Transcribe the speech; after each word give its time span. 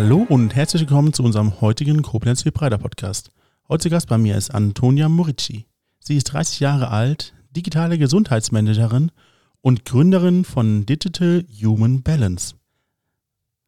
Hallo 0.00 0.24
und 0.28 0.54
herzlich 0.54 0.82
willkommen 0.82 1.12
zu 1.12 1.24
unserem 1.24 1.60
heutigen 1.60 2.02
Koblenz 2.02 2.44
Breiter 2.44 2.78
Podcast. 2.78 3.32
Heute 3.68 3.90
Gast 3.90 4.06
bei 4.06 4.16
mir 4.16 4.36
ist 4.36 4.54
Antonia 4.54 5.08
Morici. 5.08 5.66
Sie 5.98 6.16
ist 6.16 6.32
30 6.32 6.60
Jahre 6.60 6.92
alt, 6.92 7.34
digitale 7.50 7.98
Gesundheitsmanagerin 7.98 9.10
und 9.60 9.84
Gründerin 9.84 10.44
von 10.44 10.86
Digital 10.86 11.44
Human 11.50 12.04
Balance. 12.04 12.54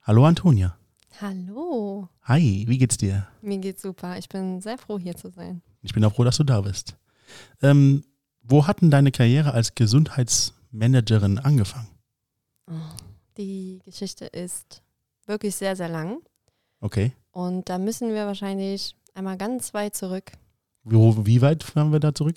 Hallo 0.02 0.24
Antonia. 0.24 0.78
Hallo. 1.20 2.08
Hi, 2.22 2.64
wie 2.68 2.78
geht's 2.78 2.96
dir? 2.96 3.26
Mir 3.42 3.58
geht's 3.58 3.82
super. 3.82 4.16
Ich 4.16 4.28
bin 4.28 4.60
sehr 4.60 4.78
froh, 4.78 5.00
hier 5.00 5.16
zu 5.16 5.30
sein. 5.30 5.62
Ich 5.82 5.94
bin 5.94 6.04
auch 6.04 6.14
froh, 6.14 6.22
dass 6.22 6.36
du 6.36 6.44
da 6.44 6.60
bist. 6.60 6.96
Ähm, 7.60 8.04
wo 8.44 8.68
hat 8.68 8.82
denn 8.82 8.92
deine 8.92 9.10
Karriere 9.10 9.52
als 9.52 9.74
Gesundheitsmanagerin 9.74 11.40
angefangen? 11.40 11.88
Oh, 12.70 12.74
die 13.36 13.80
Geschichte 13.84 14.26
ist 14.26 14.84
wirklich 15.30 15.56
sehr, 15.56 15.74
sehr 15.76 15.88
lang. 15.88 16.18
Okay. 16.80 17.12
Und 17.30 17.68
da 17.68 17.78
müssen 17.78 18.12
wir 18.12 18.26
wahrscheinlich 18.26 18.96
einmal 19.14 19.38
ganz 19.38 19.72
weit 19.72 19.96
zurück. 19.96 20.32
Wo, 20.84 21.26
wie 21.26 21.40
weit 21.40 21.62
fahren 21.62 21.92
wir 21.92 22.00
da 22.00 22.14
zurück? 22.14 22.36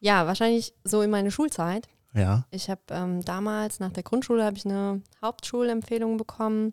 Ja, 0.00 0.26
wahrscheinlich 0.26 0.74
so 0.84 1.02
in 1.02 1.10
meine 1.10 1.30
Schulzeit. 1.30 1.88
Ja. 2.14 2.46
Ich 2.50 2.68
habe 2.68 2.80
ähm, 2.90 3.24
damals 3.24 3.80
nach 3.80 3.92
der 3.92 4.02
Grundschule 4.02 4.44
habe 4.44 4.56
ich 4.56 4.66
eine 4.66 5.02
Hauptschulempfehlung 5.22 6.16
bekommen 6.16 6.72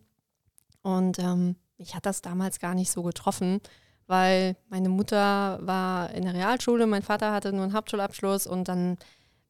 und 0.82 1.20
ähm, 1.20 1.56
mich 1.78 1.96
hat 1.96 2.06
das 2.06 2.22
damals 2.22 2.60
gar 2.60 2.76
nicht 2.76 2.92
so 2.92 3.04
getroffen, 3.04 3.62
weil 4.08 4.58
meine 4.70 4.90
Mutter 4.90 5.60
war 5.62 6.12
in 6.12 6.24
der 6.24 6.34
Realschule, 6.34 6.88
mein 6.88 7.04
Vater 7.04 7.32
hatte 7.32 7.54
nur 7.54 7.64
einen 7.64 7.74
Hauptschulabschluss 7.74 8.48
und 8.48 8.68
dann 8.68 8.98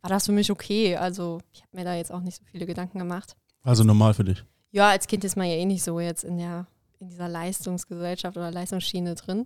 war 0.02 0.09
das 0.09 0.27
für 0.27 0.31
mich 0.31 0.52
okay. 0.52 0.95
Also 0.95 1.39
ich 1.52 1.61
habe 1.61 1.77
mir 1.77 1.83
da 1.83 1.95
jetzt 1.95 2.11
auch 2.11 2.21
nicht 2.21 2.38
so 2.38 2.43
viele 2.52 2.65
Gedanken 2.65 2.99
gemacht. 2.99 3.36
Also 3.63 3.83
normal 3.83 4.13
für 4.13 4.23
dich? 4.23 4.43
Ja, 4.71 4.89
als 4.89 5.07
Kind 5.07 5.23
ist 5.23 5.35
man 5.35 5.47
ja 5.47 5.55
eh 5.55 5.65
nicht 5.65 5.83
so 5.83 5.99
jetzt 5.99 6.23
in 6.23 6.37
der 6.37 6.67
in 6.99 7.07
dieser 7.07 7.29
Leistungsgesellschaft 7.29 8.35
oder 8.35 8.51
Leistungsschiene 8.51 9.15
drin. 9.15 9.45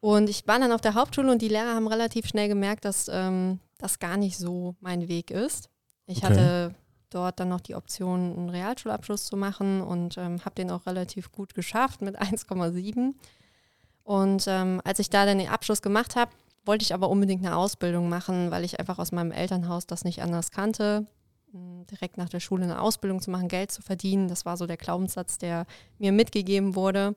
Und 0.00 0.30
ich 0.30 0.46
war 0.46 0.58
dann 0.60 0.70
auf 0.72 0.80
der 0.80 0.94
Hauptschule 0.94 1.30
und 1.32 1.42
die 1.42 1.48
Lehrer 1.48 1.74
haben 1.74 1.88
relativ 1.88 2.26
schnell 2.28 2.46
gemerkt, 2.48 2.84
dass 2.84 3.08
ähm, 3.12 3.58
das 3.78 3.98
gar 3.98 4.16
nicht 4.16 4.38
so 4.38 4.76
mein 4.80 5.08
Weg 5.08 5.30
ist. 5.32 5.68
Ich 6.06 6.18
Okay. 6.18 6.26
hatte 6.28 6.74
dort 7.10 7.40
dann 7.40 7.48
noch 7.48 7.60
die 7.60 7.74
Option, 7.74 8.36
einen 8.36 8.50
Realschulabschluss 8.50 9.24
zu 9.26 9.36
machen 9.36 9.80
und 9.80 10.16
ähm, 10.16 10.44
habe 10.44 10.54
den 10.54 10.70
auch 10.70 10.86
relativ 10.86 11.32
gut 11.32 11.54
geschafft 11.54 12.02
mit 12.02 12.16
1,7. 12.20 13.14
Und 14.04 14.44
ähm, 14.46 14.80
als 14.84 15.00
ich 15.00 15.10
da 15.10 15.26
dann 15.26 15.38
den 15.38 15.48
Abschluss 15.48 15.82
gemacht 15.82 16.14
habe, 16.14 16.30
wollte 16.64 16.84
ich 16.84 16.94
aber 16.94 17.08
unbedingt 17.10 17.44
eine 17.44 17.56
Ausbildung 17.56 18.08
machen, 18.08 18.50
weil 18.52 18.64
ich 18.64 18.78
einfach 18.78 18.98
aus 19.00 19.10
meinem 19.12 19.32
Elternhaus 19.32 19.86
das 19.86 20.04
nicht 20.04 20.22
anders 20.22 20.50
kannte. 20.52 21.06
M, 21.56 21.86
Direkt 21.90 22.16
nach 22.18 22.28
der 22.28 22.40
Schule 22.40 22.64
eine 22.64 22.80
Ausbildung 22.80 23.20
zu 23.20 23.30
machen, 23.30 23.48
Geld 23.48 23.70
zu 23.72 23.82
verdienen, 23.82 24.28
das 24.28 24.44
war 24.44 24.56
so 24.56 24.66
der 24.66 24.76
Glaubenssatz, 24.76 25.38
der 25.38 25.66
mir 25.98 26.12
mitgegeben 26.12 26.74
wurde. 26.74 27.14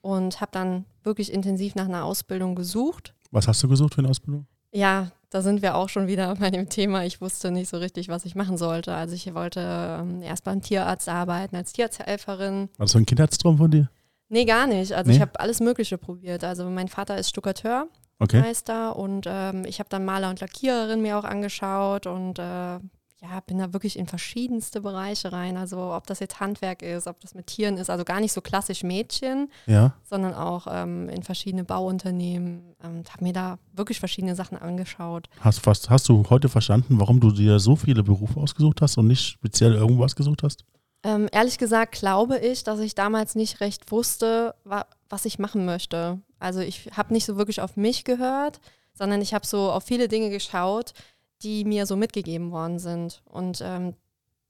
Und 0.00 0.40
habe 0.40 0.50
dann 0.52 0.84
wirklich 1.04 1.32
intensiv 1.32 1.74
nach 1.76 1.84
einer 1.84 2.04
Ausbildung 2.04 2.54
gesucht. 2.56 3.14
Was 3.30 3.46
hast 3.46 3.62
du 3.62 3.68
gesucht 3.68 3.94
für 3.94 4.00
eine 4.00 4.08
Ausbildung? 4.10 4.46
Ja, 4.72 5.12
da 5.30 5.42
sind 5.42 5.62
wir 5.62 5.76
auch 5.76 5.88
schon 5.88 6.06
wieder 6.08 6.34
bei 6.40 6.50
dem 6.50 6.68
Thema. 6.68 7.04
Ich 7.04 7.20
wusste 7.20 7.50
nicht 7.52 7.68
so 7.68 7.76
richtig, 7.78 8.08
was 8.08 8.24
ich 8.24 8.34
machen 8.34 8.56
sollte. 8.56 8.94
Also 8.94 9.14
ich 9.14 9.32
wollte 9.32 9.60
ähm, 10.00 10.20
erst 10.22 10.42
beim 10.44 10.60
Tierarzt 10.60 11.08
arbeiten, 11.08 11.54
als 11.56 11.72
Tierarzthelferin. 11.72 12.68
War 12.76 12.84
das 12.86 12.92
so 12.92 12.98
ein 12.98 13.06
Kindheitstraum 13.06 13.58
von 13.58 13.70
dir? 13.70 13.90
Nee, 14.28 14.44
gar 14.44 14.66
nicht. 14.66 14.92
Also 14.92 15.10
Nee? 15.10 15.16
ich 15.16 15.20
habe 15.22 15.38
alles 15.38 15.60
Mögliche 15.60 15.98
probiert. 15.98 16.42
Also 16.42 16.68
mein 16.68 16.88
Vater 16.88 17.16
ist 17.18 17.28
Stuckateur, 17.28 17.86
Okay. 18.18 18.40
Meister 18.40 18.96
und 18.96 19.26
ähm, 19.28 19.64
ich 19.66 19.78
habe 19.80 19.88
dann 19.88 20.04
Maler 20.04 20.30
und 20.30 20.40
Lackiererin 20.40 21.02
mir 21.02 21.18
auch 21.18 21.24
angeschaut 21.24 22.06
und 22.06 22.38
äh, 22.38 22.78
ja, 23.22 23.38
bin 23.46 23.58
da 23.58 23.72
wirklich 23.72 23.96
in 23.98 24.08
verschiedenste 24.08 24.80
Bereiche 24.80 25.32
rein. 25.32 25.56
Also 25.56 25.94
ob 25.94 26.08
das 26.08 26.18
jetzt 26.18 26.40
Handwerk 26.40 26.82
ist, 26.82 27.06
ob 27.06 27.20
das 27.20 27.34
mit 27.34 27.46
Tieren 27.46 27.76
ist, 27.76 27.88
also 27.88 28.04
gar 28.04 28.18
nicht 28.20 28.32
so 28.32 28.40
klassisch 28.40 28.82
Mädchen, 28.82 29.48
Ja. 29.66 29.94
sondern 30.02 30.34
auch 30.34 30.66
ähm, 30.68 31.08
in 31.08 31.22
verschiedene 31.22 31.62
Bauunternehmen. 31.64 32.74
Ähm, 32.82 33.04
habe 33.12 33.24
mir 33.24 33.32
da 33.32 33.58
wirklich 33.72 34.00
verschiedene 34.00 34.34
Sachen 34.34 34.58
angeschaut. 34.58 35.28
Hast, 35.40 35.60
fast, 35.60 35.88
hast 35.88 36.08
du 36.08 36.24
heute 36.30 36.48
verstanden, 36.48 36.98
warum 36.98 37.20
du 37.20 37.30
dir 37.30 37.60
so 37.60 37.76
viele 37.76 38.02
Berufe 38.02 38.40
ausgesucht 38.40 38.80
hast 38.82 38.98
und 38.98 39.06
nicht 39.06 39.22
speziell 39.24 39.74
irgendwas 39.74 40.16
gesucht 40.16 40.42
hast? 40.42 40.64
Ähm, 41.04 41.28
ehrlich 41.32 41.58
gesagt 41.58 41.92
glaube 41.96 42.38
ich, 42.38 42.64
dass 42.64 42.80
ich 42.80 42.94
damals 42.94 43.34
nicht 43.34 43.60
recht 43.60 43.90
wusste, 43.92 44.54
wa 44.64 44.84
was 45.08 45.26
ich 45.26 45.38
machen 45.38 45.64
möchte. 45.64 46.20
Also 46.38 46.60
ich 46.60 46.90
habe 46.96 47.12
nicht 47.12 47.26
so 47.26 47.36
wirklich 47.36 47.60
auf 47.60 47.76
mich 47.76 48.04
gehört, 48.04 48.60
sondern 48.94 49.20
ich 49.20 49.34
habe 49.34 49.46
so 49.46 49.70
auf 49.70 49.84
viele 49.84 50.08
Dinge 50.08 50.30
geschaut, 50.30 50.92
die 51.42 51.64
mir 51.64 51.86
so 51.86 51.96
mitgegeben 51.96 52.50
worden 52.50 52.78
sind. 52.78 53.22
Und 53.24 53.60
ähm, 53.62 53.94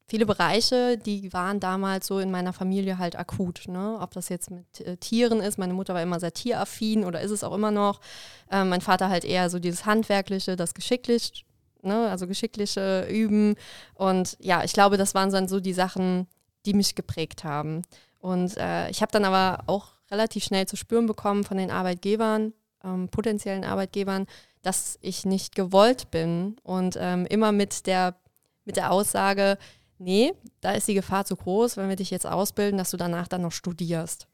viele 0.07 0.27
Bereiche, 0.27 0.99
die 0.99 1.33
waren 1.33 1.61
damals 1.61 2.07
so 2.07 2.19
in 2.19 2.31
meiner 2.31 2.53
Familie 2.53 2.99
halt 2.99 3.17
akut. 3.17 3.65
Ne? 3.67 3.99
Ob 4.01 4.13
das 4.13 4.29
jetzt 4.29 4.51
mit 4.51 4.81
äh, 4.81 4.97
Tieren 4.97 5.41
ist, 5.41 5.59
meine 5.59 5.75
Mutter 5.75 5.95
war 5.95 6.03
immer 6.03 6.21
sehr 6.21 6.35
tieraffin 6.35 7.05
oder 7.05 7.21
ist 7.21 7.31
es 7.31 7.45
auch 7.45 7.55
immer 7.55 7.71
noch. 7.71 8.01
Ähm, 8.51 8.69
mein 8.69 8.81
Vater 8.81 9.09
halt 9.09 9.25
eher 9.25 9.49
so 9.51 9.59
dieses 9.59 9.87
Handwerkliche, 9.87 10.57
das 10.57 10.75
Geschicklich, 10.75 11.45
ne? 11.83 12.11
also 12.11 12.27
geschickliche 12.27 13.07
Üben. 13.11 13.55
Und 13.95 14.37
ja, 14.41 14.65
ich 14.65 14.73
glaube, 14.73 14.97
das 14.97 15.15
waren 15.15 15.31
dann 15.31 15.49
so 15.49 15.61
die 15.61 15.73
Sachen, 15.73 16.27
die 16.67 16.75
mich 16.75 16.95
geprägt 16.95 17.45
haben. 17.45 17.83
Und 18.19 18.57
äh, 18.57 18.89
ich 18.91 19.03
habe 19.03 19.13
dann 19.13 19.25
aber 19.25 19.65
auch 19.67 19.95
relativ 20.11 20.45
schnell 20.45 20.67
zu 20.67 20.77
spüren 20.77 21.07
bekommen 21.07 21.43
von 21.43 21.57
den 21.57 21.71
Arbeitgebern, 21.71 22.53
ähm, 22.85 23.09
potenziellen 23.09 23.65
Arbeitgebern, 23.65 24.27
dass 24.63 24.99
ich 25.03 25.25
nicht 25.25 25.55
gewollt 25.55 26.11
bin 26.11 26.57
und 26.63 26.97
ähm, 26.99 27.27
immer 27.27 27.53
mit 27.53 27.87
der, 27.87 28.17
mit 28.65 28.77
der 28.77 28.93
Aussage, 28.93 29.59
nee, 29.99 30.33
da 30.61 30.73
ist 30.73 30.89
die 30.89 30.95
Gefahr 30.95 31.25
zu 31.25 31.37
groß, 31.37 31.77
wenn 31.77 31.89
wir 31.89 31.97
dich 31.97 32.11
jetzt 32.11 32.27
ausbilden, 32.27 32.79
dass 32.79 32.91
du 32.91 32.97
danach 32.97 33.29
dann 33.29 33.43
noch 33.43 33.53
studierst. 33.53 34.27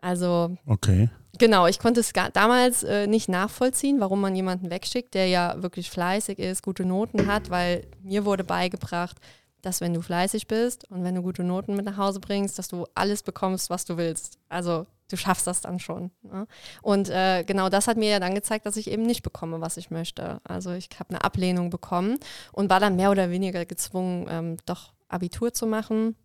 Also 0.00 0.56
Okay. 0.66 1.10
Genau, 1.38 1.66
ich 1.66 1.78
konnte 1.78 2.00
es 2.00 2.12
gar, 2.12 2.30
damals 2.30 2.82
äh, 2.82 3.06
nicht 3.06 3.28
nachvollziehen, 3.28 4.00
warum 4.00 4.20
man 4.20 4.34
jemanden 4.34 4.68
wegschickt, 4.68 5.14
der 5.14 5.28
ja 5.28 5.62
wirklich 5.62 5.90
fleißig 5.90 6.38
ist, 6.38 6.62
gute 6.62 6.84
Noten 6.84 7.26
hat, 7.28 7.48
weil 7.48 7.86
mir 8.02 8.24
wurde 8.24 8.44
beigebracht, 8.44 9.16
dass 9.62 9.80
wenn 9.80 9.94
du 9.94 10.00
fleißig 10.00 10.46
bist 10.46 10.90
und 10.90 11.04
wenn 11.04 11.14
du 11.14 11.22
gute 11.22 11.44
Noten 11.44 11.74
mit 11.74 11.84
nach 11.84 11.96
Hause 11.96 12.20
bringst, 12.20 12.58
dass 12.58 12.68
du 12.68 12.86
alles 12.94 13.22
bekommst, 13.22 13.70
was 13.70 13.84
du 13.84 13.96
willst. 13.96 14.38
Also 14.48 14.86
du 15.08 15.16
schaffst 15.16 15.46
das 15.46 15.60
dann 15.60 15.78
schon. 15.78 16.10
Ne? 16.22 16.46
Und 16.82 17.08
äh, 17.10 17.44
genau 17.44 17.68
das 17.68 17.86
hat 17.86 17.96
mir 17.96 18.10
ja 18.10 18.20
dann 18.20 18.34
gezeigt, 18.34 18.66
dass 18.66 18.76
ich 18.76 18.90
eben 18.90 19.02
nicht 19.02 19.22
bekomme, 19.22 19.60
was 19.60 19.76
ich 19.76 19.90
möchte. 19.90 20.40
Also 20.44 20.72
ich 20.72 20.88
habe 20.98 21.10
eine 21.10 21.24
Ablehnung 21.24 21.70
bekommen 21.70 22.18
und 22.52 22.70
war 22.70 22.80
dann 22.80 22.96
mehr 22.96 23.10
oder 23.10 23.30
weniger 23.30 23.64
gezwungen, 23.64 24.26
ähm, 24.28 24.56
doch 24.66 24.92
Abitur 25.08 25.52
zu 25.52 25.66
machen. 25.66 26.16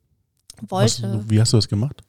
Was, 0.62 1.02
Wollte. 1.02 1.30
wie 1.30 1.40
hast 1.40 1.54
du 1.54 1.58
das 1.58 1.68
gemacht? 1.68 2.02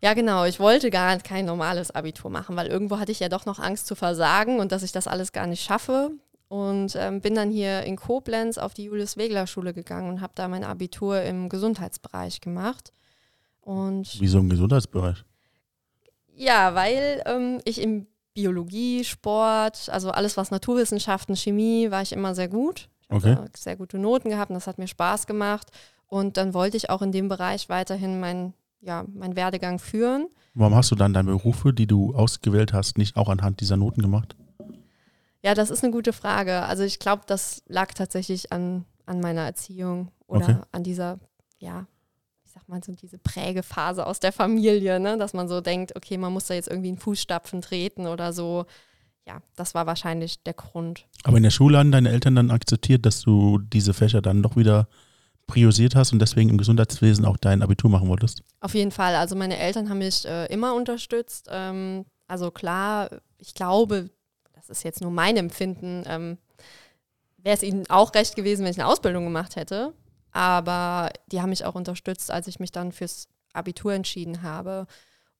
Ja, 0.00 0.14
genau. 0.14 0.44
Ich 0.44 0.58
wollte 0.58 0.90
gar 0.90 1.16
kein 1.18 1.44
normales 1.44 1.90
Abitur 1.92 2.30
machen, 2.30 2.56
weil 2.56 2.66
irgendwo 2.66 2.98
hatte 2.98 3.12
ich 3.12 3.20
ja 3.20 3.28
doch 3.28 3.46
noch 3.46 3.60
Angst 3.60 3.86
zu 3.86 3.94
versagen 3.94 4.58
und 4.58 4.72
dass 4.72 4.82
ich 4.82 4.92
das 4.92 5.06
alles 5.06 5.32
gar 5.32 5.46
nicht 5.46 5.62
schaffe. 5.62 6.10
Und 6.52 6.96
ähm, 6.96 7.22
bin 7.22 7.34
dann 7.34 7.50
hier 7.50 7.82
in 7.84 7.96
Koblenz 7.96 8.58
auf 8.58 8.74
die 8.74 8.84
Julius-Wegler-Schule 8.84 9.72
gegangen 9.72 10.10
und 10.10 10.20
habe 10.20 10.34
da 10.34 10.48
mein 10.48 10.64
Abitur 10.64 11.22
im 11.22 11.48
Gesundheitsbereich 11.48 12.42
gemacht. 12.42 12.92
Und 13.62 14.20
Wieso 14.20 14.38
im 14.38 14.50
Gesundheitsbereich? 14.50 15.24
ja, 16.36 16.74
weil 16.74 17.22
ähm, 17.26 17.60
ich 17.64 17.80
im 17.80 18.06
Biologie, 18.34 19.02
Sport, 19.04 19.88
also 19.90 20.10
alles 20.10 20.36
was 20.36 20.50
Naturwissenschaften, 20.50 21.36
Chemie, 21.36 21.90
war 21.90 22.02
ich 22.02 22.12
immer 22.12 22.34
sehr 22.34 22.48
gut. 22.48 22.88
Ich 23.04 23.10
habe 23.14 23.30
Okay. 23.30 23.34
da 23.34 23.46
sehr 23.56 23.76
gute 23.76 23.98
Noten 23.98 24.28
gehabt 24.28 24.50
und 24.50 24.54
das 24.54 24.66
hat 24.66 24.76
mir 24.78 24.88
Spaß 24.88 25.26
gemacht. 25.26 25.70
Und 26.06 26.36
dann 26.36 26.52
wollte 26.52 26.76
ich 26.76 26.90
auch 26.90 27.00
in 27.00 27.12
dem 27.12 27.28
Bereich 27.28 27.70
weiterhin 27.70 28.20
mein, 28.20 28.52
ja, 28.82 29.04
meinen 29.14 29.36
Werdegang 29.36 29.78
führen. 29.78 30.28
Warum 30.52 30.74
hast 30.74 30.90
du 30.90 30.96
dann 30.96 31.14
deine 31.14 31.30
Berufe, 31.30 31.72
die 31.72 31.86
du 31.86 32.14
ausgewählt 32.14 32.74
hast, 32.74 32.98
nicht 32.98 33.16
auch 33.16 33.28
anhand 33.30 33.60
dieser 33.60 33.78
Noten 33.78 34.02
gemacht? 34.02 34.36
Ja, 35.42 35.54
das 35.54 35.70
ist 35.70 35.82
eine 35.82 35.92
gute 35.92 36.12
Frage. 36.12 36.62
Also 36.62 36.84
ich 36.84 36.98
glaube, 36.98 37.22
das 37.26 37.62
lag 37.66 37.92
tatsächlich 37.94 38.52
an, 38.52 38.84
an 39.06 39.20
meiner 39.20 39.42
Erziehung 39.42 40.10
oder 40.26 40.44
Okay. 40.48 40.58
an 40.70 40.84
dieser, 40.84 41.18
ja, 41.58 41.86
ich 42.44 42.52
sag 42.52 42.68
mal 42.68 42.82
so 42.84 42.92
diese 42.92 43.18
Prägephase 43.18 44.06
aus 44.06 44.20
der 44.20 44.32
Familie, 44.32 45.00
ne? 45.00 45.18
dass 45.18 45.32
man 45.32 45.48
so 45.48 45.60
denkt, 45.60 45.96
okay, 45.96 46.16
man 46.16 46.32
muss 46.32 46.46
da 46.46 46.54
jetzt 46.54 46.68
irgendwie 46.68 46.90
in 46.90 46.98
Fußstapfen 46.98 47.60
treten 47.60 48.06
oder 48.06 48.32
so. 48.32 48.66
Ja, 49.26 49.40
das 49.56 49.74
war 49.74 49.86
wahrscheinlich 49.86 50.42
der 50.42 50.54
Grund. 50.54 51.06
Aber 51.24 51.36
in 51.36 51.42
der 51.44 51.50
Schule 51.50 51.78
haben 51.78 51.92
deine 51.92 52.10
Eltern 52.10 52.34
dann 52.34 52.50
akzeptiert, 52.50 53.06
dass 53.06 53.20
du 53.20 53.58
diese 53.58 53.94
Fächer 53.94 54.20
dann 54.20 54.42
doch 54.42 54.56
wieder 54.56 54.88
priorisiert 55.46 55.94
hast 55.94 56.12
und 56.12 56.18
deswegen 56.18 56.50
im 56.50 56.58
Gesundheitswesen 56.58 57.24
auch 57.24 57.36
dein 57.36 57.62
Abitur 57.62 57.90
machen 57.90 58.08
wolltest? 58.08 58.42
Auf 58.60 58.74
jeden 58.74 58.90
Fall. 58.90 59.14
Also 59.16 59.36
meine 59.36 59.58
Eltern 59.58 59.88
haben 59.88 59.98
mich 59.98 60.24
äh, 60.24 60.46
immer 60.46 60.74
unterstützt. 60.74 61.48
Ähm, 61.50 62.04
also 62.26 62.50
klar, 62.50 63.10
ich 63.38 63.54
glaube, 63.54 64.10
das 64.68 64.78
ist 64.78 64.84
jetzt 64.84 65.00
nur 65.00 65.10
mein 65.10 65.36
Empfinden, 65.36 66.04
ähm, 66.06 66.38
wäre 67.38 67.56
es 67.56 67.62
ihnen 67.62 67.88
auch 67.90 68.14
recht 68.14 68.36
gewesen, 68.36 68.64
wenn 68.64 68.70
ich 68.70 68.80
eine 68.80 68.88
Ausbildung 68.88 69.24
gemacht 69.24 69.56
hätte. 69.56 69.92
Aber 70.30 71.10
die 71.26 71.40
haben 71.40 71.50
mich 71.50 71.64
auch 71.64 71.74
unterstützt, 71.74 72.30
als 72.30 72.46
ich 72.46 72.60
mich 72.60 72.72
dann 72.72 72.92
fürs 72.92 73.28
Abitur 73.52 73.92
entschieden 73.92 74.42
habe. 74.42 74.86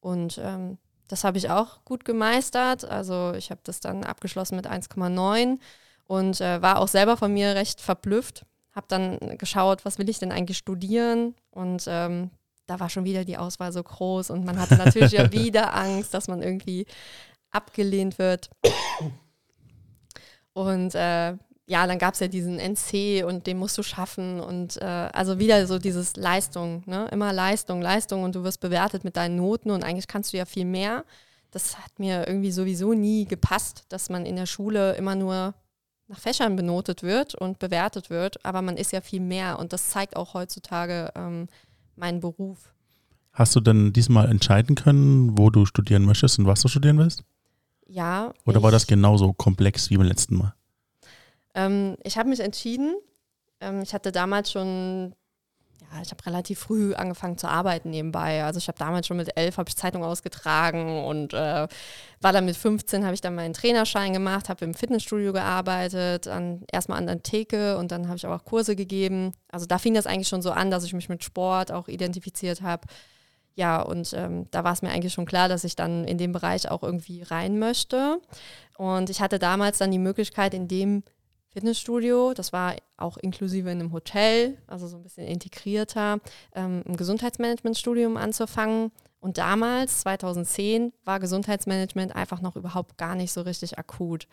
Und 0.01 0.39
ähm, 0.43 0.79
das 1.09 1.25
habe 1.25 1.39
ich 1.39 1.51
auch 1.51 1.85
gut 1.85 2.05
gemeistert. 2.05 2.85
Also 2.85 3.33
ich 3.37 3.51
habe 3.51 3.61
das 3.65 3.81
dann 3.81 4.05
abgeschlossen 4.05 4.57
mit 4.57 4.67
1,9 4.67 5.59
und 6.07 6.41
äh, 6.41 6.61
war 6.61 6.79
auch 6.79 6.89
selber 6.89 7.17
von 7.17 7.33
mir 7.33 7.55
recht 7.55 7.81
verblüfft. 7.81 8.45
Habe 8.75 8.87
dann 8.89 9.39
geschaut, 9.39 9.85
was 9.85 9.99
will 9.99 10.09
ich 10.09 10.19
denn 10.19 10.33
eigentlich 10.33 10.59
studieren? 10.59 11.35
Und 11.51 11.85
ähm, 11.87 12.31
da 12.67 12.81
war 12.81 12.89
schon 12.89 13.05
wieder 13.05 13.25
die 13.25 13.37
Auswahl 13.37 13.73
so 13.73 13.83
groß 13.83 14.31
und 14.31 14.45
man 14.45 14.59
hatte 14.59 14.77
natürlich 14.77 15.13
ja 15.13 15.31
wieder 15.33 15.75
Angst, 15.75 16.15
dass 16.15 16.29
man 16.29 16.43
irgendwie 16.43 16.87
abgelehnt 17.52 18.19
wird. 18.19 18.50
Und 20.54 20.94
äh, 20.94 21.37
ja, 21.66 21.87
dann 21.87 21.99
gab 21.99 22.14
es 22.14 22.20
ja 22.20 22.28
diesen 22.28 22.58
NC 22.58 23.25
und 23.25 23.46
den 23.46 23.58
musst 23.58 23.78
du 23.78 23.82
schaffen 23.82 24.40
und 24.40 24.76
äh, 24.82 24.84
also 24.84 25.38
wieder 25.38 25.66
so 25.66 25.78
dieses 25.78 26.16
Leistung, 26.16 26.82
ne? 26.87 27.08
immer 27.12 27.32
Leistung, 27.32 27.81
Leistung 27.81 28.25
und 28.25 28.34
du 28.34 28.43
wirst 28.43 28.60
bewertet 28.60 29.04
mit 29.04 29.16
deinen 29.16 29.37
Noten 29.37 29.70
und 29.70 29.84
eigentlich 29.84 30.08
kannst 30.08 30.32
du 30.32 30.37
ja 30.37 30.44
viel 30.44 30.64
mehr. 30.64 31.04
Das 31.50 31.78
hat 31.78 31.99
mir 31.99 32.26
irgendwie 32.26 32.50
sowieso 32.50 32.94
nie 32.94 33.26
gepasst, 33.26 33.84
dass 33.88 34.10
man 34.10 34.26
in 34.26 34.37
der 34.37 34.46
Schule 34.46 34.94
immer 34.96 35.14
nur 35.14 35.54
nach 36.08 36.19
Fächern 36.19 36.56
benotet 36.56 37.02
wird 37.02 37.34
und 37.34 37.58
bewertet 37.58 38.10
wird, 38.10 38.44
aber 38.44 38.60
man 38.60 38.76
ist 38.76 38.93
ja 38.93 39.00
viel 39.00 39.20
mehr 39.20 39.58
und 39.58 39.72
das 39.72 39.88
zeigt 39.90 40.16
auch 40.16 40.34
heutzutage 40.34 41.10
ähm, 41.14 41.46
meinen 41.96 42.20
Beruf. 42.20 42.72
Hast 43.32 43.56
du 43.56 43.60
denn 43.60 43.94
diesmal 43.94 44.28
entscheiden 44.28 44.75
können, 44.75 45.38
wo 45.38 45.49
du 45.49 45.64
studieren 45.64 46.04
möchtest 46.04 46.38
und 46.38 46.46
was 46.46 46.60
du 46.60 46.69
studieren 46.69 46.99
willst? 46.99 47.25
Ja. 47.93 48.33
Oder 48.47 48.62
war 48.62 48.71
das 48.71 48.87
genauso 48.87 49.35
komplex 49.35 49.91
wie 49.91 49.99
beim 49.99 50.06
letzten 50.06 50.37
Mal? 50.37 50.55
Ähm, 51.55 51.97
ich 52.03 52.17
habe 52.17 52.31
mich 52.31 52.41
entschieden. 52.41 52.94
Ähm, 53.61 53.83
ich 53.83 53.93
hatte 53.93 54.12
damals 54.12 54.50
schon 54.50 55.15
ja, 55.93 56.00
ich 56.00 56.11
habe 56.11 56.25
relativ 56.25 56.61
früh 56.61 56.94
angefangen 56.94 57.37
zu 57.37 57.49
arbeiten 57.49 57.91
nebenbei. 57.91 58.44
Also 58.44 58.59
ich 58.59 58.69
habe 58.69 58.79
damals 58.79 59.06
schon 59.06 59.19
mit 59.19 59.37
elf 59.37 59.59
habe 59.59 59.69
ich 59.69 59.77
Zeitung 59.77 60.03
ausgetragen 60.03 61.05
und 61.05 61.35
äh, 61.35 61.69
war 62.21 62.33
dann 62.33 62.47
mit 62.47 62.56
15 62.56 63.05
habe 63.05 63.15
ich 63.15 63.21
dann 63.21 63.35
meinen 63.35 63.53
Trainerschein 63.53 64.12
gemacht, 64.12 64.49
habe 64.49 64.65
im 64.65 64.75
Fitnessstudio 64.75 65.33
gearbeitet, 65.33 66.29
an, 66.29 66.62
erstmal 66.73 66.99
an 66.99 67.06
der 67.06 67.23
Theke 67.23 67.77
und 67.77 67.93
dann 67.93 68.09
habe 68.09 68.17
ich 68.17 68.27
auch 68.27 68.45
Kurse 68.45 68.75
gegeben. 68.75 69.35
Also 69.49 69.67
da 69.67 69.79
fing 69.79 69.93
das 69.93 70.06
eigentlich 70.06 70.29
schon 70.29 70.43
so 70.43 70.50
an, 70.50 70.71
dass 70.71 70.85
ich 70.85 70.95
mich 70.95 71.11
mit 71.11 71.25
Sport 71.25 71.71
auch 71.73 71.88
identifiziert 71.88 72.62
habe. 72.62 72.87
Ja, 73.54 73.82
und 73.82 74.12
ähm, 74.14 74.46
da 74.50 74.64
war 74.64 74.72
es 74.72 74.82
mir 74.82 74.90
eigentlich 74.90 75.12
schon 75.12 75.26
klar, 75.26 75.49
dass 75.49 75.64
ich 75.64 75.76
dann 75.76 76.04
in 76.04 76.19
dem 76.19 76.32
Bereich 76.32 76.70
auch 76.70 76.82
irgendwie 76.82 77.22
rein 77.22 77.58
möchte. 77.58 78.20
Und 78.78 79.10
ich 79.10 79.20
hatte 79.20 79.38
damals 79.38 79.78
dann 79.78 79.90
die 79.90 79.99
Möglichkeit, 79.99 80.54
in 80.54 80.69
dem 80.69 81.02
Fitnessstudio, 81.52 82.32
das 82.32 82.52
war 82.54 82.76
auch 82.96 83.19
inklusive 83.19 83.70
in 83.70 83.81
einem 83.81 83.93
Hotel, 83.93 84.56
also 84.66 84.87
so 84.87 84.96
ein 84.96 85.02
bisschen 85.02 85.26
integrierter, 85.26 86.20
ähm, 86.54 86.82
ein 86.87 86.96
Gesundheitsmanagementstudium 86.96 88.16
anzufangen. 88.16 88.90
Und 89.20 89.38
damals, 89.38 90.00
2010, 90.00 90.93
war 91.04 91.20
Gesundheitsmanagement 91.20 92.16
einfach 92.16 92.40
noch 92.40 92.56
überhaupt 92.56 92.96
gar 92.96 93.14
nicht 93.14 93.32
so 93.32 93.43
richtig 93.43 93.78
akut. 93.78 94.26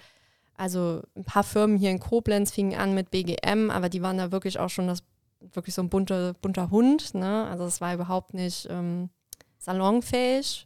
Also 0.56 1.04
ein 1.16 1.25
paar 1.25 1.44
Firmen 1.44 1.77
hier 1.77 1.92
in 1.92 2.00
Koblenz 2.00 2.51
fingen 2.51 2.80
an 2.80 2.94
mit 2.94 3.12
BGM, 3.12 3.69
aber 3.69 3.89
die 3.89 4.01
waren 4.01 4.18
da 4.18 4.31
wirklich 4.31 4.60
auch 4.60 4.69
schon 4.69 4.88
das, 4.88 5.04
wirklich 5.40 5.76
so 5.76 5.82
ein 5.82 5.90
bunter, 5.90 6.34
bunter 6.36 6.70
Hund. 6.70 7.14
Ne? 7.14 7.48
Also 7.50 7.66
es 7.66 7.82
war 7.82 7.94
überhaupt 7.94 8.34
nicht 8.34 8.68
ähm, 8.70 9.10
salonfähig. 9.58 10.66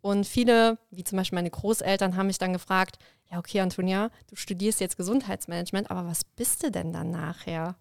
Und 0.00 0.26
viele, 0.26 0.78
wie 0.90 1.04
zum 1.04 1.16
Beispiel 1.16 1.36
meine 1.36 1.50
Großeltern, 1.50 2.16
haben 2.16 2.26
mich 2.26 2.38
dann 2.38 2.52
gefragt, 2.52 2.98
ja, 3.30 3.38
okay, 3.38 3.60
Antonia, 3.60 4.10
du 4.28 4.36
studierst 4.36 4.80
jetzt 4.80 4.98
Gesundheitsmanagement, 4.98 5.90
aber 5.90 6.06
was 6.06 6.24
bist 6.24 6.62
du 6.62 6.70
denn 6.70 6.92
dann 6.92 7.10
nachher? 7.10 7.76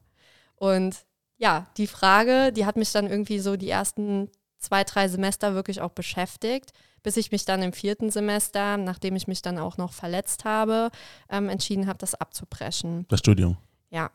Und 0.56 1.06
ja, 1.38 1.68
die 1.76 1.88
Frage, 1.88 2.54
die 2.54 2.66
hat 2.66 2.78
mich 2.78 2.94
dann 2.94 3.08
irgendwie 3.08 3.40
so 3.40 3.58
die 3.58 3.70
ersten 3.70 4.30
zwei, 4.58 4.86
drei 4.86 5.10
Semester 5.10 5.54
wirklich 5.54 5.82
auch 5.82 5.92
beschäftigt, 5.92 6.72
bis 7.04 7.18
ich 7.18 7.32
mich 7.32 7.44
dann 7.44 7.62
im 7.62 7.74
vierten 7.74 8.10
Semester, 8.10 8.78
nachdem 8.78 9.18
ich 9.18 9.28
mich 9.28 9.42
dann 9.42 9.60
auch 9.60 9.78
noch 9.78 9.92
verletzt 9.92 10.46
habe, 10.46 10.90
ähm, 11.30 11.50
entschieden 11.50 11.88
habe, 11.88 12.00
das 12.00 12.16
abzubrechen. 12.16 13.06
Das 13.10 13.20
Studium? 13.20 13.58
Ja. 13.90 14.10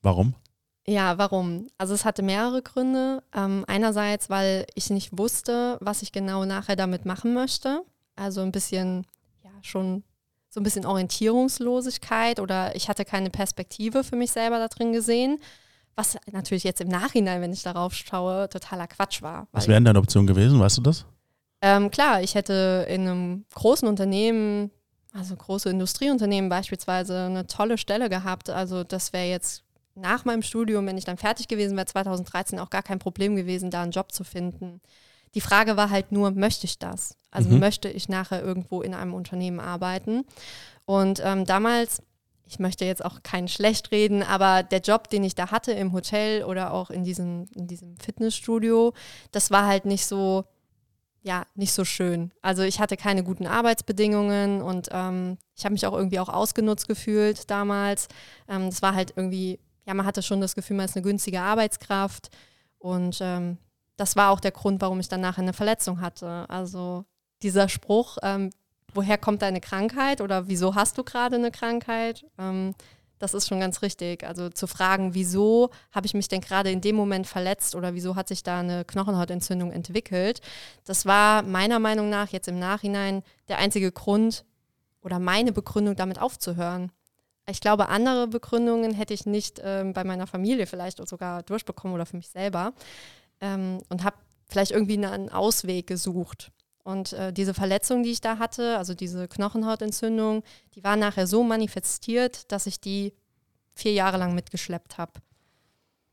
Warum? 0.00 0.34
Ja, 0.88 1.18
warum? 1.18 1.68
Also 1.78 1.94
es 1.94 2.04
hatte 2.04 2.22
mehrere 2.22 2.62
Gründe. 2.62 3.22
Ähm, 3.34 3.64
einerseits, 3.66 4.30
weil 4.30 4.66
ich 4.74 4.90
nicht 4.90 5.18
wusste, 5.18 5.78
was 5.80 6.02
ich 6.02 6.12
genau 6.12 6.44
nachher 6.44 6.76
damit 6.76 7.04
machen 7.04 7.34
möchte. 7.34 7.82
Also 8.14 8.40
ein 8.42 8.52
bisschen, 8.52 9.04
ja, 9.42 9.50
schon 9.62 10.04
so 10.48 10.60
ein 10.60 10.64
bisschen 10.64 10.86
Orientierungslosigkeit 10.86 12.40
oder 12.40 12.74
ich 12.76 12.88
hatte 12.88 13.04
keine 13.04 13.30
Perspektive 13.30 14.04
für 14.04 14.16
mich 14.16 14.30
selber 14.30 14.58
da 14.58 14.68
drin 14.68 14.92
gesehen. 14.92 15.38
Was 15.96 16.16
natürlich 16.30 16.64
jetzt 16.64 16.80
im 16.80 16.88
Nachhinein, 16.88 17.42
wenn 17.42 17.52
ich 17.52 17.62
darauf 17.62 17.94
schaue, 17.94 18.48
totaler 18.48 18.86
Quatsch 18.86 19.22
war. 19.22 19.48
Was 19.52 19.68
wären 19.68 19.84
deine 19.84 19.98
Optionen 19.98 20.26
gewesen, 20.26 20.60
weißt 20.60 20.78
du 20.78 20.82
das? 20.82 21.04
Ähm, 21.62 21.90
klar, 21.90 22.22
ich 22.22 22.34
hätte 22.34 22.86
in 22.88 23.02
einem 23.02 23.44
großen 23.54 23.88
Unternehmen, 23.88 24.70
also 25.12 25.34
große 25.34 25.68
Industrieunternehmen 25.68 26.48
beispielsweise, 26.48 27.26
eine 27.26 27.46
tolle 27.46 27.76
Stelle 27.76 28.08
gehabt. 28.08 28.50
Also 28.50 28.84
das 28.84 29.12
wäre 29.12 29.26
jetzt 29.26 29.65
nach 29.96 30.24
meinem 30.24 30.42
Studium, 30.42 30.86
wenn 30.86 30.98
ich 30.98 31.04
dann 31.04 31.16
fertig 31.16 31.48
gewesen 31.48 31.76
wäre, 31.76 31.86
2013 31.86 32.58
auch 32.58 32.70
gar 32.70 32.82
kein 32.82 32.98
Problem 32.98 33.34
gewesen, 33.34 33.70
da 33.70 33.82
einen 33.82 33.92
Job 33.92 34.12
zu 34.12 34.24
finden. 34.24 34.80
Die 35.34 35.40
Frage 35.40 35.76
war 35.76 35.90
halt 35.90 36.12
nur, 36.12 36.30
möchte 36.30 36.66
ich 36.66 36.78
das? 36.78 37.16
Also 37.30 37.50
mhm. 37.50 37.58
möchte 37.58 37.88
ich 37.88 38.08
nachher 38.08 38.42
irgendwo 38.42 38.82
in 38.82 38.94
einem 38.94 39.14
Unternehmen 39.14 39.60
arbeiten? 39.60 40.24
Und 40.84 41.20
ähm, 41.24 41.44
damals, 41.44 42.02
ich 42.46 42.58
möchte 42.58 42.84
jetzt 42.84 43.04
auch 43.04 43.22
keinen 43.22 43.48
schlecht 43.48 43.90
reden, 43.90 44.22
aber 44.22 44.62
der 44.62 44.80
Job, 44.80 45.10
den 45.10 45.24
ich 45.24 45.34
da 45.34 45.50
hatte 45.50 45.72
im 45.72 45.92
Hotel 45.92 46.44
oder 46.44 46.72
auch 46.72 46.90
in 46.90 47.04
diesem, 47.04 47.48
in 47.54 47.66
diesem 47.66 47.96
Fitnessstudio, 47.98 48.94
das 49.32 49.50
war 49.50 49.66
halt 49.66 49.84
nicht 49.84 50.06
so, 50.06 50.44
ja, 51.22 51.44
nicht 51.54 51.72
so 51.72 51.84
schön. 51.84 52.32
Also 52.40 52.62
ich 52.62 52.80
hatte 52.80 52.96
keine 52.96 53.24
guten 53.24 53.46
Arbeitsbedingungen 53.46 54.62
und 54.62 54.88
ähm, 54.92 55.38
ich 55.56 55.64
habe 55.64 55.72
mich 55.72 55.86
auch 55.86 55.94
irgendwie 55.94 56.20
auch 56.20 56.28
ausgenutzt 56.28 56.86
gefühlt 56.86 57.50
damals. 57.50 58.08
Ähm, 58.48 58.70
das 58.70 58.80
war 58.80 58.94
halt 58.94 59.12
irgendwie, 59.16 59.58
ja, 59.86 59.94
man 59.94 60.04
hatte 60.04 60.22
schon 60.22 60.40
das 60.40 60.54
Gefühl, 60.54 60.76
man 60.76 60.86
ist 60.86 60.96
eine 60.96 61.04
günstige 61.04 61.40
Arbeitskraft 61.40 62.30
und 62.78 63.18
ähm, 63.20 63.58
das 63.96 64.16
war 64.16 64.30
auch 64.30 64.40
der 64.40 64.50
Grund, 64.52 64.80
warum 64.80 65.00
ich 65.00 65.08
danach 65.08 65.38
eine 65.38 65.52
Verletzung 65.52 66.00
hatte. 66.00 66.44
Also 66.48 67.04
dieser 67.42 67.68
Spruch, 67.68 68.18
ähm, 68.22 68.50
woher 68.92 69.16
kommt 69.18 69.42
deine 69.42 69.60
Krankheit 69.60 70.20
oder 70.20 70.48
wieso 70.48 70.74
hast 70.74 70.98
du 70.98 71.04
gerade 71.04 71.36
eine 71.36 71.50
Krankheit? 71.50 72.26
Ähm, 72.38 72.74
das 73.18 73.32
ist 73.32 73.48
schon 73.48 73.60
ganz 73.60 73.80
richtig. 73.80 74.24
Also 74.24 74.50
zu 74.50 74.66
fragen, 74.66 75.14
wieso 75.14 75.70
habe 75.92 76.06
ich 76.06 76.14
mich 76.14 76.28
denn 76.28 76.40
gerade 76.40 76.70
in 76.70 76.80
dem 76.80 76.96
Moment 76.96 77.26
verletzt 77.26 77.74
oder 77.74 77.94
wieso 77.94 78.16
hat 78.16 78.28
sich 78.28 78.42
da 78.42 78.60
eine 78.60 78.84
Knochenhautentzündung 78.84 79.72
entwickelt, 79.72 80.40
das 80.84 81.06
war 81.06 81.42
meiner 81.42 81.78
Meinung 81.78 82.10
nach 82.10 82.28
jetzt 82.28 82.48
im 82.48 82.58
Nachhinein 82.58 83.22
der 83.48 83.58
einzige 83.58 83.92
Grund 83.92 84.44
oder 85.00 85.18
meine 85.18 85.52
Begründung, 85.52 85.96
damit 85.96 86.20
aufzuhören. 86.20 86.90
Ich 87.48 87.60
glaube, 87.60 87.88
andere 87.88 88.26
Begründungen 88.26 88.92
hätte 88.92 89.14
ich 89.14 89.24
nicht 89.24 89.60
ähm, 89.62 89.92
bei 89.92 90.02
meiner 90.02 90.26
Familie 90.26 90.66
vielleicht 90.66 91.06
sogar 91.08 91.42
durchbekommen 91.42 91.94
oder 91.94 92.06
für 92.06 92.16
mich 92.16 92.28
selber 92.28 92.72
ähm, 93.40 93.78
und 93.88 94.02
habe 94.02 94.16
vielleicht 94.48 94.72
irgendwie 94.72 94.94
einen 94.94 95.28
Ausweg 95.28 95.86
gesucht. 95.86 96.50
Und 96.82 97.12
äh, 97.12 97.32
diese 97.32 97.54
Verletzung, 97.54 98.02
die 98.02 98.10
ich 98.10 98.20
da 98.20 98.38
hatte, 98.38 98.78
also 98.78 98.94
diese 98.94 99.28
Knochenhautentzündung, 99.28 100.42
die 100.74 100.84
war 100.84 100.96
nachher 100.96 101.26
so 101.26 101.42
manifestiert, 101.42 102.50
dass 102.52 102.66
ich 102.66 102.80
die 102.80 103.12
vier 103.74 103.92
Jahre 103.92 104.18
lang 104.18 104.34
mitgeschleppt 104.34 104.98
habe. 104.98 105.12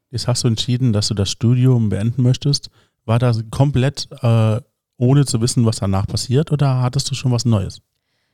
Jetzt 0.09 0.27
hast 0.27 0.43
du 0.43 0.47
entschieden, 0.47 0.93
dass 0.93 1.07
du 1.07 1.13
das 1.13 1.29
Studium 1.31 1.89
beenden 1.89 2.21
möchtest. 2.21 2.69
War 3.05 3.19
das 3.19 3.43
komplett 3.49 4.07
äh, 4.21 4.61
ohne 4.97 5.25
zu 5.25 5.41
wissen, 5.41 5.65
was 5.65 5.77
danach 5.77 6.07
passiert 6.07 6.51
oder 6.51 6.81
hattest 6.81 7.09
du 7.09 7.15
schon 7.15 7.31
was 7.31 7.45
Neues? 7.45 7.81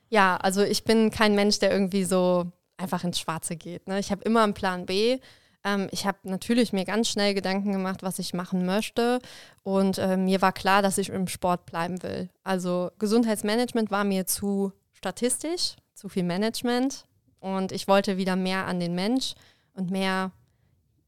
Ja, 0.08 0.36
also 0.36 0.62
ich 0.62 0.84
bin 0.84 1.10
kein 1.10 1.34
Mensch, 1.34 1.58
der 1.58 1.72
irgendwie 1.72 2.04
so 2.04 2.52
einfach 2.80 3.04
ins 3.04 3.20
Schwarze 3.20 3.56
geht. 3.56 3.86
Ne? 3.86 3.98
Ich 3.98 4.10
habe 4.10 4.22
immer 4.24 4.42
einen 4.42 4.54
Plan 4.54 4.86
B 4.86 5.20
ähm, 5.64 5.88
ich 5.90 6.06
habe 6.06 6.18
natürlich 6.22 6.72
mir 6.72 6.84
ganz 6.84 7.08
schnell 7.08 7.34
Gedanken 7.34 7.72
gemacht, 7.72 8.02
was 8.02 8.18
ich 8.18 8.34
machen 8.34 8.64
möchte. 8.64 9.18
Und 9.62 9.98
äh, 9.98 10.16
mir 10.16 10.40
war 10.42 10.52
klar, 10.52 10.82
dass 10.82 10.98
ich 10.98 11.10
im 11.10 11.28
Sport 11.28 11.66
bleiben 11.66 12.02
will. 12.02 12.30
Also 12.42 12.90
Gesundheitsmanagement 12.98 13.90
war 13.90 14.04
mir 14.04 14.26
zu 14.26 14.72
statistisch, 14.92 15.76
zu 15.94 16.08
viel 16.08 16.24
Management. 16.24 17.06
Und 17.40 17.72
ich 17.72 17.88
wollte 17.88 18.16
wieder 18.16 18.36
mehr 18.36 18.66
an 18.66 18.80
den 18.80 18.94
Mensch 18.94 19.34
und 19.74 19.90
mehr 19.90 20.32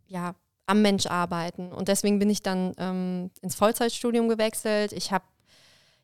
ja, 0.07 0.35
am 0.67 0.83
Mensch 0.83 1.07
arbeiten. 1.07 1.73
Und 1.73 1.88
deswegen 1.88 2.19
bin 2.19 2.31
ich 2.31 2.43
dann 2.43 2.75
ähm, 2.79 3.31
ins 3.41 3.55
Vollzeitstudium 3.55 4.29
gewechselt. 4.29 4.93
Ich 4.93 5.12
habe 5.12 5.25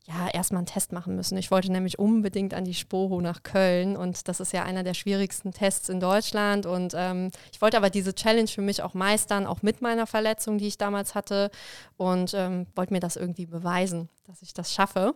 ja, 0.09 0.29
erstmal 0.29 0.61
einen 0.61 0.67
Test 0.67 0.93
machen 0.93 1.17
müssen. 1.17 1.37
Ich 1.37 1.51
wollte 1.51 1.71
nämlich 1.71 1.99
unbedingt 1.99 2.55
an 2.55 2.65
die 2.65 2.73
Spoho 2.73 3.21
nach 3.21 3.43
Köln 3.43 3.95
und 3.95 4.27
das 4.27 4.41
ist 4.41 4.55
ja 4.55 4.63
einer 4.63 4.83
der 4.83 4.95
schwierigsten 4.95 5.53
Tests 5.53 5.91
in 5.91 6.01
Deutschland. 6.01 6.65
Und 6.65 6.95
ähm, 6.97 7.31
ich 7.53 7.61
wollte 7.61 7.77
aber 7.77 7.91
diese 7.91 8.15
Challenge 8.15 8.49
für 8.49 8.63
mich 8.63 8.83
auch 8.83 8.95
meistern, 8.95 9.47
auch 9.47 9.61
mit 9.61 9.83
meiner 9.83 10.07
Verletzung, 10.07 10.57
die 10.57 10.67
ich 10.67 10.79
damals 10.79 11.15
hatte 11.15 11.51
und 11.99 12.33
ähm, 12.35 12.67
wollte 12.75 12.95
mir 12.95 13.01
das 13.01 13.17
irgendwie 13.17 13.45
beweisen, 13.45 14.09
dass 14.27 14.41
ich 14.41 14.55
das 14.55 14.73
schaffe. 14.73 15.15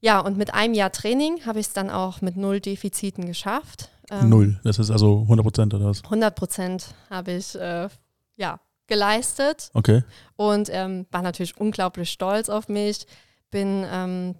Ja, 0.00 0.20
und 0.20 0.38
mit 0.38 0.54
einem 0.54 0.74
Jahr 0.74 0.92
Training 0.92 1.44
habe 1.44 1.58
ich 1.58 1.66
es 1.66 1.72
dann 1.72 1.90
auch 1.90 2.20
mit 2.20 2.36
null 2.36 2.60
Defiziten 2.60 3.26
geschafft. 3.26 3.90
Ähm, 4.10 4.28
null, 4.28 4.60
das 4.62 4.78
ist 4.78 4.92
also 4.92 5.22
100 5.22 5.44
Prozent 5.44 5.74
oder 5.74 5.86
was? 5.86 6.04
100 6.04 6.36
Prozent 6.36 6.94
habe 7.10 7.32
ich, 7.32 7.56
äh, 7.56 7.88
ja, 8.36 8.60
geleistet. 8.86 9.70
Okay. 9.74 10.04
Und 10.36 10.68
ähm, 10.70 11.06
war 11.10 11.22
natürlich 11.22 11.58
unglaublich 11.58 12.10
stolz 12.10 12.48
auf 12.48 12.68
mich 12.68 13.06
bin 13.52 13.86
ähm, 13.88 14.34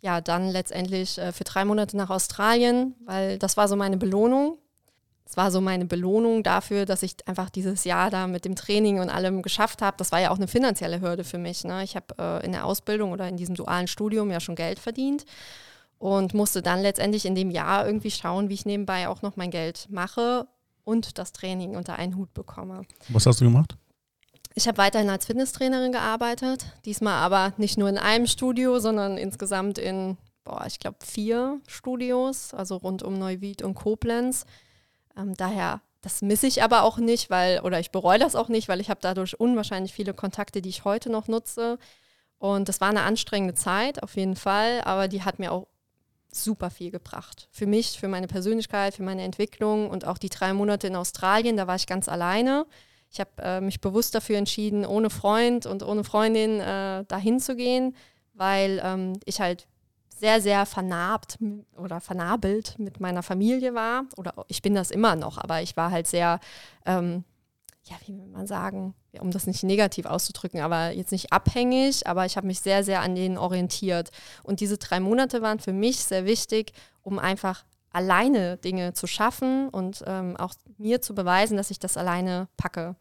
ja 0.00 0.20
dann 0.20 0.48
letztendlich 0.48 1.18
äh, 1.18 1.32
für 1.32 1.42
drei 1.42 1.64
Monate 1.64 1.96
nach 1.96 2.10
Australien, 2.10 2.94
weil 3.04 3.38
das 3.38 3.56
war 3.56 3.66
so 3.66 3.74
meine 3.74 3.96
Belohnung. 3.96 4.58
es 5.24 5.36
war 5.36 5.50
so 5.50 5.60
meine 5.60 5.86
Belohnung 5.86 6.44
dafür, 6.44 6.86
dass 6.86 7.02
ich 7.02 7.16
einfach 7.26 7.50
dieses 7.50 7.82
Jahr 7.82 8.10
da 8.10 8.28
mit 8.28 8.44
dem 8.44 8.54
Training 8.54 9.00
und 9.00 9.10
allem 9.10 9.42
geschafft 9.42 9.82
habe. 9.82 9.96
Das 9.96 10.12
war 10.12 10.20
ja 10.20 10.30
auch 10.30 10.36
eine 10.36 10.46
finanzielle 10.46 11.00
Hürde 11.00 11.24
für 11.24 11.38
mich. 11.38 11.64
Ne? 11.64 11.82
Ich 11.82 11.96
habe 11.96 12.14
äh, 12.18 12.46
in 12.46 12.52
der 12.52 12.64
Ausbildung 12.64 13.10
oder 13.10 13.28
in 13.28 13.36
diesem 13.36 13.56
dualen 13.56 13.88
Studium 13.88 14.30
ja 14.30 14.38
schon 14.38 14.54
Geld 14.54 14.78
verdient 14.78 15.24
und 15.98 16.32
musste 16.32 16.62
dann 16.62 16.80
letztendlich 16.80 17.26
in 17.26 17.34
dem 17.34 17.50
Jahr 17.50 17.84
irgendwie 17.84 18.12
schauen, 18.12 18.48
wie 18.48 18.54
ich 18.54 18.66
nebenbei 18.66 19.08
auch 19.08 19.22
noch 19.22 19.36
mein 19.36 19.50
Geld 19.50 19.88
mache 19.90 20.46
und 20.84 21.18
das 21.18 21.32
Training 21.32 21.76
unter 21.76 21.96
einen 21.96 22.16
Hut 22.16 22.32
bekomme. 22.32 22.82
Was 23.08 23.26
hast 23.26 23.40
du 23.40 23.44
gemacht? 23.44 23.76
Ich 24.58 24.66
habe 24.66 24.78
weiterhin 24.78 25.08
als 25.08 25.24
Fitnesstrainerin 25.24 25.92
gearbeitet, 25.92 26.66
diesmal 26.84 27.22
aber 27.22 27.52
nicht 27.58 27.78
nur 27.78 27.88
in 27.88 27.96
einem 27.96 28.26
Studio, 28.26 28.80
sondern 28.80 29.16
insgesamt 29.16 29.78
in, 29.78 30.18
boah, 30.42 30.64
ich 30.66 30.80
glaube, 30.80 30.96
vier 31.06 31.60
Studios, 31.68 32.54
also 32.54 32.74
rund 32.78 33.04
um 33.04 33.20
Neuwied 33.20 33.62
und 33.62 33.76
Koblenz. 33.76 34.46
Ähm, 35.16 35.36
daher, 35.36 35.80
das 36.00 36.22
misse 36.22 36.48
ich 36.48 36.64
aber 36.64 36.82
auch 36.82 36.98
nicht, 36.98 37.30
weil, 37.30 37.60
oder 37.60 37.78
ich 37.78 37.92
bereue 37.92 38.18
das 38.18 38.34
auch 38.34 38.48
nicht, 38.48 38.68
weil 38.68 38.80
ich 38.80 38.90
habe 38.90 38.98
dadurch 39.00 39.38
unwahrscheinlich 39.38 39.92
viele 39.92 40.12
Kontakte, 40.12 40.60
die 40.60 40.70
ich 40.70 40.84
heute 40.84 41.08
noch 41.08 41.28
nutze. 41.28 41.78
Und 42.38 42.68
das 42.68 42.80
war 42.80 42.88
eine 42.88 43.02
anstrengende 43.02 43.54
Zeit, 43.54 44.02
auf 44.02 44.16
jeden 44.16 44.34
Fall, 44.34 44.80
aber 44.80 45.06
die 45.06 45.22
hat 45.22 45.38
mir 45.38 45.52
auch 45.52 45.68
super 46.32 46.70
viel 46.70 46.90
gebracht. 46.90 47.46
Für 47.52 47.66
mich, 47.66 48.00
für 48.00 48.08
meine 48.08 48.26
Persönlichkeit, 48.26 48.96
für 48.96 49.04
meine 49.04 49.22
Entwicklung 49.22 49.88
und 49.88 50.04
auch 50.04 50.18
die 50.18 50.30
drei 50.30 50.52
Monate 50.52 50.88
in 50.88 50.96
Australien, 50.96 51.56
da 51.56 51.68
war 51.68 51.76
ich 51.76 51.86
ganz 51.86 52.08
alleine. 52.08 52.66
Ich 53.10 53.20
habe 53.20 53.30
äh, 53.38 53.60
mich 53.60 53.80
bewusst 53.80 54.14
dafür 54.14 54.36
entschieden, 54.36 54.84
ohne 54.84 55.10
Freund 55.10 55.66
und 55.66 55.82
ohne 55.82 56.04
Freundin 56.04 56.60
äh, 56.60 57.04
dahin 57.06 57.40
zu 57.40 57.56
gehen, 57.56 57.96
weil 58.34 58.80
ähm, 58.84 59.14
ich 59.24 59.40
halt 59.40 59.66
sehr, 60.18 60.40
sehr 60.40 60.66
vernarbt 60.66 61.38
oder 61.76 62.00
vernabelt 62.00 62.78
mit 62.78 63.00
meiner 63.00 63.22
Familie 63.22 63.74
war. 63.74 64.04
Oder 64.16 64.34
ich 64.48 64.62
bin 64.62 64.74
das 64.74 64.90
immer 64.90 65.16
noch, 65.16 65.38
aber 65.38 65.62
ich 65.62 65.76
war 65.76 65.90
halt 65.90 66.06
sehr, 66.06 66.40
ähm, 66.84 67.24
ja, 67.84 67.96
wie 68.06 68.18
will 68.18 68.26
man 68.26 68.46
sagen, 68.46 68.94
um 69.20 69.30
das 69.30 69.46
nicht 69.46 69.62
negativ 69.62 70.06
auszudrücken, 70.06 70.60
aber 70.60 70.90
jetzt 70.90 71.12
nicht 71.12 71.32
abhängig, 71.32 72.06
aber 72.06 72.26
ich 72.26 72.36
habe 72.36 72.46
mich 72.46 72.60
sehr, 72.60 72.84
sehr 72.84 73.00
an 73.00 73.14
denen 73.14 73.38
orientiert. 73.38 74.10
Und 74.42 74.60
diese 74.60 74.76
drei 74.76 75.00
Monate 75.00 75.40
waren 75.40 75.60
für 75.60 75.72
mich 75.72 76.04
sehr 76.04 76.26
wichtig, 76.26 76.72
um 77.02 77.18
einfach 77.18 77.64
alleine 77.92 78.56
Dinge 78.58 78.92
zu 78.92 79.06
schaffen 79.06 79.68
und 79.68 80.02
ähm, 80.06 80.36
auch 80.36 80.54
mir 80.76 81.00
zu 81.00 81.14
beweisen, 81.14 81.56
dass 81.56 81.70
ich 81.70 81.78
das 81.78 81.96
alleine 81.96 82.48
packe. 82.56 82.96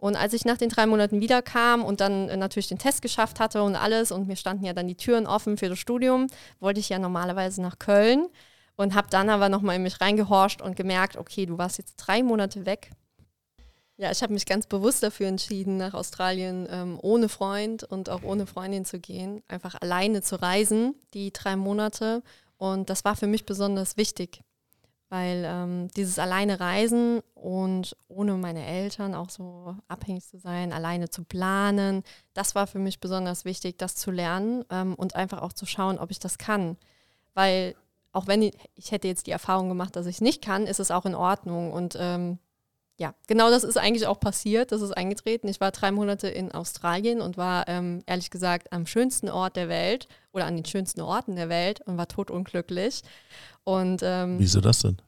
Und 0.00 0.16
als 0.16 0.32
ich 0.32 0.46
nach 0.46 0.56
den 0.56 0.70
drei 0.70 0.86
Monaten 0.86 1.20
wiederkam 1.20 1.84
und 1.84 2.00
dann 2.00 2.28
äh, 2.28 2.36
natürlich 2.36 2.68
den 2.68 2.78
Test 2.78 3.02
geschafft 3.02 3.38
hatte 3.38 3.62
und 3.62 3.76
alles 3.76 4.12
und 4.12 4.26
mir 4.26 4.36
standen 4.36 4.64
ja 4.64 4.72
dann 4.72 4.88
die 4.88 4.96
Türen 4.96 5.26
offen 5.26 5.56
für 5.56 5.68
das 5.68 5.78
Studium, 5.78 6.26
wollte 6.58 6.80
ich 6.80 6.88
ja 6.88 6.98
normalerweise 6.98 7.60
nach 7.60 7.78
Köln 7.78 8.26
und 8.76 8.94
habe 8.94 9.08
dann 9.10 9.28
aber 9.28 9.50
nochmal 9.50 9.76
in 9.76 9.82
mich 9.82 10.00
reingehorcht 10.00 10.62
und 10.62 10.74
gemerkt, 10.74 11.16
okay, 11.16 11.44
du 11.44 11.58
warst 11.58 11.76
jetzt 11.76 11.96
drei 11.96 12.22
Monate 12.22 12.64
weg. 12.64 12.90
Ja, 13.98 14.10
ich 14.10 14.22
habe 14.22 14.32
mich 14.32 14.46
ganz 14.46 14.66
bewusst 14.66 15.02
dafür 15.02 15.28
entschieden, 15.28 15.76
nach 15.76 15.92
Australien 15.92 16.66
ähm, 16.70 16.98
ohne 17.02 17.28
Freund 17.28 17.84
und 17.84 18.08
auch 18.08 18.22
ohne 18.22 18.46
Freundin 18.46 18.86
zu 18.86 18.98
gehen, 18.98 19.42
einfach 19.46 19.74
alleine 19.78 20.22
zu 20.22 20.40
reisen, 20.40 20.94
die 21.12 21.30
drei 21.30 21.56
Monate. 21.56 22.22
Und 22.60 22.90
das 22.90 23.06
war 23.06 23.16
für 23.16 23.26
mich 23.26 23.46
besonders 23.46 23.96
wichtig, 23.96 24.42
weil 25.08 25.44
ähm, 25.46 25.88
dieses 25.96 26.18
alleine 26.18 26.60
Reisen 26.60 27.22
und 27.34 27.96
ohne 28.06 28.34
meine 28.34 28.66
Eltern 28.66 29.14
auch 29.14 29.30
so 29.30 29.74
abhängig 29.88 30.26
zu 30.26 30.38
sein, 30.38 30.70
alleine 30.70 31.08
zu 31.08 31.24
planen, 31.24 32.02
das 32.34 32.54
war 32.54 32.66
für 32.66 32.78
mich 32.78 33.00
besonders 33.00 33.46
wichtig, 33.46 33.78
das 33.78 33.96
zu 33.96 34.10
lernen 34.10 34.62
ähm, 34.68 34.94
und 34.94 35.16
einfach 35.16 35.40
auch 35.40 35.54
zu 35.54 35.64
schauen, 35.64 35.98
ob 35.98 36.10
ich 36.10 36.18
das 36.18 36.36
kann. 36.36 36.76
Weil 37.32 37.76
auch 38.12 38.26
wenn 38.26 38.42
ich, 38.42 38.52
ich 38.74 38.92
hätte 38.92 39.08
jetzt 39.08 39.26
die 39.26 39.30
Erfahrung 39.30 39.70
gemacht, 39.70 39.96
dass 39.96 40.04
ich 40.04 40.16
es 40.16 40.20
nicht 40.20 40.44
kann, 40.44 40.66
ist 40.66 40.80
es 40.80 40.90
auch 40.90 41.06
in 41.06 41.14
Ordnung. 41.14 41.72
Und 41.72 41.96
ähm, 41.98 42.38
ja, 43.00 43.14
genau 43.26 43.48
das 43.48 43.64
ist 43.64 43.78
eigentlich 43.78 44.06
auch 44.06 44.20
passiert, 44.20 44.72
das 44.72 44.82
ist 44.82 44.92
eingetreten. 44.92 45.48
Ich 45.48 45.58
war 45.58 45.70
drei 45.70 45.90
Monate 45.90 46.28
in 46.28 46.52
Australien 46.52 47.22
und 47.22 47.38
war 47.38 47.66
ähm, 47.66 48.02
ehrlich 48.04 48.28
gesagt 48.28 48.74
am 48.74 48.84
schönsten 48.84 49.30
Ort 49.30 49.56
der 49.56 49.70
Welt 49.70 50.06
oder 50.32 50.44
an 50.44 50.54
den 50.54 50.66
schönsten 50.66 51.00
Orten 51.00 51.34
der 51.34 51.48
Welt 51.48 51.80
und 51.86 51.96
war 51.96 52.08
totunglücklich. 52.08 53.00
Und, 53.64 54.02
ähm, 54.04 54.38
Wieso 54.38 54.60
das 54.60 54.80
denn? 54.80 54.98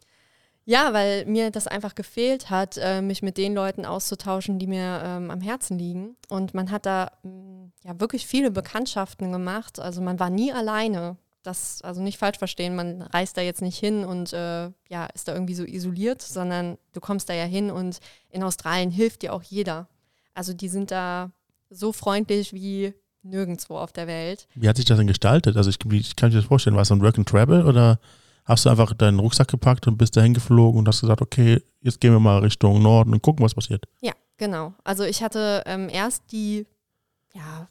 Ja, 0.64 0.94
weil 0.94 1.26
mir 1.26 1.50
das 1.50 1.66
einfach 1.66 1.94
gefehlt 1.94 2.48
hat, 2.48 2.78
äh, 2.80 3.02
mich 3.02 3.20
mit 3.20 3.36
den 3.36 3.52
Leuten 3.52 3.84
auszutauschen, 3.84 4.58
die 4.58 4.68
mir 4.68 5.02
ähm, 5.04 5.30
am 5.30 5.42
Herzen 5.42 5.78
liegen. 5.78 6.16
Und 6.30 6.54
man 6.54 6.70
hat 6.70 6.86
da 6.86 7.10
mh, 7.24 7.30
mm, 7.30 7.72
ja 7.84 8.00
wirklich 8.00 8.26
viele 8.26 8.50
Bekanntschaften 8.50 9.32
gemacht. 9.32 9.78
Also 9.78 10.00
man 10.00 10.18
war 10.18 10.30
nie 10.30 10.50
alleine. 10.50 11.18
Das, 11.42 11.82
also 11.82 12.00
nicht 12.00 12.18
falsch 12.18 12.38
verstehen, 12.38 12.76
man 12.76 13.02
reist 13.02 13.36
da 13.36 13.40
jetzt 13.40 13.62
nicht 13.62 13.78
hin 13.78 14.04
und 14.04 14.32
äh, 14.32 14.70
ja, 14.88 15.06
ist 15.12 15.26
da 15.26 15.34
irgendwie 15.34 15.54
so 15.54 15.64
isoliert, 15.64 16.22
sondern 16.22 16.78
du 16.92 17.00
kommst 17.00 17.28
da 17.28 17.34
ja 17.34 17.44
hin 17.44 17.70
und 17.70 17.98
in 18.30 18.44
Australien 18.44 18.90
hilft 18.90 19.22
dir 19.22 19.32
auch 19.32 19.42
jeder. 19.42 19.88
Also 20.34 20.52
die 20.52 20.68
sind 20.68 20.90
da 20.90 21.32
so 21.68 21.92
freundlich 21.92 22.52
wie 22.52 22.94
nirgendwo 23.22 23.78
auf 23.78 23.92
der 23.92 24.06
Welt. 24.06 24.46
Wie 24.54 24.68
hat 24.68 24.76
sich 24.76 24.84
das 24.84 24.98
denn 24.98 25.06
gestaltet? 25.06 25.56
Also 25.56 25.70
ich, 25.70 25.78
ich 25.92 26.16
kann 26.16 26.30
mir 26.30 26.36
das 26.36 26.46
vorstellen, 26.46 26.76
war 26.76 26.82
es 26.82 26.88
so 26.88 26.94
ein 26.94 27.02
Work 27.02 27.18
and 27.18 27.28
Travel 27.28 27.66
oder 27.66 27.98
hast 28.44 28.64
du 28.64 28.70
einfach 28.70 28.92
deinen 28.94 29.18
Rucksack 29.18 29.48
gepackt 29.48 29.86
und 29.86 29.96
bist 29.96 30.16
dahin 30.16 30.34
geflogen 30.34 30.78
und 30.78 30.88
hast 30.88 31.00
gesagt, 31.00 31.22
okay, 31.22 31.62
jetzt 31.80 32.00
gehen 32.00 32.12
wir 32.12 32.20
mal 32.20 32.40
Richtung 32.40 32.82
Norden 32.82 33.12
und 33.12 33.22
gucken, 33.22 33.44
was 33.44 33.54
passiert. 33.54 33.84
Ja, 34.00 34.12
genau. 34.36 34.74
Also 34.84 35.04
ich 35.04 35.22
hatte 35.22 35.62
ähm, 35.66 35.88
erst 35.88 36.32
die, 36.32 36.66
ja, 37.34 37.68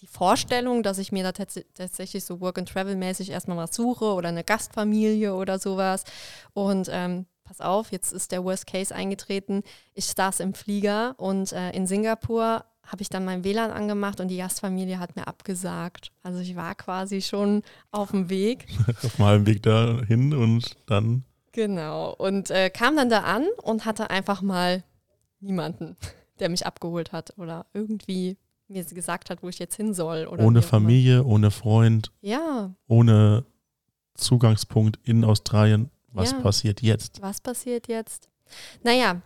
die 0.00 0.06
Vorstellung, 0.06 0.82
dass 0.82 0.98
ich 0.98 1.12
mir 1.12 1.22
da 1.22 1.32
tats 1.32 1.60
tatsächlich 1.74 2.24
so 2.24 2.40
Work-and-Travel-mäßig 2.40 3.30
erstmal 3.30 3.58
was 3.58 3.74
suche 3.74 4.06
oder 4.06 4.28
eine 4.30 4.44
Gastfamilie 4.44 5.34
oder 5.34 5.58
sowas. 5.58 6.04
Und 6.54 6.88
ähm, 6.90 7.26
pass 7.44 7.60
auf, 7.60 7.92
jetzt 7.92 8.12
ist 8.12 8.32
der 8.32 8.44
Worst 8.44 8.66
Case 8.66 8.94
eingetreten. 8.94 9.62
Ich 9.94 10.06
saß 10.06 10.40
im 10.40 10.54
Flieger 10.54 11.14
und 11.18 11.52
äh, 11.52 11.70
in 11.72 11.86
Singapur 11.86 12.64
habe 12.86 13.02
ich 13.02 13.08
dann 13.08 13.24
mein 13.24 13.44
WLAN 13.44 13.70
angemacht 13.70 14.20
und 14.20 14.28
die 14.28 14.38
Gastfamilie 14.38 14.98
hat 14.98 15.16
mir 15.16 15.28
abgesagt. 15.28 16.12
Also 16.22 16.40
ich 16.40 16.56
war 16.56 16.74
quasi 16.74 17.22
schon 17.22 17.62
auf 17.90 18.10
dem 18.10 18.30
Weg. 18.30 18.66
auf 18.88 19.16
dem 19.16 19.24
halben 19.24 19.46
Weg 19.46 19.62
dahin 19.62 20.32
und 20.32 20.76
dann. 20.86 21.24
Genau. 21.52 22.14
Und 22.14 22.50
äh, 22.50 22.70
kam 22.70 22.96
dann 22.96 23.10
da 23.10 23.20
an 23.20 23.46
und 23.62 23.84
hatte 23.84 24.10
einfach 24.10 24.42
mal 24.42 24.82
niemanden, 25.40 25.96
der 26.40 26.48
mich 26.48 26.66
abgeholt 26.66 27.12
hat 27.12 27.34
oder 27.36 27.66
irgendwie 27.74 28.38
mir 28.70 28.84
gesagt 28.84 29.30
hat, 29.30 29.42
wo 29.42 29.48
ich 29.48 29.58
jetzt 29.58 29.76
hin 29.76 29.94
soll. 29.94 30.26
ohne 30.26 30.62
Familie, 30.62 31.24
ohne 31.24 31.50
Freund. 31.50 32.12
Ja. 32.20 32.74
Ohne 32.86 33.44
Zugangspunkt 34.14 34.98
in 35.04 35.24
Australien. 35.24 35.90
Was 36.12 36.32
ja. 36.32 36.40
passiert 36.40 36.82
jetzt? 36.82 37.20
Was 37.22 37.40
passiert 37.40 37.88
jetzt? 37.88 38.28
Naja, 38.82 39.22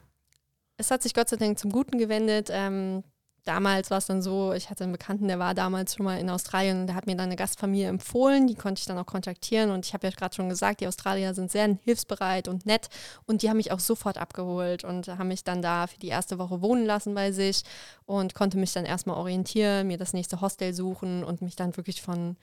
es 0.77 0.91
hat 0.91 1.03
sich 1.03 1.15
Gott 1.15 1.29
sei 1.29 1.37
Dank 1.37 1.59
zum 1.59 1.71
Guten 1.71 1.99
gewendet. 1.99 2.49
Ähm, 2.51 3.05
damals 3.45 3.91
war 3.91 3.99
es 3.99 4.07
dann 4.07 4.23
so, 4.23 4.53
ich 4.53 4.71
hatte 4.71 4.85
einen 4.85 4.93
Bekannten, 4.93 5.29
der 5.29 5.39
war 5.39 5.55
damals 5.55 5.95
schon 5.95 6.05
mal 6.05 6.19
in 6.19 6.31
Australien 6.31 6.81
und 6.81 6.87
der 6.87 6.97
hat 6.97 7.07
mir 7.07 7.17
dann 7.17 7.27
eine 7.27 7.37
Gastfamilie 7.37 7.89
empfohlen, 7.89 8.47
die 8.47 8.55
konnte 8.55 8.81
ich 8.81 8.87
dann 8.87 8.99
auch 8.99 9.07
kontaktieren 9.07 9.71
und 9.71 9.85
ich 9.87 9.95
habe 9.95 10.07
ja 10.07 10.13
gerade 10.13 10.35
schon 10.35 10.49
gesagt, 10.49 10.81
die 10.81 10.87
Australier 10.87 11.35
sind 11.35 11.51
sehr 11.51 11.79
hilfsbereit 11.85 12.49
und 12.49 12.67
nett 12.67 12.89
und 13.27 13.43
die 13.43 13.51
haben 13.51 13.59
mich 13.59 13.73
auch 13.73 13.81
sofort 13.81 14.19
abgeholt 14.19 14.85
und 14.85 15.09
haben 15.09 15.29
mich 15.29 15.45
dann 15.45 15.63
da 15.63 15.87
für 15.87 15.99
die 15.99 16.09
erste 16.09 16.39
Woche 16.39 16.63
wohnen 16.63 16.87
lassen 16.87 17.15
bei 17.15 17.33
sich 17.33 17.63
und 18.07 18.35
konnte 18.35 18.59
mich 18.59 18.73
dann 18.73 18.85
erstmal 18.85 19.17
orientieren, 19.17 19.87
mir 19.87 19.99
das 19.99 20.13
nächste 20.13 20.41
Hostel 20.41 20.73
suchen 20.75 21.23
und 21.25 21.43
mich 21.43 21.57
dann 21.57 21.77
wirklich 21.77 22.03
von 22.03 22.37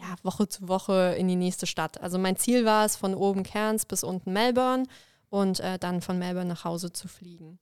ja, 0.00 0.14
Woche 0.22 0.48
zu 0.48 0.68
Woche 0.68 1.14
in 1.18 1.28
die 1.28 1.36
nächste 1.36 1.66
Stadt. 1.66 2.00
Also 2.00 2.18
mein 2.18 2.36
Ziel 2.36 2.64
war 2.64 2.84
es, 2.84 2.96
von 2.96 3.14
oben 3.14 3.42
Cairns 3.42 3.84
bis 3.84 4.04
unten 4.04 4.32
Melbourne 4.32 4.84
und 5.30 5.60
äh, 5.60 5.78
dann 5.78 6.00
von 6.00 6.18
Melbourne 6.18 6.48
nach 6.48 6.64
Hause 6.64 6.92
zu 6.92 7.08
fliegen. 7.08 7.58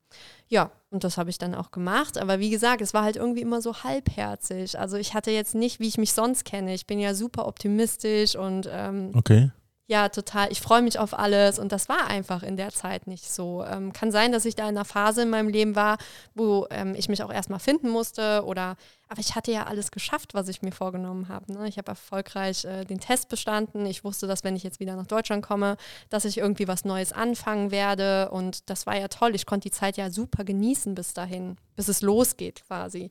Ja, 0.48 0.70
und 0.90 1.04
das 1.04 1.18
habe 1.18 1.30
ich 1.30 1.38
dann 1.38 1.54
auch 1.54 1.70
gemacht. 1.70 2.18
Aber 2.18 2.38
wie 2.38 2.50
gesagt, 2.50 2.80
es 2.80 2.94
war 2.94 3.02
halt 3.02 3.16
irgendwie 3.16 3.42
immer 3.42 3.60
so 3.60 3.82
halbherzig. 3.82 4.78
Also 4.78 4.96
ich 4.96 5.14
hatte 5.14 5.30
jetzt 5.30 5.54
nicht, 5.54 5.80
wie 5.80 5.88
ich 5.88 5.98
mich 5.98 6.12
sonst 6.12 6.44
kenne. 6.44 6.74
Ich 6.74 6.86
bin 6.86 6.98
ja 6.98 7.14
super 7.14 7.46
optimistisch 7.46 8.36
und 8.36 8.68
ähm, 8.70 9.10
okay. 9.14 9.50
Ja, 9.88 10.08
total. 10.08 10.50
Ich 10.50 10.60
freue 10.60 10.82
mich 10.82 10.98
auf 10.98 11.16
alles 11.16 11.60
und 11.60 11.70
das 11.70 11.88
war 11.88 12.08
einfach 12.08 12.42
in 12.42 12.56
der 12.56 12.70
Zeit 12.70 13.06
nicht 13.06 13.30
so. 13.30 13.64
Ähm, 13.64 13.92
kann 13.92 14.10
sein, 14.10 14.32
dass 14.32 14.44
ich 14.44 14.56
da 14.56 14.64
in 14.64 14.70
einer 14.70 14.84
Phase 14.84 15.22
in 15.22 15.30
meinem 15.30 15.48
Leben 15.48 15.76
war, 15.76 15.98
wo 16.34 16.66
ähm, 16.70 16.96
ich 16.96 17.08
mich 17.08 17.22
auch 17.22 17.32
erstmal 17.32 17.60
finden 17.60 17.88
musste 17.90 18.44
oder 18.44 18.76
aber 19.08 19.20
ich 19.20 19.36
hatte 19.36 19.52
ja 19.52 19.64
alles 19.64 19.92
geschafft, 19.92 20.34
was 20.34 20.48
ich 20.48 20.62
mir 20.62 20.72
vorgenommen 20.72 21.28
habe. 21.28 21.52
Ne? 21.52 21.68
Ich 21.68 21.78
habe 21.78 21.88
erfolgreich 21.92 22.64
äh, 22.64 22.84
den 22.84 22.98
Test 22.98 23.28
bestanden. 23.28 23.86
Ich 23.86 24.02
wusste, 24.02 24.26
dass 24.26 24.42
wenn 24.42 24.56
ich 24.56 24.64
jetzt 24.64 24.80
wieder 24.80 24.96
nach 24.96 25.06
Deutschland 25.06 25.46
komme, 25.46 25.76
dass 26.10 26.24
ich 26.24 26.38
irgendwie 26.38 26.66
was 26.66 26.84
Neues 26.84 27.12
anfangen 27.12 27.70
werde. 27.70 28.30
Und 28.30 28.68
das 28.68 28.84
war 28.86 28.98
ja 28.98 29.06
toll. 29.06 29.36
Ich 29.36 29.46
konnte 29.46 29.68
die 29.68 29.74
Zeit 29.74 29.96
ja 29.96 30.10
super 30.10 30.42
genießen 30.42 30.96
bis 30.96 31.14
dahin, 31.14 31.56
bis 31.76 31.86
es 31.86 32.02
losgeht 32.02 32.64
quasi. 32.66 33.10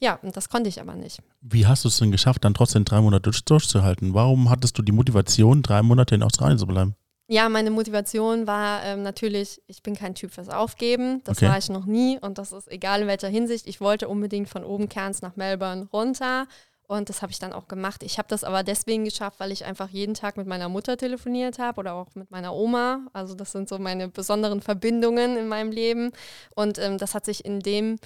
Ja, 0.00 0.18
und 0.22 0.36
das 0.36 0.48
konnte 0.48 0.68
ich 0.68 0.80
aber 0.80 0.94
nicht. 0.94 1.20
Wie 1.40 1.66
hast 1.66 1.84
du 1.84 1.88
es 1.88 1.98
denn 1.98 2.12
geschafft, 2.12 2.44
dann 2.44 2.54
trotzdem 2.54 2.84
drei 2.84 3.00
Monate 3.00 3.30
durchzuhalten? 3.30 4.14
Warum 4.14 4.48
hattest 4.48 4.78
du 4.78 4.82
die 4.82 4.92
Motivation, 4.92 5.62
drei 5.62 5.82
Monate 5.82 6.14
in 6.14 6.22
Australien 6.22 6.58
zu 6.58 6.66
bleiben? 6.66 6.94
Ja, 7.30 7.50
meine 7.50 7.70
Motivation 7.70 8.46
war 8.46 8.82
ähm, 8.84 9.02
natürlich, 9.02 9.60
ich 9.66 9.82
bin 9.82 9.94
kein 9.94 10.14
Typ 10.14 10.32
fürs 10.32 10.48
Aufgeben. 10.48 11.20
Das 11.24 11.36
okay. 11.36 11.48
war 11.48 11.58
ich 11.58 11.68
noch 11.68 11.84
nie 11.84 12.18
und 12.18 12.38
das 12.38 12.52
ist 12.52 12.68
egal 12.68 13.02
in 13.02 13.06
welcher 13.06 13.28
Hinsicht. 13.28 13.66
Ich 13.66 13.82
wollte 13.82 14.08
unbedingt 14.08 14.48
von 14.48 14.64
oben 14.64 14.88
Kerns 14.88 15.20
nach 15.20 15.36
Melbourne 15.36 15.88
runter 15.92 16.46
Und 16.86 17.10
das 17.10 17.20
habe 17.20 17.30
ich 17.30 17.38
dann 17.38 17.52
auch 17.52 17.68
gemacht. 17.68 18.02
Ich 18.02 18.16
habe 18.16 18.28
das 18.28 18.44
aber 18.44 18.62
deswegen 18.62 19.04
geschafft, 19.04 19.40
weil 19.40 19.52
ich 19.52 19.66
einfach 19.66 19.90
jeden 19.90 20.14
Tag 20.14 20.38
mit 20.38 20.46
meiner 20.46 20.70
Mutter 20.70 20.96
telefoniert 20.96 21.58
habe 21.58 21.80
oder 21.80 21.92
auch 21.92 22.14
mit 22.14 22.30
meiner 22.30 22.54
Oma. 22.54 23.00
Also 23.12 23.34
das 23.34 23.52
sind 23.52 23.68
so 23.68 23.78
meine 23.78 24.08
besonderen 24.08 24.62
Verbindungen 24.62 25.36
in 25.36 25.48
meinem 25.48 25.70
Leben. 25.70 26.12
Und 26.54 26.78
ähm, 26.78 26.96
das 26.96 27.14
hat 27.14 27.26
sich 27.26 27.44
in 27.44 27.60
dem, 27.60 27.98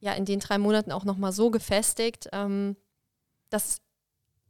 ja, 0.00 0.12
in 0.14 0.24
den 0.24 0.40
drei 0.40 0.58
Monaten 0.58 0.92
auch 0.92 1.04
nochmal 1.04 1.32
so 1.32 1.50
gefestigt, 1.50 2.28
ähm, 2.32 2.76
dass 3.50 3.80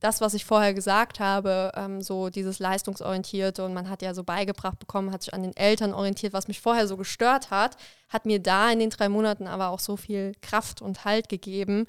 das, 0.00 0.20
was 0.22 0.32
ich 0.34 0.46
vorher 0.46 0.72
gesagt 0.72 1.20
habe, 1.20 1.72
ähm, 1.74 2.00
so 2.00 2.30
dieses 2.30 2.58
leistungsorientierte 2.58 3.64
und 3.64 3.74
man 3.74 3.90
hat 3.90 4.00
ja 4.00 4.14
so 4.14 4.24
beigebracht 4.24 4.78
bekommen, 4.78 5.12
hat 5.12 5.22
sich 5.22 5.34
an 5.34 5.42
den 5.42 5.54
Eltern 5.56 5.92
orientiert, 5.92 6.32
was 6.32 6.48
mich 6.48 6.60
vorher 6.60 6.86
so 6.86 6.96
gestört 6.96 7.50
hat, 7.50 7.76
hat 8.08 8.24
mir 8.24 8.40
da 8.40 8.70
in 8.70 8.78
den 8.78 8.90
drei 8.90 9.10
Monaten 9.10 9.46
aber 9.46 9.68
auch 9.68 9.80
so 9.80 9.96
viel 9.96 10.32
Kraft 10.40 10.80
und 10.80 11.04
Halt 11.04 11.28
gegeben, 11.28 11.86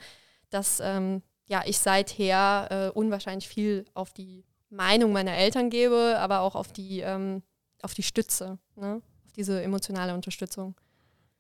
dass 0.50 0.82
ähm, 0.82 1.24
ja, 1.48 1.64
ich 1.66 1.80
seither 1.80 2.68
äh, 2.70 2.98
unwahrscheinlich 2.98 3.48
viel 3.48 3.86
auf 3.94 4.12
die 4.12 4.44
Meinung 4.70 5.14
meiner 5.14 5.36
Eltern 5.36 5.70
gebe, 5.70 6.18
aber 6.18 6.42
auch 6.42 6.56
auf 6.56 6.72
die, 6.74 7.00
ähm, 7.00 7.44
auf 7.82 7.94
die 7.94 8.04
Stütze, 8.04 8.58
ne? 8.76 9.02
auf 9.26 9.32
diese 9.34 9.62
emotionale 9.62 10.14
Unterstützung. 10.14 10.76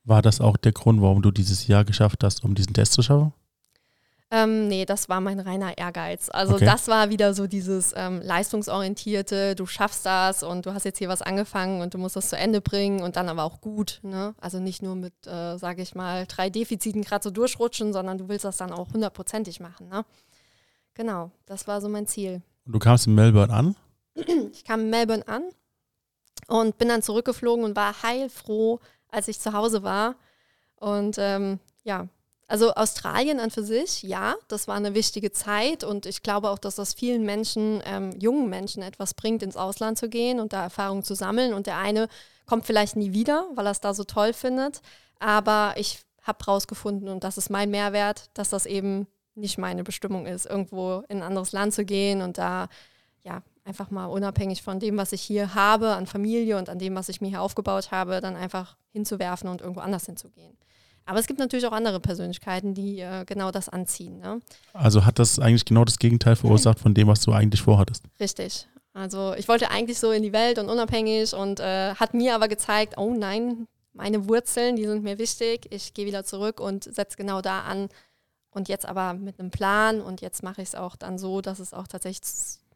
War 0.03 0.21
das 0.21 0.41
auch 0.41 0.57
der 0.57 0.71
Grund, 0.71 1.01
warum 1.01 1.21
du 1.21 1.31
dieses 1.31 1.67
Jahr 1.67 1.85
geschafft 1.85 2.23
hast, 2.23 2.43
um 2.43 2.55
diesen 2.55 2.73
Test 2.73 2.93
zu 2.93 3.01
schaffen? 3.01 3.33
Ähm, 4.33 4.69
nee, 4.69 4.85
das 4.85 5.09
war 5.09 5.19
mein 5.19 5.41
reiner 5.41 5.77
Ehrgeiz. 5.77 6.29
Also 6.31 6.55
okay. 6.55 6.63
das 6.63 6.87
war 6.87 7.09
wieder 7.09 7.33
so 7.33 7.47
dieses 7.47 7.91
ähm, 7.97 8.21
leistungsorientierte, 8.23 9.55
du 9.55 9.65
schaffst 9.65 10.05
das 10.05 10.41
und 10.41 10.65
du 10.65 10.73
hast 10.73 10.85
jetzt 10.85 10.99
hier 10.99 11.09
was 11.09 11.21
angefangen 11.21 11.81
und 11.81 11.93
du 11.93 11.97
musst 11.97 12.15
das 12.15 12.29
zu 12.29 12.37
Ende 12.37 12.61
bringen 12.61 13.01
und 13.01 13.17
dann 13.17 13.27
aber 13.27 13.43
auch 13.43 13.59
gut. 13.59 13.99
Ne? 14.03 14.33
Also 14.39 14.59
nicht 14.59 14.81
nur 14.81 14.95
mit, 14.95 15.13
äh, 15.27 15.57
sage 15.57 15.81
ich 15.81 15.95
mal, 15.95 16.25
drei 16.27 16.49
Defiziten 16.49 17.01
gerade 17.01 17.23
so 17.23 17.29
durchrutschen, 17.29 17.91
sondern 17.91 18.17
du 18.17 18.29
willst 18.29 18.45
das 18.45 18.55
dann 18.55 18.71
auch 18.71 18.93
hundertprozentig 18.93 19.59
machen. 19.59 19.89
Ne? 19.89 20.05
Genau, 20.93 21.31
das 21.45 21.67
war 21.67 21.81
so 21.81 21.89
mein 21.89 22.07
Ziel. 22.07 22.41
Und 22.65 22.71
du 22.71 22.79
kamst 22.79 23.07
in 23.07 23.15
Melbourne 23.15 23.53
an? 23.53 23.75
Ich 24.53 24.63
kam 24.63 24.81
in 24.81 24.89
Melbourne 24.89 25.27
an 25.27 25.43
und 26.47 26.77
bin 26.77 26.87
dann 26.87 27.01
zurückgeflogen 27.01 27.65
und 27.65 27.75
war 27.75 28.01
heilfroh, 28.01 28.79
als 29.11 29.27
ich 29.27 29.39
zu 29.39 29.53
Hause 29.53 29.83
war. 29.83 30.15
Und 30.77 31.17
ähm, 31.19 31.59
ja, 31.83 32.07
also 32.47 32.73
Australien 32.73 33.39
an 33.39 33.49
für 33.49 33.63
sich, 33.63 34.03
ja, 34.03 34.35
das 34.49 34.67
war 34.67 34.75
eine 34.75 34.93
wichtige 34.93 35.31
Zeit 35.31 35.85
und 35.85 36.05
ich 36.05 36.21
glaube 36.21 36.49
auch, 36.49 36.59
dass 36.59 36.75
das 36.75 36.93
vielen 36.93 37.23
Menschen, 37.23 37.81
ähm, 37.85 38.11
jungen 38.19 38.49
Menschen 38.49 38.83
etwas 38.83 39.13
bringt, 39.13 39.41
ins 39.41 39.55
Ausland 39.55 39.97
zu 39.97 40.09
gehen 40.09 40.39
und 40.39 40.51
da 40.51 40.63
Erfahrungen 40.63 41.03
zu 41.03 41.15
sammeln. 41.15 41.53
Und 41.53 41.67
der 41.67 41.77
eine 41.77 42.09
kommt 42.45 42.65
vielleicht 42.65 42.97
nie 42.97 43.13
wieder, 43.13 43.47
weil 43.55 43.67
er 43.67 43.71
es 43.71 43.79
da 43.79 43.93
so 43.93 44.03
toll 44.03 44.33
findet. 44.33 44.81
Aber 45.19 45.75
ich 45.77 45.99
habe 46.23 46.39
herausgefunden, 46.45 47.07
und 47.07 47.23
das 47.23 47.37
ist 47.37 47.49
mein 47.49 47.71
Mehrwert, 47.71 48.29
dass 48.33 48.49
das 48.49 48.65
eben 48.65 49.07
nicht 49.33 49.57
meine 49.57 49.83
Bestimmung 49.83 50.25
ist, 50.25 50.45
irgendwo 50.45 51.03
in 51.07 51.19
ein 51.19 51.23
anderes 51.23 51.53
Land 51.53 51.73
zu 51.73 51.85
gehen 51.85 52.21
und 52.21 52.37
da 52.37 52.67
ja 53.23 53.41
einfach 53.63 53.91
mal 53.91 54.05
unabhängig 54.05 54.61
von 54.61 54.79
dem, 54.79 54.97
was 54.97 55.11
ich 55.11 55.21
hier 55.21 55.53
habe 55.53 55.89
an 55.89 56.07
Familie 56.07 56.57
und 56.57 56.69
an 56.69 56.79
dem, 56.79 56.95
was 56.95 57.09
ich 57.09 57.21
mir 57.21 57.29
hier 57.29 57.41
aufgebaut 57.41 57.91
habe, 57.91 58.21
dann 58.21 58.35
einfach 58.35 58.75
hinzuwerfen 58.91 59.49
und 59.49 59.61
irgendwo 59.61 59.81
anders 59.81 60.05
hinzugehen. 60.05 60.57
Aber 61.05 61.19
es 61.19 61.27
gibt 61.27 61.39
natürlich 61.39 61.65
auch 61.65 61.71
andere 61.71 61.99
Persönlichkeiten, 61.99 62.73
die 62.73 62.99
äh, 62.99 63.25
genau 63.25 63.51
das 63.51 63.69
anziehen. 63.69 64.19
Ne? 64.19 64.39
Also 64.73 65.05
hat 65.05 65.19
das 65.19 65.39
eigentlich 65.39 65.65
genau 65.65 65.83
das 65.83 65.99
Gegenteil 65.99 66.35
verursacht 66.35 66.79
von 66.79 66.93
dem, 66.93 67.07
was 67.07 67.21
du 67.21 67.31
eigentlich 67.33 67.61
vorhattest? 67.61 68.03
Richtig. 68.19 68.67
Also 68.93 69.33
ich 69.35 69.47
wollte 69.47 69.71
eigentlich 69.71 69.99
so 69.99 70.11
in 70.11 70.21
die 70.21 70.33
Welt 70.33 70.59
und 70.59 70.69
unabhängig 70.69 71.33
und 71.33 71.59
äh, 71.59 71.95
hat 71.95 72.13
mir 72.13 72.35
aber 72.35 72.47
gezeigt, 72.47 72.97
oh 72.97 73.13
nein, 73.13 73.67
meine 73.93 74.27
Wurzeln, 74.27 74.75
die 74.75 74.85
sind 74.85 75.03
mir 75.03 75.17
wichtig. 75.17 75.67
Ich 75.69 75.93
gehe 75.93 76.05
wieder 76.05 76.23
zurück 76.23 76.59
und 76.59 76.83
setze 76.83 77.17
genau 77.17 77.41
da 77.41 77.61
an. 77.61 77.89
Und 78.51 78.67
jetzt 78.67 78.85
aber 78.85 79.13
mit 79.13 79.39
einem 79.39 79.49
Plan 79.49 80.01
und 80.01 80.19
jetzt 80.19 80.43
mache 80.43 80.61
ich 80.61 80.69
es 80.69 80.75
auch 80.75 80.97
dann 80.97 81.17
so, 81.17 81.39
dass 81.39 81.59
es 81.59 81.73
auch 81.73 81.87
tatsächlich 81.87 82.27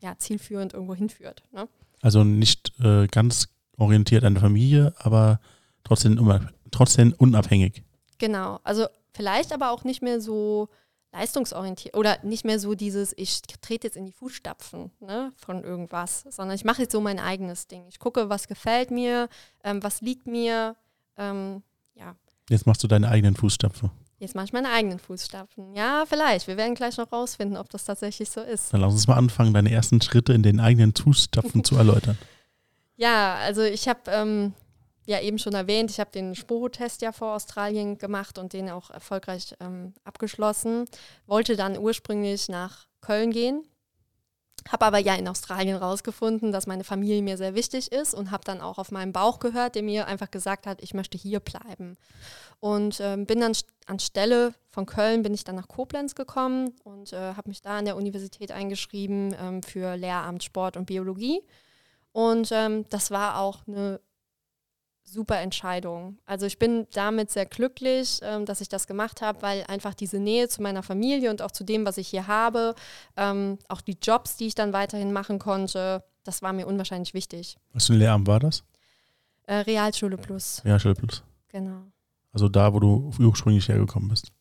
ja, 0.05 0.15
zielführend 0.19 0.73
irgendwo 0.73 0.93
hinführt. 0.93 1.43
Ne? 1.51 1.67
Also 2.01 2.23
nicht 2.23 2.71
äh, 2.79 3.07
ganz 3.07 3.47
orientiert 3.77 4.23
an 4.23 4.35
der 4.35 4.41
Familie, 4.41 4.93
aber 4.99 5.39
trotzdem, 5.83 6.47
trotzdem 6.69 7.13
unabhängig. 7.17 7.83
Genau, 8.19 8.59
also 8.63 8.85
vielleicht 9.13 9.51
aber 9.51 9.71
auch 9.71 9.83
nicht 9.83 10.03
mehr 10.03 10.21
so 10.21 10.69
leistungsorientiert 11.11 11.95
oder 11.95 12.19
nicht 12.23 12.45
mehr 12.45 12.59
so 12.59 12.75
dieses, 12.75 13.13
ich 13.17 13.41
trete 13.41 13.87
jetzt 13.87 13.97
in 13.97 14.05
die 14.05 14.11
Fußstapfen 14.11 14.91
ne, 14.99 15.31
von 15.37 15.63
irgendwas, 15.63 16.25
sondern 16.29 16.55
ich 16.55 16.65
mache 16.65 16.83
jetzt 16.83 16.91
so 16.91 17.01
mein 17.01 17.19
eigenes 17.19 17.67
Ding. 17.67 17.85
Ich 17.89 17.97
gucke, 17.97 18.29
was 18.29 18.47
gefällt 18.47 18.91
mir, 18.91 19.27
ähm, 19.63 19.81
was 19.81 20.01
liegt 20.01 20.27
mir, 20.27 20.75
ähm, 21.17 21.63
ja. 21.95 22.15
Jetzt 22.49 22.67
machst 22.67 22.83
du 22.83 22.87
deine 22.87 23.09
eigenen 23.09 23.35
Fußstapfen. 23.35 23.89
Jetzt 24.25 24.33
mache 24.33 24.45
ich 24.45 24.53
meine 24.53 24.71
eigenen 24.71 24.97
Fußstapfen. 24.97 25.75
Ja, 25.75 26.05
vielleicht. 26.07 26.47
Wir 26.47 26.57
werden 26.57 26.73
gleich 26.73 26.97
noch 26.97 27.11
rausfinden, 27.11 27.57
ob 27.57 27.69
das 27.69 27.85
tatsächlich 27.85 28.27
so 28.31 28.41
ist. 28.41 28.73
Dann 28.73 28.81
lass 28.81 28.91
uns 28.91 29.05
mal 29.05 29.17
anfangen, 29.17 29.53
deine 29.53 29.71
ersten 29.71 30.01
Schritte 30.01 30.33
in 30.33 30.41
den 30.41 30.59
eigenen 30.59 30.95
Fußstapfen 30.95 31.63
zu 31.63 31.75
erläutern. 31.77 32.17
Ja, 32.97 33.35
also 33.43 33.61
ich 33.61 33.89
habe 33.89 33.99
ähm, 34.07 34.53
ja 35.05 35.19
eben 35.19 35.37
schon 35.37 35.53
erwähnt, 35.53 35.91
ich 35.91 35.99
habe 35.99 36.11
den 36.11 36.33
Sporo-Test 36.33 37.01
ja 37.01 37.11
vor 37.11 37.35
Australien 37.35 37.97
gemacht 37.97 38.37
und 38.37 38.53
den 38.53 38.69
auch 38.69 38.89
erfolgreich 38.89 39.53
ähm, 39.59 39.93
abgeschlossen. 40.05 40.85
Wollte 41.27 41.57
dann 41.57 41.77
ursprünglich 41.77 42.47
nach 42.47 42.87
Köln 43.01 43.31
gehen, 43.31 43.65
habe 44.69 44.85
aber 44.85 44.97
ja 44.97 45.15
in 45.15 45.27
Australien 45.27 45.77
rausgefunden, 45.77 46.51
dass 46.51 46.67
meine 46.67 46.83
Familie 46.83 47.21
mir 47.21 47.37
sehr 47.37 47.53
wichtig 47.55 47.91
ist 47.91 48.13
und 48.13 48.31
habe 48.31 48.43
dann 48.43 48.61
auch 48.61 48.77
auf 48.77 48.91
meinen 48.91 49.13
Bauch 49.13 49.39
gehört, 49.39 49.75
der 49.75 49.83
mir 49.83 50.07
einfach 50.07 50.31
gesagt 50.31 50.65
hat, 50.65 50.81
ich 50.81 50.93
möchte 50.93 51.17
hier 51.17 51.39
bleiben. 51.39 51.97
Und 52.59 52.99
ähm, 52.99 53.25
bin 53.25 53.39
dann 53.41 53.53
anstelle 53.85 54.53
von 54.71 54.85
Köln 54.85 55.23
bin 55.23 55.33
ich 55.33 55.43
dann 55.43 55.55
nach 55.55 55.67
Koblenz 55.67 56.15
gekommen 56.15 56.73
und 56.83 57.13
äh, 57.13 57.33
habe 57.35 57.47
mich 57.49 57.61
da 57.61 57.77
an 57.77 57.85
der 57.85 57.95
Universität 57.95 58.51
eingeschrieben 58.51 59.35
ähm, 59.39 59.63
für 59.63 59.95
Lehramt 59.95 60.43
Sport 60.43 60.75
und 60.77 60.85
Biologie. 60.85 61.41
Und 62.11 62.49
ähm, 62.51 62.85
das 62.89 63.11
war 63.11 63.39
auch 63.39 63.59
eine 63.67 63.99
super 65.05 65.39
Entscheidung. 65.39 66.17
Also 66.25 66.45
ich 66.45 66.59
bin 66.59 66.87
damit 66.93 67.31
sehr 67.31 67.45
glücklich, 67.45 68.19
ähm, 68.23 68.45
dass 68.45 68.59
ich 68.59 68.69
das 68.69 68.87
gemacht 68.87 69.21
habe, 69.21 69.41
weil 69.41 69.63
einfach 69.67 69.93
diese 69.93 70.19
Nähe 70.19 70.49
zu 70.49 70.61
meiner 70.61 70.83
Familie 70.83 71.29
und 71.29 71.41
auch 71.41 71.51
zu 71.51 71.63
dem, 71.63 71.85
was 71.85 71.97
ich 71.97 72.07
hier 72.07 72.27
habe, 72.27 72.75
ähm, 73.15 73.57
auch 73.69 73.81
die 73.81 73.97
Jobs, 74.01 74.35
die 74.35 74.47
ich 74.47 74.55
dann 74.55 74.73
weiterhin 74.73 75.13
machen 75.13 75.39
konnte, 75.39 76.03
das 76.23 76.41
war 76.41 76.53
mir 76.53 76.65
unwahrscheinlich 76.65 77.13
wichtig. 77.13 77.57
Was 77.73 77.85
für 77.85 77.93
ein 77.93 77.99
Lehramt 77.99 78.27
war 78.27 78.39
das? 78.39 78.63
Äh, 79.47 79.57
Realschule 79.57 80.17
Plus. 80.17 80.61
Realschule 80.65 80.95
Plus. 80.95 81.23
Genau. 81.49 81.83
Also 82.33 82.49
da, 82.49 82.73
wo 82.73 82.79
du 82.79 83.11
ursprünglich 83.19 83.69
hergekommen 83.69 84.09
bist. 84.09 84.31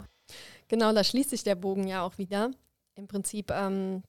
Genau, 0.68 0.92
da 0.92 1.04
schließt 1.04 1.30
sich 1.30 1.44
der 1.44 1.54
Bogen 1.54 1.86
ja 1.86 2.02
auch 2.02 2.18
wieder. 2.18 2.50
Im 2.94 3.06
Prinzip 3.06 3.50
ähm, 3.50 4.02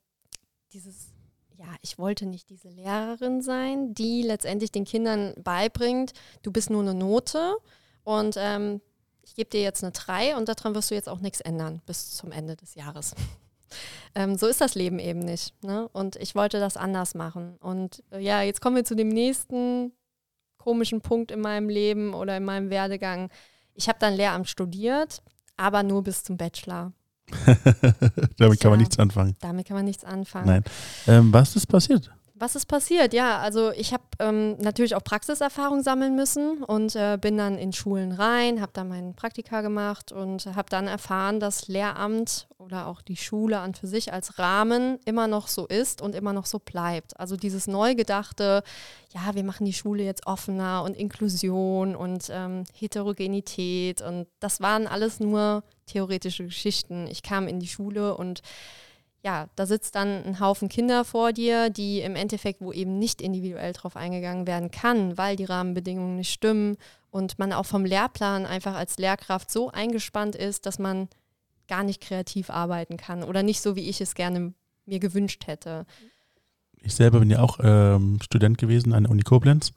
dieses 0.72 1.15
ja, 1.58 1.68
ich 1.82 1.98
wollte 1.98 2.26
nicht 2.26 2.50
diese 2.50 2.70
Lehrerin 2.70 3.42
sein, 3.42 3.94
die 3.94 4.22
letztendlich 4.22 4.72
den 4.72 4.86
Kindern 4.86 5.34
beibringt, 5.42 6.14
du 6.42 6.52
bist 6.52 6.70
nur 6.70 6.82
eine 6.82 6.94
Note 6.94 7.56
und 8.04 8.36
ähm, 8.38 8.82
ich 9.24 9.36
gebe 9.36 9.50
dir 9.50 9.62
jetzt 9.62 9.84
eine 9.84 9.92
3 9.92 10.38
und 10.38 10.48
daran 10.50 10.76
wirst 10.76 10.92
du 10.92 10.96
jetzt 10.96 11.10
auch 11.10 11.20
nichts 11.20 11.42
ändern 11.42 11.82
bis 11.86 12.12
zum 12.12 12.32
Ende 12.32 12.56
des 12.56 12.76
Jahres. 12.76 13.16
ähm, 14.16 14.38
so 14.38 14.48
ist 14.48 14.62
das 14.62 14.76
Leben 14.76 15.00
eben 15.00 15.20
nicht. 15.20 15.54
Ne? 15.64 15.90
Und 15.94 16.16
ich 16.18 16.36
wollte 16.36 16.60
das 16.60 16.78
anders 16.78 17.16
machen. 17.16 17.58
Und 17.58 18.04
äh, 18.12 18.20
ja, 18.20 18.42
jetzt 18.42 18.62
kommen 18.62 18.76
wir 18.76 18.86
zu 18.86 18.96
dem 18.96 19.10
nächsten 19.10 19.94
komischen 20.58 21.02
Punkt 21.02 21.32
in 21.32 21.42
meinem 21.42 21.70
Leben 21.70 22.14
oder 22.14 22.38
in 22.38 22.46
meinem 22.46 22.70
Werdegang. 22.70 23.30
Ich 23.74 23.88
habe 23.88 24.00
dann 24.00 24.16
Lehramt 24.16 24.50
studiert, 24.50 25.22
aber 25.58 25.84
nur 25.84 26.04
bis 26.04 26.24
zum 26.24 26.38
Bachelor. 26.38 26.94
damit 28.38 28.60
kann 28.60 28.72
man 28.72 28.80
nichts 28.80 29.00
anfangen. 29.00 29.36
Damit 29.42 29.68
kann 29.68 29.76
man 29.76 29.86
nichts 29.86 30.04
anfangen. 30.04 30.48
Nein. 30.48 30.64
Ähm, 31.08 31.34
was 31.34 31.56
ist 31.56 31.68
passiert? 31.68 32.12
Was 32.38 32.58
ist 32.58 32.66
passiert? 32.66 33.14
Ja, 33.14 33.40
also 33.40 33.72
ich 33.72 33.94
habe 33.94 34.04
ähm, 34.20 34.58
natürlich 34.58 34.94
auch 34.96 35.04
Praxiserfahrung 35.06 35.84
sammeln 35.84 36.18
müssen 36.18 36.66
und 36.66 36.94
äh, 36.94 37.18
bin 37.20 37.38
dann 37.38 37.58
in 37.58 37.72
Schulen 37.72 38.12
rein, 38.12 38.60
habe 38.60 38.74
da 38.74 38.84
meinen 38.84 39.16
Praktika 39.16 39.62
gemacht 39.62 40.12
und 40.12 40.46
habe 40.48 40.70
dann 40.70 40.88
erfahren, 40.88 41.40
dass 41.40 41.70
Lehramt 41.70 42.50
oder 42.58 42.88
auch 42.88 43.02
die 43.02 43.16
Schule 43.16 43.60
an 43.60 43.74
für 43.74 43.88
sich 43.88 44.12
als 44.12 44.38
Rahmen 44.38 45.00
immer 45.06 45.28
noch 45.28 45.48
so 45.48 45.66
ist 45.66 46.02
und 46.02 46.14
immer 46.14 46.34
noch 46.34 46.46
so 46.46 46.60
bleibt. 46.60 47.18
Also 47.18 47.38
dieses 47.38 47.68
neu 47.68 47.96
gedachte, 47.96 48.64
ja, 49.14 49.34
wir 49.34 49.46
machen 49.46 49.66
die 49.66 49.72
Schule 49.72 50.04
jetzt 50.04 50.28
offener 50.28 50.84
und 50.84 50.98
Inklusion 50.98 51.96
und 51.96 52.30
ähm, 52.30 52.66
Heterogenität 52.74 54.02
und 54.02 54.28
das 54.42 54.60
waren 54.60 54.88
alles 54.88 55.22
nur 55.22 55.64
theoretische 55.86 56.46
Geschichten. 56.46 57.08
Ich 57.08 57.24
kam 57.24 57.48
in 57.48 57.60
die 57.60 57.68
Schule 57.68 58.16
und 58.16 58.42
ja, 59.24 59.48
da 59.56 59.66
sitzt 59.66 59.96
dann 59.96 60.24
ein 60.24 60.40
Haufen 60.40 60.70
Kinder 60.70 61.04
vor 61.04 61.34
dir, 61.34 61.72
die 61.72 62.02
im 62.02 62.16
Endeffekt, 62.16 62.62
wo 62.62 62.72
eben 62.72 63.00
nicht 63.00 63.22
individuell 63.22 63.74
drauf 63.74 63.96
eingegangen 63.96 64.46
werden 64.46 64.70
kann, 64.70 65.18
weil 65.18 65.36
die 65.36 65.46
Rahmenbedingungen 65.46 66.16
nicht 66.16 66.32
stimmen 66.32 66.78
und 67.10 67.40
man 67.40 67.52
auch 67.52 67.66
vom 67.66 67.86
Lehrplan 67.86 68.46
einfach 68.46 68.76
als 68.76 68.98
Lehrkraft 68.98 69.50
so 69.50 69.72
eingespannt 69.72 70.36
ist, 70.36 70.68
dass 70.68 70.78
man 70.78 71.08
gar 71.68 71.84
nicht 71.84 72.02
kreativ 72.02 72.52
arbeiten 72.52 72.98
kann 72.98 73.24
oder 73.24 73.42
nicht 73.42 73.62
so, 73.62 73.76
wie 73.76 73.90
ich 73.90 74.00
es 74.00 74.14
gerne 74.14 74.54
mir 74.86 75.00
gewünscht 75.00 75.48
hätte. 75.48 75.88
Ich 76.84 76.94
selber 76.94 77.20
bin 77.20 77.32
ja 77.32 77.42
auch 77.42 77.60
ähm, 77.64 78.20
Student 78.22 78.60
gewesen 78.60 78.94
an 78.94 79.06
der 79.06 79.12
Uni 79.12 79.24
Koblenz 79.24 79.74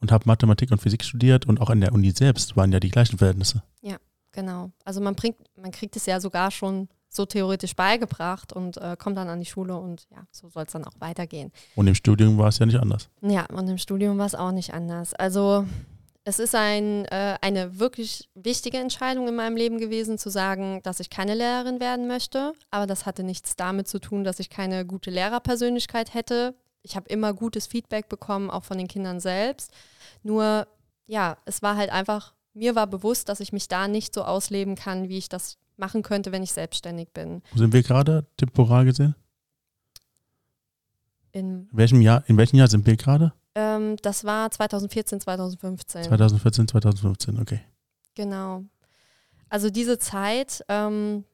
und 0.00 0.12
habe 0.12 0.24
Mathematik 0.26 0.70
und 0.70 0.80
Physik 0.80 1.02
studiert 1.02 1.46
und 1.46 1.60
auch 1.60 1.70
an 1.70 1.80
der 1.80 1.92
Uni 1.92 2.12
selbst 2.12 2.56
waren 2.56 2.70
ja 2.70 2.78
die 2.78 2.90
gleichen 2.90 3.18
Verhältnisse. 3.18 3.64
Ja, 3.82 3.96
genau. 4.34 4.70
Also 4.84 5.00
man 5.00 5.14
bringt, 5.14 5.36
man 5.56 5.70
kriegt 5.70 5.96
es 5.96 6.04
ja 6.04 6.20
sogar 6.20 6.50
schon 6.50 6.88
so 7.08 7.24
theoretisch 7.24 7.76
beigebracht 7.76 8.52
und 8.52 8.76
äh, 8.76 8.96
komme 8.98 9.14
dann 9.14 9.28
an 9.28 9.40
die 9.40 9.46
Schule 9.46 9.76
und 9.76 10.06
ja, 10.10 10.26
so 10.32 10.48
soll 10.48 10.64
es 10.64 10.72
dann 10.72 10.84
auch 10.84 10.94
weitergehen. 10.98 11.52
Und 11.76 11.86
im 11.86 11.94
Studium 11.94 12.36
war 12.36 12.48
es 12.48 12.58
ja 12.58 12.66
nicht 12.66 12.78
anders. 12.78 13.08
Ja, 13.22 13.46
und 13.46 13.68
im 13.68 13.78
Studium 13.78 14.18
war 14.18 14.26
es 14.26 14.34
auch 14.34 14.50
nicht 14.50 14.74
anders. 14.74 15.14
Also 15.14 15.64
es 16.24 16.38
ist 16.38 16.54
ein, 16.54 17.04
äh, 17.06 17.36
eine 17.40 17.78
wirklich 17.78 18.28
wichtige 18.34 18.78
Entscheidung 18.78 19.28
in 19.28 19.36
meinem 19.36 19.56
Leben 19.56 19.78
gewesen, 19.78 20.18
zu 20.18 20.30
sagen, 20.30 20.80
dass 20.82 20.98
ich 20.98 21.10
keine 21.10 21.34
Lehrerin 21.34 21.80
werden 21.80 22.08
möchte. 22.08 22.54
Aber 22.70 22.86
das 22.86 23.06
hatte 23.06 23.22
nichts 23.22 23.56
damit 23.56 23.88
zu 23.88 24.00
tun, 24.00 24.24
dass 24.24 24.40
ich 24.40 24.50
keine 24.50 24.86
gute 24.86 25.10
Lehrerpersönlichkeit 25.10 26.14
hätte. 26.14 26.54
Ich 26.82 26.96
habe 26.96 27.08
immer 27.08 27.32
gutes 27.34 27.66
Feedback 27.66 28.08
bekommen, 28.08 28.50
auch 28.50 28.64
von 28.64 28.78
den 28.78 28.88
Kindern 28.88 29.20
selbst. 29.20 29.70
Nur, 30.22 30.66
ja, 31.06 31.36
es 31.44 31.62
war 31.62 31.76
halt 31.76 31.90
einfach, 31.90 32.34
mir 32.54 32.74
war 32.74 32.86
bewusst, 32.86 33.28
dass 33.28 33.40
ich 33.40 33.52
mich 33.52 33.68
da 33.68 33.88
nicht 33.88 34.14
so 34.14 34.24
ausleben 34.24 34.74
kann, 34.76 35.08
wie 35.08 35.18
ich 35.18 35.28
das 35.28 35.58
machen 35.76 36.02
könnte, 36.02 36.32
wenn 36.32 36.42
ich 36.42 36.52
selbstständig 36.52 37.10
bin. 37.12 37.42
Wo 37.52 37.58
sind 37.58 37.72
wir 37.72 37.82
gerade 37.82 38.26
temporal 38.36 38.84
gesehen? 38.84 39.14
In, 41.32 41.68
welchem 41.72 42.00
Jahr, 42.00 42.22
in 42.28 42.36
welchem 42.36 42.56
Jahr 42.56 42.68
sind 42.68 42.86
wir 42.86 42.96
gerade? 42.96 43.32
ähm, 43.54 43.96
das 44.02 44.24
war 44.24 44.50
2014, 44.50 45.20
2015. 45.20 46.04
2014, 46.04 46.68
2015, 46.68 47.40
okay. 47.40 47.60
Genau. 48.14 48.64
Also 49.48 49.70
diese 49.70 49.98
Zeit, 49.98 50.64
ähm, 50.68 51.24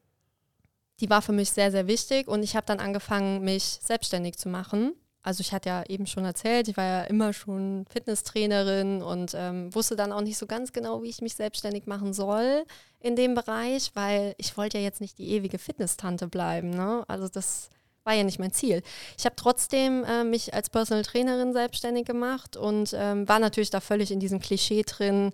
die 1.00 1.08
war 1.08 1.22
für 1.22 1.32
mich 1.32 1.50
sehr, 1.50 1.70
sehr 1.70 1.86
wichtig 1.86 2.28
und 2.28 2.42
ich 2.42 2.56
habe 2.56 2.66
dann 2.66 2.78
angefangen, 2.78 3.42
mich 3.42 3.78
selbstständig 3.82 4.36
zu 4.36 4.48
machen. 4.48 4.92
Also 5.22 5.42
ich 5.42 5.52
hatte 5.52 5.68
ja 5.68 5.84
eben 5.86 6.06
schon 6.06 6.24
erzählt, 6.24 6.68
ich 6.68 6.76
war 6.76 6.84
ja 6.84 7.02
immer 7.02 7.32
schon 7.34 7.84
Fitnesstrainerin 7.90 9.02
und 9.02 9.32
ähm, 9.34 9.74
wusste 9.74 9.94
dann 9.94 10.12
auch 10.12 10.22
nicht 10.22 10.38
so 10.38 10.46
ganz 10.46 10.72
genau, 10.72 11.02
wie 11.02 11.10
ich 11.10 11.20
mich 11.20 11.34
selbstständig 11.34 11.86
machen 11.86 12.14
soll 12.14 12.64
in 13.00 13.16
dem 13.16 13.34
Bereich, 13.34 13.90
weil 13.94 14.34
ich 14.38 14.56
wollte 14.56 14.78
ja 14.78 14.84
jetzt 14.84 15.02
nicht 15.02 15.18
die 15.18 15.30
ewige 15.30 15.58
Fitnesstante 15.58 16.26
bleiben. 16.26 16.70
Ne? 16.70 17.04
Also 17.06 17.28
das 17.28 17.68
war 18.04 18.14
ja 18.14 18.24
nicht 18.24 18.38
mein 18.38 18.52
Ziel. 18.52 18.82
Ich 19.18 19.26
habe 19.26 19.36
trotzdem 19.36 20.04
äh, 20.04 20.24
mich 20.24 20.54
als 20.54 20.70
Personal 20.70 21.04
Trainerin 21.04 21.52
selbstständig 21.52 22.06
gemacht 22.06 22.56
und 22.56 22.94
ähm, 22.96 23.28
war 23.28 23.38
natürlich 23.38 23.70
da 23.70 23.80
völlig 23.80 24.10
in 24.10 24.20
diesem 24.20 24.40
Klischee 24.40 24.84
drin, 24.84 25.32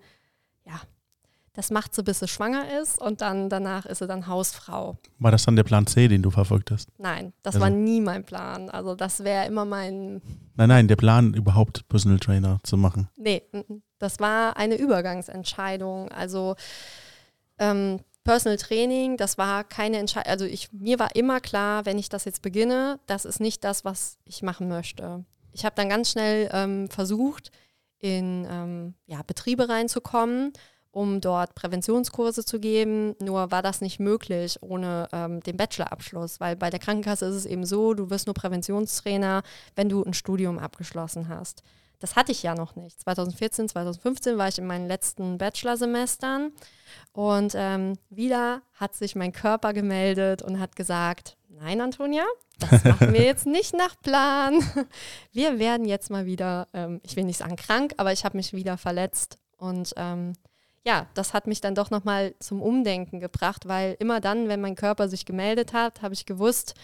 ja, 0.65 0.81
das 1.57 1.71
macht 1.71 1.95
sie, 1.95 2.03
bis 2.03 2.21
sie 2.21 2.29
schwanger 2.29 2.79
ist 2.81 3.01
und 3.01 3.23
dann 3.23 3.49
danach 3.49 3.87
ist 3.87 3.99
sie 3.99 4.07
dann 4.07 4.27
Hausfrau. 4.27 4.99
War 5.19 5.31
das 5.31 5.45
dann 5.47 5.57
der 5.57 5.65
Plan 5.65 5.87
C, 5.87 6.07
den 6.07 6.23
du 6.23 6.31
verfolgt 6.31 6.71
hast? 6.71 6.89
Nein, 6.99 7.33
das 7.43 7.55
Also- 7.55 7.63
war 7.65 7.71
nie 7.71 8.01
mein 8.01 8.25
Plan. 8.25 8.69
Also 8.71 8.95
das 8.95 9.25
wäre 9.25 9.47
immer 9.47 9.65
mein, 9.65 10.21
Nein, 10.55 10.69
nein, 10.69 10.87
der 10.89 10.97
Plan, 10.97 11.35
überhaupt 11.35 11.89
Personal 11.89 12.19
Trainer 12.21 12.61
zu 12.63 12.77
machen. 12.77 13.09
nee, 13.17 13.43
das 13.99 14.21
war 14.21 14.57
eine 14.57 14.77
Übergangsentscheidung. 14.77 16.11
Also 16.11 16.55
ähm, 17.59 18.01
Personal 18.25 18.57
Training, 18.59 19.17
das 19.17 19.39
war 19.39 19.65
keine 19.65 19.99
Entscheidung. 19.99 20.31
Also 20.31 20.45
ich, 20.45 20.73
mir 20.73 20.99
war 20.99 21.15
immer 21.17 21.41
klar, 21.41 21.87
wenn 21.87 21.99
ich 21.99 22.09
das 22.09 22.25
jetzt 22.25 22.43
beginne, 22.43 22.99
das 23.07 23.25
ist 23.25 23.41
nicht 23.41 23.65
das, 23.65 23.85
was 23.85 24.19
ich 24.25 24.43
machen 24.43 24.69
möchte. 24.69 25.25
Ich 25.53 25.65
habe 25.65 25.75
dann 25.77 25.89
ganz 25.89 26.11
schnell 26.11 26.51
ähm, 26.53 26.89
versucht, 26.91 27.51
in 27.99 28.47
ähm, 28.51 28.95
ja, 29.07 29.23
Betriebe 29.23 29.69
reinzukommen, 29.71 30.53
um 30.97 31.21
dort 31.21 31.55
Präventionskurse 31.55 32.43
zu 32.43 32.59
geben. 32.59 33.15
Nur 33.21 33.51
war 33.51 33.61
das 33.61 33.83
nicht 33.83 34.01
möglich 34.01 34.57
ohne 34.63 35.09
ähm, 35.13 35.41
den 35.41 35.59
Bachelorabschluss, 35.59 36.41
weil 36.41 36.57
bei 36.57 36.71
der 36.71 36.81
Krankenkasse 36.81 37.27
ist 37.27 37.35
es 37.35 37.45
eben 37.45 37.67
so, 37.67 37.93
du 37.93 38.09
wirst 38.09 38.27
nur 38.27 38.33
Präventionstrainer, 38.33 39.43
wenn 39.75 39.91
du 39.91 40.03
ein 40.03 40.15
Studium 40.15 40.59
abgeschlossen 40.59 41.29
hast. 41.29 41.63
Das 41.99 42.17
hatte 42.17 42.33
ich 42.33 42.43
ja 42.43 42.55
noch 42.55 42.77
nicht. 42.77 42.99
2014, 43.03 43.69
2015 43.69 44.39
war 44.39 44.49
ich 44.49 44.57
in 44.57 44.67
meinen 44.67 44.89
letzten 44.89 45.37
Bachelorsemestern 45.37 46.53
und 47.13 47.53
ähm, 47.55 47.99
wieder 48.09 48.63
hat 48.73 48.95
sich 48.95 49.15
mein 49.17 49.33
Körper 49.33 49.75
gemeldet 49.75 50.41
und 50.41 50.59
hat 50.59 50.77
gesagt, 50.77 51.37
nein, 51.51 51.83
Antonia, 51.83 52.25
das 52.59 52.85
machen 52.85 53.13
wir 53.13 53.23
jetzt 53.23 53.45
nicht 53.45 53.75
nach 53.75 54.01
Plan. 54.01 54.63
Wir 55.33 55.59
werden 55.59 55.85
jetzt 55.85 56.11
mal 56.11 56.25
wieder, 56.25 56.69
ähm, 56.73 57.01
ich 57.03 57.17
will 57.17 57.25
nicht 57.25 57.39
sagen 57.39 57.57
krank, 57.57 57.93
aber 57.99 58.15
ich 58.15 58.25
habe 58.25 58.39
mich 58.39 58.55
wieder 58.55 58.79
verletzt. 58.79 59.37
Und 59.59 59.93
ähm, 59.97 60.35
ja, 60.87 61.09
das 61.15 61.35
hat 61.35 61.49
mich 61.49 61.61
dann 61.61 61.75
doch 61.75 61.91
nochmal 61.91 62.37
zum 62.39 62.63
Umdenken 62.63 63.19
gebracht, 63.19 63.67
weil 63.67 63.97
immer 63.99 64.21
dann, 64.21 64.49
wenn 64.49 64.61
mein 64.61 64.77
Körper 64.77 65.09
sich 65.09 65.27
gemeldet 65.27 65.73
hat, 65.73 66.01
habe 66.01 66.15
ich 66.15 66.27
gewusst, 66.27 66.75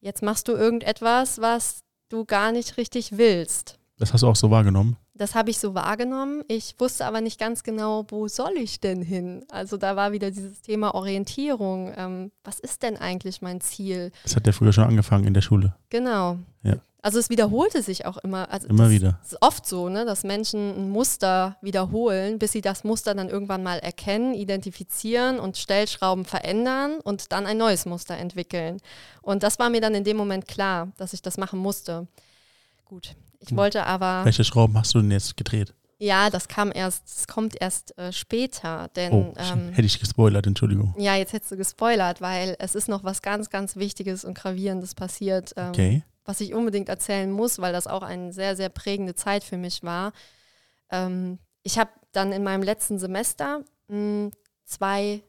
jetzt 0.00 0.22
machst 0.22 0.46
du 0.46 0.52
irgendetwas, 0.52 1.40
was 1.40 1.80
du 2.10 2.26
gar 2.26 2.52
nicht 2.52 2.76
richtig 2.76 3.16
willst. 3.16 3.78
Das 3.98 4.12
hast 4.12 4.22
du 4.22 4.28
auch 4.28 4.36
so 4.36 4.50
wahrgenommen. 4.50 4.98
Das 5.16 5.36
habe 5.36 5.50
ich 5.50 5.58
so 5.58 5.74
wahrgenommen. 5.74 6.42
Ich 6.48 6.74
wusste 6.78 7.06
aber 7.06 7.20
nicht 7.20 7.38
ganz 7.38 7.62
genau, 7.62 8.04
wo 8.08 8.26
soll 8.26 8.54
ich 8.56 8.80
denn 8.80 9.00
hin? 9.00 9.44
Also 9.48 9.76
da 9.76 9.94
war 9.94 10.10
wieder 10.10 10.32
dieses 10.32 10.60
Thema 10.60 10.94
Orientierung. 10.94 11.92
Ähm, 11.96 12.32
was 12.42 12.58
ist 12.58 12.82
denn 12.82 12.96
eigentlich 12.96 13.40
mein 13.40 13.60
Ziel? 13.60 14.10
Das 14.24 14.34
hat 14.34 14.46
ja 14.46 14.52
früher 14.52 14.72
schon 14.72 14.84
angefangen 14.84 15.24
in 15.24 15.34
der 15.34 15.40
Schule. 15.42 15.76
Genau. 15.88 16.38
Ja. 16.64 16.78
Also 17.00 17.18
es 17.18 17.28
wiederholte 17.28 17.82
sich 17.82 18.06
auch 18.06 18.16
immer. 18.16 18.50
Also 18.50 18.66
Immer 18.66 18.90
wieder. 18.90 19.20
ist 19.22 19.36
oft 19.40 19.66
so, 19.66 19.90
ne, 19.90 20.04
dass 20.06 20.24
Menschen 20.24 20.74
ein 20.74 20.90
Muster 20.90 21.58
wiederholen, 21.60 22.38
bis 22.38 22.52
sie 22.52 22.62
das 22.62 22.82
Muster 22.82 23.14
dann 23.14 23.28
irgendwann 23.28 23.62
mal 23.62 23.78
erkennen, 23.78 24.32
identifizieren 24.32 25.38
und 25.38 25.58
Stellschrauben 25.58 26.24
verändern 26.24 26.98
und 27.04 27.30
dann 27.30 27.44
ein 27.46 27.58
neues 27.58 27.84
Muster 27.84 28.16
entwickeln. 28.16 28.80
Und 29.20 29.42
das 29.42 29.58
war 29.58 29.68
mir 29.68 29.82
dann 29.82 29.94
in 29.94 30.04
dem 30.04 30.16
Moment 30.16 30.48
klar, 30.48 30.92
dass 30.96 31.12
ich 31.12 31.20
das 31.20 31.36
machen 31.36 31.58
musste. 31.58 32.08
Gut. 32.86 33.14
Ich 33.44 33.50
Hm. 33.50 33.56
wollte 33.58 33.84
aber. 33.86 34.24
Welche 34.24 34.44
Schrauben 34.44 34.76
hast 34.78 34.94
du 34.94 35.00
denn 35.00 35.10
jetzt 35.10 35.36
gedreht? 35.36 35.74
Ja, 35.98 36.28
das 36.28 36.48
kam 36.48 36.72
erst, 36.74 37.06
es 37.06 37.26
kommt 37.28 37.54
erst 37.60 37.96
äh, 37.98 38.12
später, 38.12 38.88
denn 38.96 39.12
Oh, 39.12 39.34
ähm, 39.36 39.68
hätte 39.72 39.86
ich 39.86 40.00
gespoilert, 40.00 40.46
Entschuldigung. 40.46 40.94
ja, 40.98 41.14
jetzt 41.14 41.32
hättest 41.32 41.52
du 41.52 41.56
gespoilert, 41.56 42.20
weil 42.20 42.56
es 42.58 42.74
ist 42.74 42.88
noch 42.88 43.04
was 43.04 43.22
ganz, 43.22 43.48
ganz 43.48 43.76
Wichtiges 43.76 44.24
und 44.24 44.34
Gravierendes 44.34 44.94
passiert, 44.94 45.52
ähm, 45.56 45.68
Okay. 45.70 46.02
was 46.24 46.40
ich 46.40 46.52
unbedingt 46.52 46.88
erzählen 46.88 47.30
muss, 47.30 47.58
weil 47.60 47.72
das 47.72 47.86
auch 47.86 48.02
eine 48.02 48.32
sehr, 48.32 48.56
sehr 48.56 48.70
prägende 48.70 49.14
Zeit 49.14 49.44
für 49.44 49.56
mich 49.56 49.82
war. 49.84 50.12
Ähm, 50.90 51.38
ich 51.62 51.78
habe 51.78 51.90
dann 52.12 52.32
in 52.32 52.42
meinem 52.42 52.62
letzten 52.62 52.98
Semester 52.98 53.62
mh, 53.88 54.30
zwei 54.64 55.22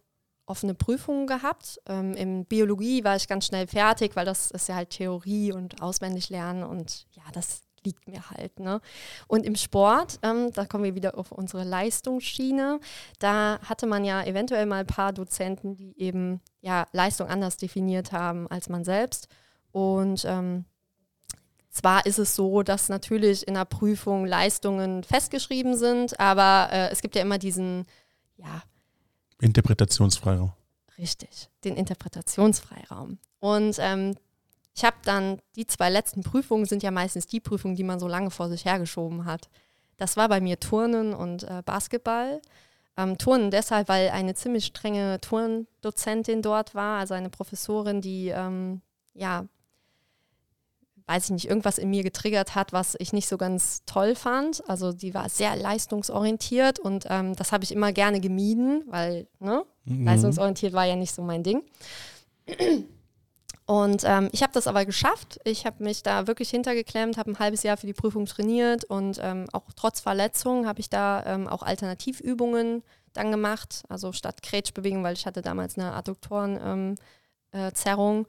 offene 0.48 0.74
Prüfungen 0.74 1.28
gehabt. 1.28 1.80
Ähm, 1.88 2.14
in 2.16 2.46
Biologie 2.46 3.04
war 3.04 3.16
ich 3.16 3.28
ganz 3.28 3.46
schnell 3.48 3.68
fertig, 3.68 4.16
weil 4.16 4.26
das 4.26 4.52
ist 4.52 4.68
ja 4.68 4.76
halt 4.76 4.90
Theorie 4.90 5.52
und 5.54 5.82
auswendig 5.82 6.30
lernen 6.30 6.64
und 6.64 7.06
ja, 7.14 7.24
das 7.34 7.62
liegt 7.86 8.08
mir 8.08 8.30
halt. 8.30 8.60
Ne? 8.60 8.82
Und 9.28 9.46
im 9.46 9.56
Sport, 9.56 10.20
ähm, 10.24 10.52
da 10.54 10.66
kommen 10.66 10.84
wir 10.84 10.96
wieder 10.96 11.18
auf 11.18 11.32
unsere 11.32 11.64
Leistungsschiene, 11.64 12.80
da 13.20 13.60
hatte 13.62 13.88
man 13.88 14.04
ja 14.04 14.24
eventuell 14.24 14.66
mal 14.66 14.82
ein 14.82 14.88
paar 14.88 15.14
Dozenten, 15.14 15.76
die 15.76 15.98
eben 16.00 16.42
ja 16.62 16.88
Leistung 16.92 17.28
anders 17.28 17.58
definiert 17.58 18.12
haben 18.12 18.48
als 18.48 18.70
man 18.70 18.84
selbst. 18.84 19.28
Und 19.72 20.26
ähm, 20.26 20.66
zwar 21.70 22.06
ist 22.06 22.20
es 22.20 22.36
so, 22.36 22.64
dass 22.64 22.90
natürlich 22.90 23.48
in 23.48 23.54
der 23.54 23.66
Prüfung 23.66 24.26
Leistungen 24.26 25.04
festgeschrieben 25.04 25.78
sind, 25.78 26.20
aber 26.20 26.72
äh, 26.72 26.90
es 26.90 27.02
gibt 27.02 27.16
ja 27.16 27.22
immer 27.22 27.38
diesen, 27.38 27.86
ja, 28.38 28.64
Interpretationsfreiraum. 29.42 30.54
Richtig, 30.98 31.50
den 31.66 31.76
Interpretationsfreiraum. 31.76 33.20
Und 33.40 33.76
ähm, 33.80 34.16
ich 34.76 34.84
habe 34.84 34.98
dann, 35.04 35.40
die 35.56 35.66
zwei 35.66 35.90
letzten 35.90 36.22
Prüfungen 36.22 36.66
sind 36.66 36.84
ja 36.84 36.92
meistens 36.92 37.28
die 37.28 37.40
Prüfungen, 37.40 37.76
die 37.76 37.84
man 37.84 38.00
so 38.00 38.08
lange 38.08 38.30
vor 38.30 38.50
sich 38.50 38.66
hergeschoben 38.66 39.26
hat. 39.26 39.50
Das 39.98 40.18
war 40.18 40.28
bei 40.28 40.42
mir 40.42 40.60
Turnen 40.60 41.14
und 41.14 41.44
äh, 41.44 41.62
Basketball. 41.66 42.42
Ähm, 42.98 43.18
Turnen 43.18 43.52
deshalb, 43.52 43.88
weil 43.88 44.10
eine 44.10 44.36
ziemlich 44.36 44.66
strenge 44.66 45.20
Turndozentin 45.22 46.42
dort 46.42 46.76
war, 46.76 47.00
also 47.00 47.14
eine 47.14 47.30
Professorin, 47.30 48.02
die, 48.02 48.30
ähm, 48.30 48.82
ja, 49.14 49.46
weiß 51.08 51.26
ich 51.26 51.32
nicht, 51.32 51.48
irgendwas 51.48 51.78
in 51.78 51.90
mir 51.90 52.04
getriggert 52.04 52.56
hat, 52.56 52.74
was 52.74 52.96
ich 53.00 53.14
nicht 53.14 53.30
so 53.30 53.38
ganz 53.38 53.84
toll 53.86 54.16
fand. 54.16 54.68
Also 54.68 54.92
die 54.92 55.14
war 55.14 55.30
sehr 55.30 55.56
leistungsorientiert 55.56 56.80
und 56.80 57.06
ähm, 57.10 57.36
das 57.36 57.52
habe 57.52 57.64
ich 57.64 57.72
immer 57.72 57.94
gerne 57.94 58.20
gemieden, 58.20 58.84
weil, 58.88 59.28
ne, 59.40 59.64
Mhm. 59.86 60.06
Leistungsorientiert 60.06 60.74
war 60.74 60.86
ja 60.86 60.96
nicht 60.96 61.14
so 61.14 61.22
mein 61.22 61.44
Ding. 61.44 61.62
Und 63.68 64.04
ähm, 64.06 64.30
ich 64.32 64.44
habe 64.44 64.54
das 64.54 64.68
aber 64.68 64.86
geschafft. 64.86 65.40
Ich 65.44 65.66
habe 65.66 65.84
mich 65.84 66.04
da 66.04 66.28
wirklich 66.28 66.52
hintergeklemmt, 66.52 67.18
habe 67.18 67.32
ein 67.32 67.40
halbes 67.40 67.64
Jahr 67.64 67.78
für 67.78 67.88
die 67.88 67.94
Prüfung 67.94 68.28
trainiert 68.28 68.84
und 68.86 69.20
ähm, 69.22 69.48
auch 69.54 69.64
trotz 69.76 70.00
Verletzung 70.00 70.68
habe 70.68 70.80
ich 70.80 70.90
da 70.90 71.24
ähm, 71.26 71.48
auch 71.48 71.64
Alternativübungen 71.64 72.84
dann 73.14 73.32
gemacht. 73.32 73.84
Also 73.90 74.12
statt 74.12 74.44
Kretschbewegung, 74.44 75.04
weil 75.04 75.14
ich 75.14 75.26
hatte 75.26 75.42
damals 75.42 75.78
eine 75.78 75.94
Adduktorenzerrung, 75.94 76.96
äh, 77.54 77.72
Zerrung, 77.74 78.28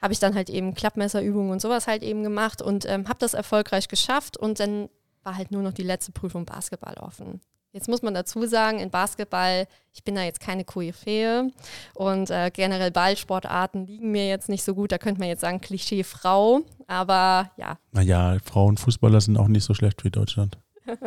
habe 0.00 0.14
ich 0.14 0.20
dann 0.20 0.34
halt 0.34 0.48
eben 0.48 0.74
Klappmesserübungen 0.74 1.52
und 1.52 1.60
sowas 1.60 1.86
halt 1.86 2.02
eben 2.02 2.22
gemacht 2.22 2.62
und 2.62 2.86
ähm, 2.86 3.08
habe 3.08 3.18
das 3.18 3.34
erfolgreich 3.34 3.88
geschafft 3.88 4.38
und 4.38 4.58
dann 4.58 4.88
war 5.22 5.36
halt 5.36 5.50
nur 5.50 5.62
noch 5.62 5.74
die 5.74 5.84
letzte 5.84 6.12
Prüfung 6.12 6.46
Basketball 6.46 6.94
offen. 6.94 7.40
Jetzt 7.72 7.88
muss 7.88 8.02
man 8.02 8.12
dazu 8.12 8.46
sagen, 8.46 8.80
in 8.80 8.90
Basketball, 8.90 9.66
ich 9.94 10.04
bin 10.04 10.14
da 10.14 10.22
jetzt 10.22 10.40
keine 10.40 10.62
Koryphäe 10.64 11.50
und 11.94 12.30
äh, 12.30 12.50
generell 12.52 12.90
Ballsportarten 12.90 13.86
liegen 13.86 14.10
mir 14.10 14.28
jetzt 14.28 14.50
nicht 14.50 14.62
so 14.62 14.74
gut. 14.74 14.92
Da 14.92 14.98
könnte 14.98 15.20
man 15.20 15.28
jetzt 15.28 15.40
sagen, 15.40 15.60
Klischee 15.60 16.04
Frau, 16.04 16.60
aber 16.86 17.50
ja, 17.56 17.78
Naja, 17.92 18.36
Frauenfußballer 18.44 19.22
sind 19.22 19.38
auch 19.38 19.48
nicht 19.48 19.64
so 19.64 19.72
schlecht 19.72 20.04
wie 20.04 20.10
Deutschland. 20.10 20.58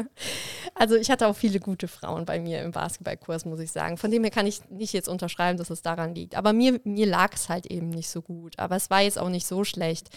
also 0.74 0.96
ich 0.96 1.12
hatte 1.12 1.28
auch 1.28 1.36
viele 1.36 1.60
gute 1.60 1.88
Frauen 1.88 2.26
bei 2.26 2.40
mir 2.40 2.64
im 2.64 2.72
Basketballkurs, 2.72 3.46
muss 3.46 3.60
ich 3.60 3.72
sagen. 3.72 3.98
Von 3.98 4.10
dem 4.10 4.24
her 4.24 4.32
kann 4.32 4.48
ich 4.48 4.68
nicht 4.70 4.94
jetzt 4.94 5.10
unterschreiben, 5.10 5.60
dass 5.60 5.70
es 5.70 5.84
daran 5.84 6.16
liegt. 6.16 6.36
Aber 6.36 6.54
mir, 6.54 6.80
mir 6.84 7.06
lag 7.06 7.34
es 7.34 7.50
halt 7.50 7.68
eben 7.68 7.90
nicht 7.90 8.10
so 8.10 8.22
gut. 8.22 8.58
Aber 8.58 8.76
es 8.76 8.90
war 8.90 9.02
jetzt 9.02 9.20
auch 9.20 9.30
nicht 9.30 9.46
so 9.46 9.64
schlecht. 9.64 10.10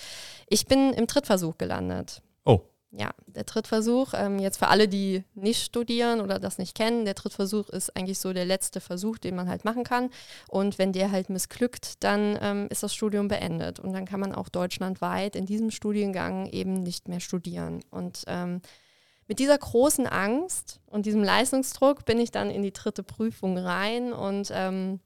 Ich 0.48 0.66
bin 0.66 0.92
im 0.94 1.06
Trittversuch 1.06 1.58
gelandet. 1.58 2.22
Oh. 2.44 2.60
Ja, 2.90 3.10
der 3.26 3.44
Trittversuch, 3.44 4.14
ähm, 4.14 4.38
jetzt 4.38 4.56
für 4.56 4.68
alle, 4.68 4.88
die 4.88 5.22
nicht 5.34 5.62
studieren 5.62 6.22
oder 6.22 6.38
das 6.38 6.56
nicht 6.56 6.74
kennen, 6.74 7.04
der 7.04 7.14
Trittversuch 7.14 7.68
ist 7.68 7.94
eigentlich 7.94 8.18
so 8.18 8.32
der 8.32 8.46
letzte 8.46 8.80
Versuch, 8.80 9.18
den 9.18 9.36
man 9.36 9.46
halt 9.46 9.66
machen 9.66 9.84
kann. 9.84 10.08
Und 10.48 10.78
wenn 10.78 10.94
der 10.94 11.10
halt 11.10 11.28
missglückt, 11.28 12.02
dann 12.02 12.38
ähm, 12.40 12.66
ist 12.70 12.82
das 12.82 12.94
Studium 12.94 13.28
beendet. 13.28 13.78
Und 13.78 13.92
dann 13.92 14.06
kann 14.06 14.20
man 14.20 14.34
auch 14.34 14.48
deutschlandweit 14.48 15.36
in 15.36 15.44
diesem 15.44 15.70
Studiengang 15.70 16.46
eben 16.46 16.82
nicht 16.82 17.08
mehr 17.08 17.20
studieren. 17.20 17.84
Und 17.90 18.24
ähm, 18.26 18.62
mit 19.26 19.38
dieser 19.38 19.58
großen 19.58 20.06
Angst 20.06 20.80
und 20.86 21.04
diesem 21.04 21.22
Leistungsdruck 21.22 22.06
bin 22.06 22.18
ich 22.18 22.30
dann 22.30 22.50
in 22.50 22.62
die 22.62 22.72
dritte 22.72 23.02
Prüfung 23.02 23.58
rein 23.58 24.14
und 24.14 24.50
ähm, 24.54 25.00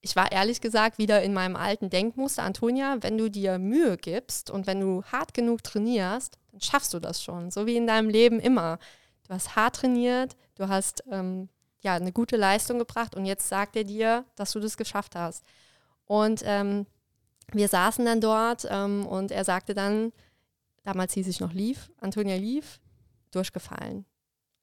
ich 0.00 0.14
war 0.14 0.30
ehrlich 0.30 0.60
gesagt 0.60 0.98
wieder 0.98 1.22
in 1.22 1.34
meinem 1.34 1.56
alten 1.56 1.90
Denkmuster, 1.90 2.44
Antonia, 2.44 2.98
wenn 3.00 3.18
du 3.18 3.30
dir 3.30 3.58
Mühe 3.58 3.96
gibst 3.96 4.50
und 4.50 4.68
wenn 4.68 4.78
du 4.78 5.02
hart 5.04 5.34
genug 5.34 5.64
trainierst, 5.64 6.38
dann 6.54 6.60
schaffst 6.60 6.94
du 6.94 7.00
das 7.00 7.20
schon, 7.20 7.50
so 7.50 7.66
wie 7.66 7.76
in 7.76 7.88
deinem 7.88 8.08
Leben 8.08 8.38
immer. 8.38 8.78
Du 9.26 9.34
hast 9.34 9.56
hart 9.56 9.76
trainiert, 9.76 10.36
du 10.54 10.68
hast 10.68 11.02
ähm, 11.10 11.48
ja 11.80 11.94
eine 11.94 12.12
gute 12.12 12.36
Leistung 12.36 12.78
gebracht 12.78 13.16
und 13.16 13.26
jetzt 13.26 13.48
sagt 13.48 13.74
er 13.74 13.82
dir, 13.82 14.24
dass 14.36 14.52
du 14.52 14.60
das 14.60 14.76
geschafft 14.76 15.16
hast. 15.16 15.44
Und 16.06 16.42
ähm, 16.44 16.86
wir 17.52 17.66
saßen 17.66 18.04
dann 18.04 18.20
dort 18.20 18.68
ähm, 18.70 19.04
und 19.04 19.32
er 19.32 19.44
sagte 19.44 19.74
dann, 19.74 20.12
damals 20.84 21.14
hieß 21.14 21.26
ich 21.26 21.40
noch 21.40 21.52
Lief, 21.52 21.90
Antonia 22.00 22.36
Lief, 22.36 22.80
durchgefallen. 23.32 24.04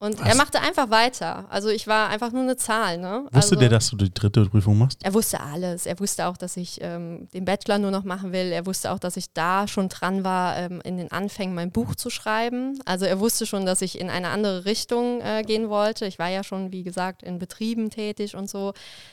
Und 0.02 0.18
Was? 0.18 0.30
er 0.30 0.34
machte 0.34 0.60
einfach 0.60 0.90
weiter. 0.90 1.46
Also 1.48 1.68
ich 1.68 1.86
war 1.86 2.08
einfach 2.08 2.32
nur 2.32 2.42
eine 2.42 2.56
Zahl. 2.56 2.98
Ne? 2.98 3.22
Wusste 3.26 3.36
also, 3.36 3.54
der, 3.54 3.68
dass 3.68 3.90
du 3.90 3.96
die 3.96 4.12
dritte 4.12 4.44
Prüfung 4.46 4.76
machst? 4.76 4.98
Er 5.04 5.14
wusste 5.14 5.38
alles. 5.38 5.86
Er 5.86 6.00
wusste 6.00 6.26
auch, 6.26 6.36
dass 6.36 6.56
ich 6.56 6.80
ähm, 6.80 7.28
den 7.32 7.44
Bachelor 7.44 7.78
nur 7.78 7.92
noch 7.92 8.02
machen 8.02 8.32
will. 8.32 8.50
Er 8.50 8.66
wusste 8.66 8.90
auch, 8.90 8.98
dass 8.98 9.16
ich 9.16 9.32
da 9.32 9.68
schon 9.68 9.88
dran 9.88 10.24
war, 10.24 10.56
ähm, 10.56 10.80
in 10.82 10.96
den 10.96 11.12
Anfängen 11.12 11.54
mein 11.54 11.70
Buch 11.70 11.94
zu 11.94 12.10
schreiben. 12.10 12.80
Also 12.84 13.04
er 13.04 13.20
wusste 13.20 13.46
schon, 13.46 13.64
dass 13.64 13.80
ich 13.80 13.96
in 13.96 14.10
eine 14.10 14.30
andere 14.30 14.64
Richtung 14.64 15.20
äh, 15.20 15.44
gehen 15.46 15.68
wollte. 15.68 16.04
Ich 16.06 16.18
war 16.18 16.28
ja 16.28 16.42
schon, 16.42 16.72
wie 16.72 16.82
gesagt, 16.82 17.22
in 17.22 17.38
Betrieben 17.38 17.88
tätig 17.88 18.34
und 18.34 18.50
so. 18.50 18.72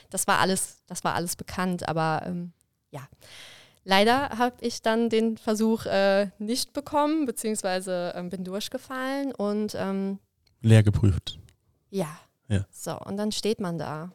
Das 0.10 0.26
war 0.26 0.40
alles, 0.40 0.82
das 0.88 1.04
war 1.04 1.14
alles 1.14 1.36
bekannt. 1.36 1.88
Aber 1.88 2.24
ähm, 2.26 2.52
ja. 2.90 3.02
Leider 3.84 4.30
habe 4.40 4.56
ich 4.62 4.82
dann 4.82 5.10
den 5.10 5.38
Versuch 5.38 5.86
äh, 5.86 6.32
nicht 6.40 6.74
bekommen, 6.74 7.28
beziehungsweise 7.28 8.14
ähm, 8.16 8.32
bin 8.32 8.44
durchgefallen 8.44 9.36
und 9.36 9.76
ähm, 9.78 10.18
leer 10.62 10.84
geprüft. 10.84 11.40
Ja. 11.90 12.20
ja. 12.48 12.66
So, 12.72 12.98
und 13.00 13.18
dann 13.18 13.32
steht 13.32 13.60
man 13.60 13.78
da. 13.78 14.12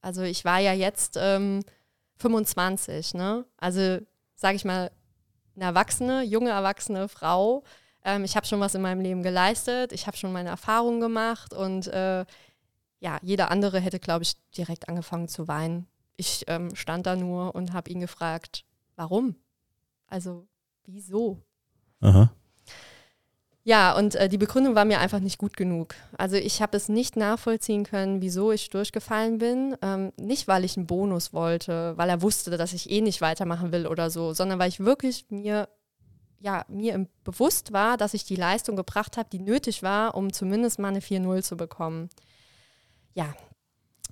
Also 0.00 0.22
ich 0.22 0.44
war 0.44 0.58
ja 0.58 0.72
jetzt 0.72 1.16
ähm, 1.18 1.62
25, 2.16 3.14
ne? 3.14 3.44
Also, 3.56 3.98
sage 4.34 4.56
ich 4.56 4.64
mal, 4.64 4.90
eine 5.56 5.64
erwachsene, 5.64 6.22
junge 6.22 6.50
erwachsene 6.50 7.08
Frau. 7.08 7.64
Ähm, 8.04 8.24
ich 8.24 8.36
habe 8.36 8.46
schon 8.46 8.60
was 8.60 8.74
in 8.74 8.82
meinem 8.82 9.00
Leben 9.00 9.22
geleistet, 9.22 9.92
ich 9.92 10.06
habe 10.06 10.16
schon 10.16 10.32
meine 10.32 10.48
Erfahrungen 10.48 11.00
gemacht 11.00 11.52
und 11.52 11.86
äh, 11.88 12.24
ja, 13.00 13.18
jeder 13.22 13.50
andere 13.50 13.80
hätte, 13.80 13.98
glaube 13.98 14.22
ich, 14.22 14.34
direkt 14.56 14.88
angefangen 14.88 15.28
zu 15.28 15.48
weinen. 15.48 15.86
Ich 16.16 16.44
ähm, 16.48 16.74
stand 16.76 17.06
da 17.06 17.16
nur 17.16 17.54
und 17.54 17.72
habe 17.72 17.90
ihn 17.90 18.00
gefragt, 18.00 18.64
warum? 18.96 19.36
Also, 20.06 20.46
wieso? 20.86 21.38
Aha. 22.00 22.30
Ja, 23.62 23.94
und 23.94 24.14
äh, 24.14 24.28
die 24.28 24.38
Begründung 24.38 24.74
war 24.74 24.86
mir 24.86 25.00
einfach 25.00 25.20
nicht 25.20 25.36
gut 25.36 25.56
genug. 25.56 25.94
Also 26.16 26.36
ich 26.36 26.62
habe 26.62 26.76
es 26.76 26.88
nicht 26.88 27.16
nachvollziehen 27.16 27.84
können, 27.84 28.22
wieso 28.22 28.52
ich 28.52 28.70
durchgefallen 28.70 29.38
bin. 29.38 29.76
Ähm, 29.82 30.12
nicht, 30.16 30.48
weil 30.48 30.64
ich 30.64 30.76
einen 30.76 30.86
Bonus 30.86 31.34
wollte, 31.34 31.96
weil 31.96 32.08
er 32.08 32.22
wusste, 32.22 32.56
dass 32.56 32.72
ich 32.72 32.90
eh 32.90 33.02
nicht 33.02 33.20
weitermachen 33.20 33.70
will 33.70 33.86
oder 33.86 34.08
so, 34.08 34.32
sondern 34.32 34.58
weil 34.58 34.70
ich 34.70 34.80
wirklich 34.80 35.26
mir, 35.28 35.68
ja, 36.40 36.64
mir 36.68 37.06
bewusst 37.22 37.72
war, 37.72 37.98
dass 37.98 38.14
ich 38.14 38.24
die 38.24 38.36
Leistung 38.36 38.76
gebracht 38.76 39.18
habe, 39.18 39.28
die 39.30 39.40
nötig 39.40 39.82
war, 39.82 40.14
um 40.14 40.32
zumindest 40.32 40.78
mal 40.78 40.88
eine 40.88 41.00
4-0 41.00 41.42
zu 41.42 41.58
bekommen. 41.58 42.08
Ja, 43.12 43.34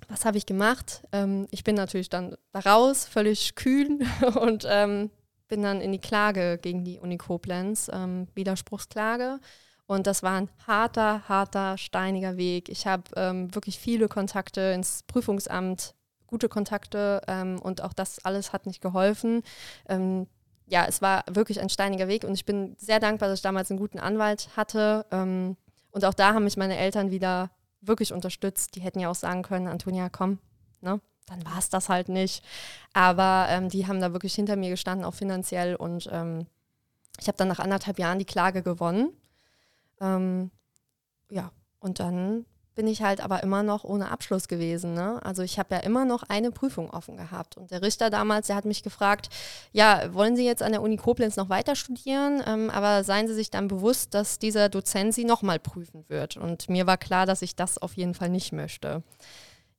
was 0.07 0.25
habe 0.25 0.37
ich 0.37 0.45
gemacht? 0.45 1.03
Ähm, 1.11 1.47
ich 1.49 1.63
bin 1.63 1.75
natürlich 1.75 2.09
dann 2.09 2.35
raus, 2.53 3.05
völlig 3.05 3.55
kühn 3.55 4.07
und 4.39 4.67
ähm, 4.69 5.09
bin 5.49 5.61
dann 5.61 5.81
in 5.81 5.91
die 5.91 5.99
Klage 5.99 6.57
gegen 6.61 6.85
die 6.85 6.99
Uni 6.99 7.17
Koblenz, 7.17 7.91
ähm, 7.93 8.27
Widerspruchsklage. 8.35 9.39
Und 9.85 10.07
das 10.07 10.23
war 10.23 10.39
ein 10.39 10.49
harter, 10.67 11.27
harter, 11.27 11.77
steiniger 11.77 12.37
Weg. 12.37 12.69
Ich 12.69 12.87
habe 12.87 13.03
ähm, 13.17 13.53
wirklich 13.53 13.79
viele 13.79 14.07
Kontakte 14.07 14.61
ins 14.73 15.03
Prüfungsamt, 15.03 15.95
gute 16.27 16.47
Kontakte 16.47 17.21
ähm, 17.27 17.59
und 17.59 17.81
auch 17.81 17.93
das 17.93 18.23
alles 18.23 18.53
hat 18.53 18.67
nicht 18.67 18.81
geholfen. 18.81 19.41
Ähm, 19.87 20.27
ja, 20.67 20.85
es 20.87 21.01
war 21.01 21.23
wirklich 21.29 21.59
ein 21.59 21.69
steiniger 21.69 22.07
Weg 22.07 22.23
und 22.23 22.35
ich 22.35 22.45
bin 22.45 22.75
sehr 22.77 22.99
dankbar, 22.99 23.29
dass 23.29 23.39
ich 23.39 23.43
damals 23.43 23.71
einen 23.71 23.79
guten 23.79 23.99
Anwalt 23.99 24.49
hatte. 24.55 25.07
Ähm, 25.11 25.57
und 25.89 26.05
auch 26.05 26.13
da 26.13 26.35
haben 26.35 26.43
mich 26.43 26.55
meine 26.55 26.77
Eltern 26.77 27.09
wieder 27.09 27.49
wirklich 27.81 28.13
unterstützt. 28.13 28.75
Die 28.75 28.81
hätten 28.81 28.99
ja 28.99 29.09
auch 29.09 29.15
sagen 29.15 29.41
können, 29.41 29.67
Antonia, 29.67 30.09
komm, 30.09 30.37
ne? 30.81 31.01
Dann 31.29 31.45
war 31.45 31.57
es 31.57 31.69
das 31.69 31.89
halt 31.89 32.09
nicht. 32.09 32.43
Aber 32.93 33.47
ähm, 33.49 33.69
die 33.69 33.87
haben 33.87 34.01
da 34.01 34.13
wirklich 34.13 34.33
hinter 34.33 34.55
mir 34.55 34.69
gestanden, 34.69 35.05
auch 35.05 35.13
finanziell. 35.13 35.75
Und 35.75 36.09
ähm, 36.11 36.47
ich 37.19 37.27
habe 37.27 37.37
dann 37.37 37.47
nach 37.47 37.59
anderthalb 37.59 37.99
Jahren 37.99 38.19
die 38.19 38.25
Klage 38.25 38.63
gewonnen. 38.63 39.09
Ähm, 40.01 40.51
ja, 41.29 41.51
und 41.79 41.99
dann 41.99 42.45
bin 42.79 42.87
ich 42.87 43.01
halt 43.01 43.19
aber 43.19 43.43
immer 43.43 43.61
noch 43.61 43.83
ohne 43.83 44.09
Abschluss 44.09 44.47
gewesen. 44.47 44.93
Ne? 44.93 45.19
Also 45.21 45.43
ich 45.43 45.59
habe 45.59 45.75
ja 45.75 45.81
immer 45.81 46.05
noch 46.05 46.23
eine 46.23 46.49
Prüfung 46.49 46.89
offen 46.89 47.17
gehabt. 47.17 47.57
Und 47.57 47.71
der 47.71 47.81
Richter 47.81 48.09
damals, 48.09 48.47
der 48.47 48.55
hat 48.55 48.63
mich 48.63 48.83
gefragt, 48.83 49.27
ja, 49.73 50.13
wollen 50.13 50.37
Sie 50.37 50.45
jetzt 50.45 50.63
an 50.63 50.71
der 50.71 50.81
Uni 50.81 50.95
Koblenz 50.95 51.35
noch 51.35 51.49
weiter 51.49 51.75
studieren? 51.75 52.41
Ähm, 52.47 52.69
aber 52.69 53.03
seien 53.03 53.27
Sie 53.27 53.33
sich 53.33 53.49
dann 53.49 53.67
bewusst, 53.67 54.13
dass 54.13 54.39
dieser 54.39 54.69
Dozent 54.69 55.13
Sie 55.13 55.25
nochmal 55.25 55.59
prüfen 55.59 56.05
wird. 56.07 56.37
Und 56.37 56.69
mir 56.69 56.87
war 56.87 56.97
klar, 56.97 57.25
dass 57.25 57.41
ich 57.41 57.57
das 57.57 57.77
auf 57.79 57.97
jeden 57.97 58.13
Fall 58.13 58.29
nicht 58.29 58.53
möchte. 58.53 59.03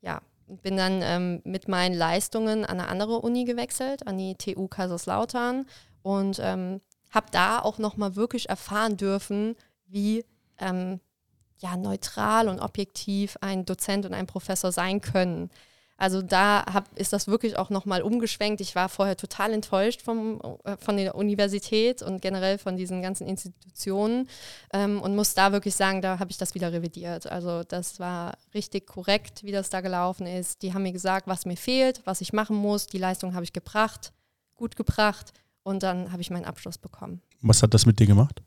Ja, 0.03 0.21
bin 0.63 0.77
dann 0.77 1.01
ähm, 1.03 1.41
mit 1.45 1.69
meinen 1.69 1.95
Leistungen 1.95 2.65
an 2.65 2.81
eine 2.81 2.89
andere 2.89 3.21
Uni 3.21 3.45
gewechselt, 3.45 4.07
an 4.07 4.19
die 4.19 4.35
TU 4.35 4.69
Kaiserslautern 4.69 5.67
und 6.03 6.39
ähm, 6.41 6.81
habe 7.11 7.27
da 7.31 7.59
auch 7.61 7.79
nochmal 7.79 8.17
wirklich 8.17 8.49
erfahren 8.49 8.97
dürfen, 8.97 9.57
wie 9.87 10.25
ähm, 10.59 11.01
ja, 11.59 11.77
neutral 11.77 12.49
und 12.49 12.61
objektiv 12.61 13.37
ein 13.41 13.65
Dozent 13.65 14.07
und 14.07 14.15
ein 14.15 14.27
Professor 14.27 14.73
sein 14.73 15.01
können. 15.01 15.51
Also 16.01 16.23
da 16.23 16.65
hab, 16.73 16.99
ist 16.99 17.13
das 17.13 17.29
wirklich 17.29 17.59
auch 17.59 17.69
nochmal 17.69 18.01
umgeschwenkt. 18.01 18.63
Ich 18.63 18.75
war 18.75 18.89
vorher 18.89 19.19
total 19.19 19.53
enttäuscht 19.53 20.01
vom, 20.01 20.41
äh, 20.65 20.79
von 20.79 20.97
der 20.97 21.15
Universität 21.15 22.01
und 22.01 22.23
generell 22.23 22.57
von 22.57 22.79
diesen 22.79 23.03
ganzen 23.03 23.27
Institutionen 23.27 24.27
ähm, 24.73 25.03
und 25.03 25.15
muss 25.15 25.35
da 25.35 25.53
wirklich 25.53 25.75
sagen, 25.75 26.01
da 26.01 26.19
habe 26.19 26.31
ich 26.31 26.39
das 26.39 26.55
wieder 26.55 26.73
revidiert. 26.73 27.31
Also 27.31 27.65
das 27.65 28.01
war 28.01 28.39
richtig 28.55 28.87
korrekt, 28.87 29.45
wie 29.45 29.53
das 29.53 29.69
da 29.69 29.83
gelaufen 29.83 30.27
ist. 30.27 30.63
Die 30.63 30.73
haben 30.73 30.85
mir 30.85 30.93
gesagt, 30.93 31.27
was 31.27 31.45
mir 31.45 31.59
fehlt, 31.59 32.01
was 32.07 32.23
ich 32.23 32.33
machen 32.33 32.57
muss. 32.57 32.87
Die 32.87 32.97
Leistung 32.97 33.35
habe 33.35 33.45
ich 33.45 33.53
gebracht, 33.53 34.15
gut 34.57 34.77
gebracht 34.77 35.35
und 35.65 35.83
dann 35.83 36.13
habe 36.13 36.23
ich 36.23 36.31
meinen 36.31 36.47
Abschluss 36.47 36.79
bekommen. 36.79 37.21
Was 37.43 37.63
hat 37.63 37.75
das 37.75 37.85
mit 37.85 38.01
dir 38.01 38.07
gemacht? 38.07 38.41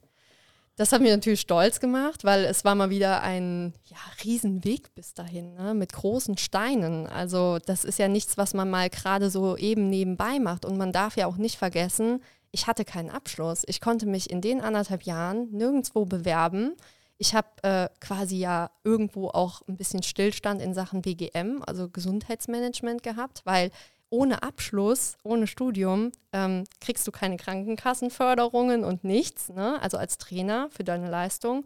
Das 0.75 0.91
hat 0.91 1.01
mich 1.01 1.11
natürlich 1.11 1.41
stolz 1.41 1.79
gemacht, 1.79 2.23
weil 2.23 2.45
es 2.45 2.65
war 2.65 2.73
mal 2.73 2.89
wieder 2.89 3.21
ein 3.21 3.73
ja, 3.85 3.97
Riesenweg 4.23 4.93
bis 4.95 5.13
dahin, 5.13 5.53
ne? 5.53 5.75
mit 5.75 5.93
großen 5.93 6.37
Steinen. 6.37 7.05
Also 7.05 7.59
das 7.63 7.85
ist 7.85 7.99
ja 7.99 8.07
nichts, 8.07 8.37
was 8.37 8.55
man 8.55 8.71
mal 8.71 8.89
gerade 8.89 9.29
so 9.29 9.55
eben 9.55 9.89
nebenbei 9.89 10.39
macht. 10.39 10.65
Und 10.65 10.77
man 10.77 10.91
darf 10.91 11.15
ja 11.15 11.27
auch 11.27 11.37
nicht 11.37 11.57
vergessen, 11.57 12.21
ich 12.51 12.65
hatte 12.65 12.85
keinen 12.85 13.11
Abschluss. 13.11 13.63
Ich 13.67 13.81
konnte 13.81 14.07
mich 14.07 14.31
in 14.31 14.41
den 14.41 14.61
anderthalb 14.61 15.03
Jahren 15.03 15.49
nirgendwo 15.51 16.05
bewerben. 16.05 16.75
Ich 17.17 17.35
habe 17.35 17.47
äh, 17.61 17.89
quasi 17.99 18.37
ja 18.37 18.71
irgendwo 18.83 19.27
auch 19.27 19.61
ein 19.67 19.77
bisschen 19.77 20.01
Stillstand 20.01 20.61
in 20.61 20.73
Sachen 20.73 21.03
BGM, 21.03 21.63
also 21.65 21.87
Gesundheitsmanagement 21.87 23.03
gehabt, 23.03 23.41
weil 23.45 23.69
ohne 24.13 24.43
Abschluss, 24.43 25.17
ohne 25.23 25.47
Studium, 25.47 26.11
ähm, 26.33 26.65
kriegst 26.79 27.07
du 27.07 27.11
keine 27.11 27.35
Krankenkassenförderungen 27.35 28.83
und 28.83 29.03
nichts, 29.03 29.49
ne? 29.49 29.81
also 29.81 29.97
als 29.97 30.19
Trainer 30.19 30.69
für 30.69 30.83
deine 30.83 31.09
Leistung. 31.09 31.65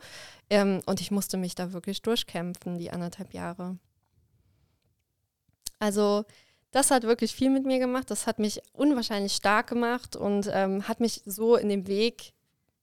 Ähm, 0.50 0.82
und 0.86 1.02
ich 1.02 1.12
musste 1.12 1.36
mich 1.36 1.56
da 1.56 1.74
wirklich 1.74 2.02
durchkämpfen, 2.02 2.78
die 2.78 2.90
anderthalb 2.90 3.34
Jahre. 3.34 3.78
Also 5.80 6.24
das 6.72 6.90
hat 6.90 7.04
wirklich 7.04 7.36
viel 7.36 7.50
mit 7.50 7.66
mir 7.66 7.80
gemacht, 7.80 8.10
das 8.10 8.28
hat 8.28 8.40
mich 8.40 8.62
unwahrscheinlich 8.72 9.34
stark 9.34 9.68
gemacht 9.68 10.16
und 10.16 10.50
ähm, 10.54 10.88
hat 10.88 11.02
mich 11.02 11.24
so 11.26 11.58
in 11.58 11.68
dem 11.68 11.86
Weg, 11.86 12.32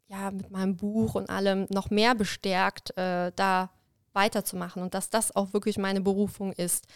ja, 0.08 0.30
mit 0.30 0.50
meinem 0.50 0.76
Buch 0.76 1.14
und 1.14 1.30
allem 1.30 1.66
noch 1.70 1.88
mehr 1.88 2.14
bestärkt, 2.14 2.94
äh, 2.98 3.32
da 3.34 3.70
weiterzumachen 4.12 4.82
und 4.82 4.92
dass 4.92 5.08
das 5.08 5.34
auch 5.34 5.54
wirklich 5.54 5.78
meine 5.78 6.02
Berufung 6.02 6.52
ist. 6.52 6.86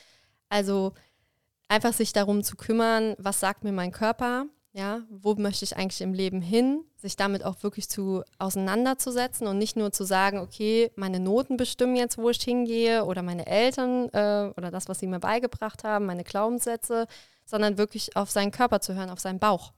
Also 0.50 0.92
einfach 1.68 1.92
sich 1.92 2.12
darum 2.12 2.42
zu 2.42 2.56
kümmern, 2.56 3.14
was 3.18 3.40
sagt 3.40 3.64
mir 3.64 3.72
mein 3.72 3.92
Körper, 3.92 4.46
Ja, 4.72 5.00
wo 5.10 5.34
möchte 5.34 5.64
ich 5.64 5.76
eigentlich 5.76 6.02
im 6.02 6.12
Leben 6.12 6.40
hin? 6.40 6.84
Sich 6.96 7.16
damit 7.16 7.42
auch 7.44 7.62
wirklich 7.62 7.88
zu 7.88 8.22
auseinanderzusetzen 8.38 9.46
und 9.46 9.58
nicht 9.58 9.76
nur 9.76 9.92
zu 9.92 10.04
sagen, 10.04 10.38
okay, 10.38 10.92
meine 10.94 11.20
Noten 11.20 11.56
bestimmen 11.56 11.96
jetzt, 11.96 12.18
wo 12.18 12.30
ich 12.30 12.40
hingehe 12.42 13.04
oder 13.04 13.22
meine 13.22 13.46
Eltern 13.46 14.08
äh, 14.10 14.52
oder 14.56 14.70
das, 14.70 14.88
was 14.88 14.98
sie 15.00 15.06
mir 15.06 15.20
beigebracht 15.20 15.84
haben, 15.84 16.06
meine 16.06 16.22
Glaubenssätze, 16.24 17.06
sondern 17.44 17.78
wirklich 17.78 18.14
auf 18.14 18.30
seinen 18.30 18.52
Körper 18.52 18.80
zu 18.80 18.94
hören, 18.94 19.10
auf 19.10 19.20
seinen 19.20 19.38
Bauch. 19.38 19.72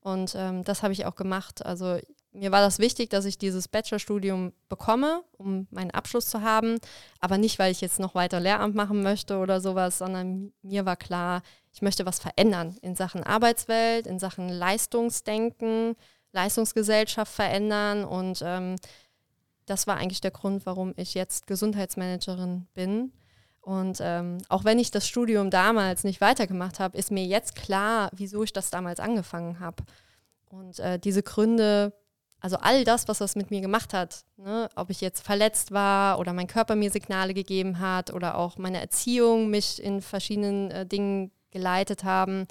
Und 0.00 0.34
ähm, 0.36 0.64
das 0.64 0.82
habe 0.82 0.92
ich 0.92 1.06
auch 1.06 1.14
gemacht. 1.14 1.64
Also 1.64 1.98
mir 2.32 2.50
war 2.50 2.60
das 2.60 2.78
wichtig, 2.78 3.10
dass 3.10 3.26
ich 3.26 3.36
dieses 3.36 3.68
Bachelorstudium 3.68 4.52
bekomme, 4.68 5.22
um 5.36 5.66
meinen 5.70 5.90
Abschluss 5.90 6.26
zu 6.26 6.40
haben. 6.40 6.78
Aber 7.20 7.36
nicht, 7.36 7.58
weil 7.58 7.70
ich 7.70 7.80
jetzt 7.80 8.00
noch 8.00 8.14
weiter 8.14 8.40
Lehramt 8.40 8.74
machen 8.74 9.02
möchte 9.02 9.36
oder 9.38 9.60
sowas, 9.60 9.98
sondern 9.98 10.52
mir 10.62 10.86
war 10.86 10.96
klar, 10.96 11.42
ich 11.72 11.82
möchte 11.82 12.06
was 12.06 12.20
verändern 12.20 12.76
in 12.80 12.96
Sachen 12.96 13.22
Arbeitswelt, 13.22 14.06
in 14.06 14.18
Sachen 14.18 14.48
Leistungsdenken, 14.48 15.94
Leistungsgesellschaft 16.32 17.32
verändern. 17.32 18.04
Und 18.04 18.40
ähm, 18.42 18.76
das 19.66 19.86
war 19.86 19.98
eigentlich 19.98 20.22
der 20.22 20.30
Grund, 20.30 20.64
warum 20.64 20.94
ich 20.96 21.14
jetzt 21.14 21.46
Gesundheitsmanagerin 21.46 22.66
bin. 22.74 23.12
Und 23.60 23.98
ähm, 24.00 24.38
auch 24.48 24.64
wenn 24.64 24.78
ich 24.78 24.90
das 24.90 25.06
Studium 25.06 25.50
damals 25.50 26.02
nicht 26.02 26.20
weitergemacht 26.20 26.80
habe, 26.80 26.96
ist 26.96 27.10
mir 27.10 27.24
jetzt 27.24 27.54
klar, 27.54 28.10
wieso 28.12 28.42
ich 28.42 28.52
das 28.52 28.70
damals 28.70 29.00
angefangen 29.00 29.60
habe. 29.60 29.84
Und 30.48 30.78
äh, 30.80 30.98
diese 30.98 31.22
Gründe 31.22 31.92
also 32.42 32.56
all 32.56 32.84
das, 32.84 33.06
was 33.06 33.18
das 33.18 33.36
mit 33.36 33.52
mir 33.52 33.60
gemacht 33.60 33.94
hat, 33.94 34.24
ne, 34.36 34.68
ob 34.74 34.90
ich 34.90 35.00
jetzt 35.00 35.24
verletzt 35.24 35.70
war 35.70 36.18
oder 36.18 36.32
mein 36.32 36.48
Körper 36.48 36.74
mir 36.74 36.90
Signale 36.90 37.34
gegeben 37.34 37.78
hat 37.78 38.12
oder 38.12 38.36
auch 38.36 38.58
meine 38.58 38.80
Erziehung 38.80 39.48
mich 39.48 39.80
in 39.80 40.02
verschiedenen 40.02 40.70
äh, 40.72 40.84
Dingen 40.84 41.30
geleitet 41.52 42.02
haben, 42.02 42.48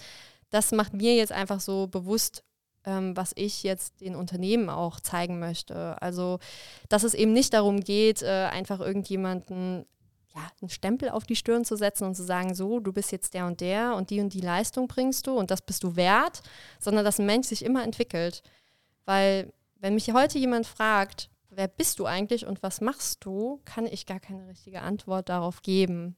das 0.50 0.72
macht 0.72 0.94
mir 0.94 1.16
jetzt 1.16 1.34
einfach 1.34 1.60
so 1.60 1.88
bewusst, 1.88 2.44
ähm, 2.86 3.18
was 3.18 3.34
ich 3.36 3.64
jetzt 3.64 4.00
den 4.00 4.16
Unternehmen 4.16 4.70
auch 4.70 5.02
zeigen 5.02 5.40
möchte. 5.40 6.02
Also, 6.02 6.40
dass 6.88 7.04
es 7.04 7.14
eben 7.14 7.34
nicht 7.34 7.54
darum 7.54 7.82
geht, 7.82 8.22
äh, 8.22 8.48
einfach 8.50 8.80
irgendjemanden 8.80 9.86
ja, 10.34 10.50
einen 10.62 10.70
Stempel 10.70 11.10
auf 11.10 11.26
die 11.26 11.36
Stirn 11.36 11.66
zu 11.66 11.76
setzen 11.76 12.06
und 12.06 12.16
zu 12.16 12.24
sagen, 12.24 12.56
so, 12.56 12.80
du 12.80 12.94
bist 12.94 13.12
jetzt 13.12 13.34
der 13.34 13.46
und 13.46 13.60
der 13.60 13.96
und 13.96 14.10
die 14.10 14.22
und 14.22 14.34
die 14.34 14.40
Leistung 14.40 14.88
bringst 14.88 15.28
du 15.28 15.38
und 15.38 15.52
das 15.52 15.62
bist 15.62 15.84
du 15.84 15.98
wert, 15.98 16.42
sondern 16.80 17.04
dass 17.04 17.20
ein 17.20 17.26
Mensch 17.26 17.48
sich 17.48 17.66
immer 17.66 17.84
entwickelt. 17.84 18.42
Weil 19.04 19.52
wenn 19.82 19.96
mich 19.96 20.14
heute 20.14 20.38
jemand 20.38 20.68
fragt, 20.68 21.30
wer 21.50 21.68
bist 21.68 22.00
du 22.00 22.06
eigentlich 22.06 22.46
und 22.46 22.64
was 22.64 22.82
machst 22.82 23.26
du, 23.26 23.62
kann 23.66 23.86
ich 23.86 24.06
gar 24.06 24.20
keine 24.20 24.48
richtige 24.48 24.82
Antwort 24.82 25.28
darauf 25.28 25.62
geben. 25.64 26.16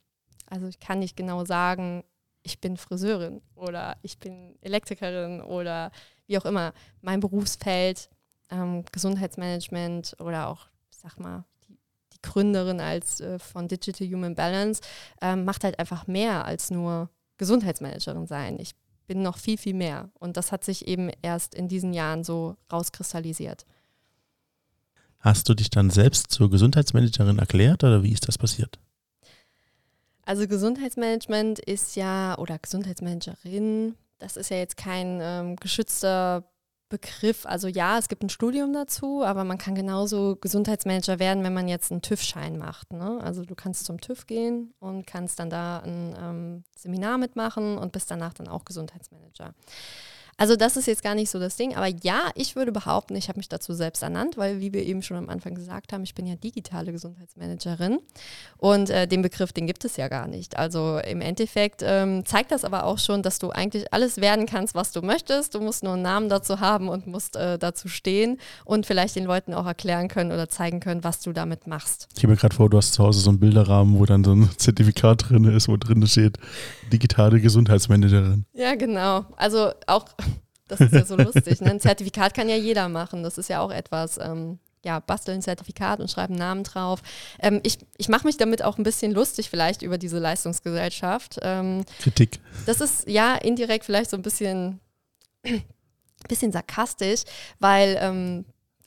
Also 0.48 0.68
ich 0.68 0.80
kann 0.80 1.00
nicht 1.00 1.16
genau 1.16 1.46
sagen, 1.46 2.04
ich 2.44 2.60
bin 2.60 2.76
Friseurin 2.78 3.42
oder 3.56 3.96
ich 4.02 4.20
bin 4.20 4.58
Elektrikerin 4.62 5.42
oder 5.42 5.92
wie 6.28 6.38
auch 6.38 6.46
immer. 6.46 6.74
Mein 7.02 7.22
Berufsfeld, 7.22 8.10
ähm, 8.52 8.84
Gesundheitsmanagement 8.92 10.18
oder 10.20 10.50
auch, 10.50 10.68
sag 10.90 11.18
mal, 11.18 11.46
die, 11.68 11.80
die 12.12 12.22
Gründerin 12.22 12.82
als 12.82 13.22
äh, 13.22 13.40
von 13.40 13.70
Digital 13.70 14.08
Human 14.08 14.36
Balance 14.36 14.82
ähm, 15.22 15.46
macht 15.46 15.64
halt 15.64 15.80
einfach 15.80 16.06
mehr 16.06 16.46
als 16.46 16.70
nur 16.70 17.10
Gesundheitsmanagerin 17.38 18.28
sein. 18.28 18.60
Ich 18.60 18.76
noch 19.22 19.38
viel, 19.38 19.58
viel 19.58 19.74
mehr. 19.74 20.10
Und 20.20 20.38
das 20.38 20.52
hat 20.52 20.64
sich 20.64 20.88
eben 20.88 21.12
erst 21.22 21.54
in 21.54 21.68
diesen 21.68 21.94
Jahren 21.94 22.24
so 22.24 22.56
rauskristallisiert. 22.72 23.66
Hast 25.20 25.48
du 25.48 25.54
dich 25.54 25.70
dann 25.70 25.90
selbst 25.90 26.32
zur 26.32 26.50
Gesundheitsmanagerin 26.50 27.40
erklärt 27.40 27.84
oder 27.84 28.04
wie 28.04 28.12
ist 28.12 28.28
das 28.28 28.38
passiert? 28.38 28.80
Also 30.26 30.48
Gesundheitsmanagement 30.48 31.60
ist 31.60 31.96
ja, 31.96 32.38
oder 32.38 32.58
Gesundheitsmanagerin, 32.58 33.96
das 34.20 34.38
ist 34.38 34.50
ja 34.50 34.58
jetzt 34.58 34.78
kein 34.78 35.20
ähm, 35.22 35.56
geschützter 35.58 36.44
Begriff. 36.90 37.46
Also 37.46 37.68
ja, 37.68 37.98
es 37.98 38.08
gibt 38.08 38.24
ein 38.24 38.30
Studium 38.30 38.74
dazu, 38.74 39.24
aber 39.24 39.44
man 39.44 39.58
kann 39.58 39.76
genauso 39.76 40.36
Gesundheitsmanager 40.36 41.20
werden, 41.20 41.44
wenn 41.44 41.54
man 41.54 41.68
jetzt 41.68 41.92
einen 41.92 42.02
TÜV-Schein 42.02 42.58
macht. 42.58 42.94
Ne? 42.94 43.20
Also 43.22 43.44
du 43.44 43.56
kannst 43.56 43.86
zum 43.86 44.00
TÜV 44.00 44.28
gehen 44.28 44.74
und 44.80 45.08
kannst 45.08 45.40
dann 45.40 45.50
da 45.50 45.80
ein 45.80 46.16
ähm, 46.20 46.64
Seminar 46.78 47.18
mitmachen 47.18 47.78
und 47.78 47.92
bist 47.92 48.12
danach 48.12 48.34
dann 48.34 48.48
auch 48.48 48.66
Gesundheitsmanager. 48.66 49.54
Also 50.38 50.56
das 50.56 50.78
ist 50.78 50.88
jetzt 50.88 51.04
gar 51.04 51.16
nicht 51.16 51.30
so 51.30 51.40
das 51.40 51.56
Ding, 51.56 51.76
aber 51.76 51.88
ja, 51.88 52.32
ich 52.36 52.56
würde 52.56 52.72
behaupten, 52.72 53.16
ich 53.16 53.30
habe 53.30 53.40
mich 53.40 53.50
dazu 53.50 53.74
selbst 53.74 54.04
ernannt, 54.04 54.38
weil 54.38 54.60
wie 54.60 54.74
wir 54.74 54.84
eben 54.84 55.02
schon 55.02 55.18
am 55.18 55.30
Anfang 55.30 55.56
gesagt 55.56 55.94
haben, 55.94 56.04
ich 56.04 56.16
bin 56.16 56.26
ja 56.26 56.36
digitale 56.36 56.92
Gesundheitsmanagerin 56.92 58.00
und 58.58 58.90
äh, 58.90 59.08
den 59.08 59.22
Begriff, 59.22 59.54
den 59.54 59.68
gibt 59.68 59.86
es 59.86 59.98
ja 59.98 60.08
gar 60.08 60.28
nicht. 60.28 60.58
Also 60.58 61.00
im 61.00 61.22
Endeffekt 61.22 61.82
ähm, 61.84 62.26
zeigt 62.26 62.52
das 62.52 62.66
aber 62.66 62.86
auch 62.86 62.98
schon, 62.98 63.22
dass 63.22 63.40
du 63.40 63.52
eigentlich 63.52 63.94
alles 63.94 64.18
werden 64.18 64.46
kannst, 64.46 64.76
was 64.76 64.92
du 64.92 65.02
möchtest. 65.02 65.56
Du 65.56 65.60
musst 65.60 65.84
nur 65.84 65.94
einen 65.94 66.02
Namen 66.02 66.30
dazu 66.30 66.60
haben 66.60 66.90
und 66.90 67.08
musst 67.08 67.36
äh, 67.36 67.58
dazu 67.60 67.88
stehen 67.88 68.40
und 68.66 68.86
vielleicht 68.86 69.16
den 69.16 69.26
Leuten 69.26 69.54
auch 69.54 69.66
erklären 69.66 70.08
können 70.08 70.32
oder 70.32 70.50
zeigen 70.50 70.80
können, 70.80 71.04
was 71.04 71.20
du 71.20 71.34
damit 71.34 71.68
machst. 71.68 72.08
Ich 72.16 72.24
habe 72.24 72.32
mir 72.34 72.38
gerade 72.38 72.56
vor, 72.56 72.70
du 72.70 72.78
hast 72.78 72.94
zu 72.94 73.04
Hause 73.04 73.20
so 73.20 73.30
einen 73.30 73.40
Bilderrahmen, 73.40 74.00
wo 74.00 74.06
dann 74.06 74.24
so 74.24 74.34
ein 74.34 74.50
Zertifikat 74.58 75.30
drin 75.30 75.46
ist, 75.46 75.68
wo 75.68 75.78
drin 75.78 76.06
steht, 76.08 76.38
digitale 76.92 77.40
Gesundheitsmanagerin. 77.40 78.46
Ja, 78.54 78.76
genau. 78.76 79.26
Also 79.38 79.72
auch 79.88 80.06
das 80.74 80.82
ist 80.82 80.94
ja 80.94 81.06
so 81.06 81.16
lustig. 81.16 81.62
Ne? 81.62 81.72
Ein 81.72 81.80
Zertifikat 81.80 82.34
kann 82.34 82.50
ja 82.50 82.56
jeder 82.56 82.90
machen. 82.90 83.24
Das 83.24 83.38
ist 83.38 83.50
ja 83.50 83.62
auch 83.62 83.72
etwas. 83.72 84.18
Ähm, 84.18 84.60
ja, 84.86 85.00
basteln 85.00 85.40
ein 85.40 85.42
Zertifikat 85.42 86.00
und 86.00 86.12
schreiben 86.12 86.36
Namen 86.36 86.64
drauf. 86.64 87.02
Ähm, 87.40 87.62
ich 87.64 87.78
ich 87.98 88.10
mache 88.10 88.28
mich 88.28 88.38
damit 88.38 88.64
auch 88.64 88.78
ein 88.78 88.84
bisschen 88.84 89.14
lustig 89.14 89.50
vielleicht 89.50 89.82
über 89.82 89.98
diese 89.98 90.20
Leistungsgesellschaft. 90.20 91.40
Ähm, 91.42 91.86
Kritik. 92.00 92.40
Das 92.66 92.82
ist 92.82 93.08
ja 93.08 93.36
indirekt 93.36 93.86
vielleicht 93.86 94.10
so 94.10 94.18
ein 94.18 94.24
bisschen, 94.24 94.82
bisschen 96.28 96.52
sarkastisch, 96.52 97.24
weil 97.60 97.98
ähm, 98.02 98.46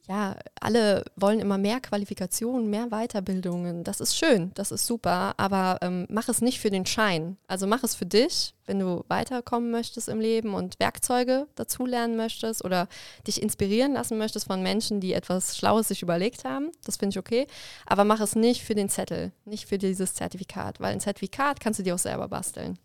ja, 0.09 0.37
alle 0.61 1.05
wollen 1.17 1.41
immer 1.41 1.59
mehr 1.59 1.81
Qualifikationen, 1.81 2.71
mehr 2.71 2.89
Weiterbildungen. 2.91 3.83
Das 3.83 4.01
ist 4.01 4.17
schön, 4.17 4.53
das 4.55 4.71
ist 4.71 4.87
super, 4.87 5.35
aber 5.37 5.79
ähm, 5.83 6.07
mach 6.09 6.29
es 6.29 6.41
nicht 6.41 6.61
für 6.61 6.71
den 6.71 6.87
Schein. 6.87 7.37
Also 7.49 7.67
mach 7.67 7.83
es 7.83 7.97
für 7.97 8.07
dich, 8.07 8.55
wenn 8.67 8.79
du 8.79 9.05
weiterkommen 9.09 9.73
möchtest 9.73 10.09
im 10.09 10.21
Leben 10.21 10.55
und 10.55 10.79
Werkzeuge 10.79 11.49
dazulernen 11.57 12.17
möchtest 12.17 12.65
oder 12.65 12.89
dich 13.27 13.43
inspirieren 13.43 13.95
lassen 13.95 14.17
möchtest 14.17 14.47
von 14.47 14.63
Menschen, 14.63 15.01
die 15.01 15.13
etwas 15.13 15.57
Schlaues 15.57 15.89
sich 15.89 16.03
überlegt 16.03 16.45
haben. 16.45 16.71
Das 16.85 16.99
finde 16.99 17.15
ich 17.15 17.19
okay. 17.19 17.49
Aber 17.85 18.05
mach 18.05 18.21
es 18.21 18.37
nicht 18.37 18.63
für 18.63 18.77
den 18.77 18.89
Zettel, 18.89 19.33
nicht 19.45 19.67
für 19.67 19.79
dieses 19.79 20.15
Zertifikat, 20.15 20.79
weil 20.79 20.93
ein 20.93 21.01
Zertifikat 21.01 21.59
kannst 21.59 21.81
du 21.81 21.83
dir 21.83 21.97
auch 21.97 22.01
selber 22.01 22.29
basteln. 22.29 22.79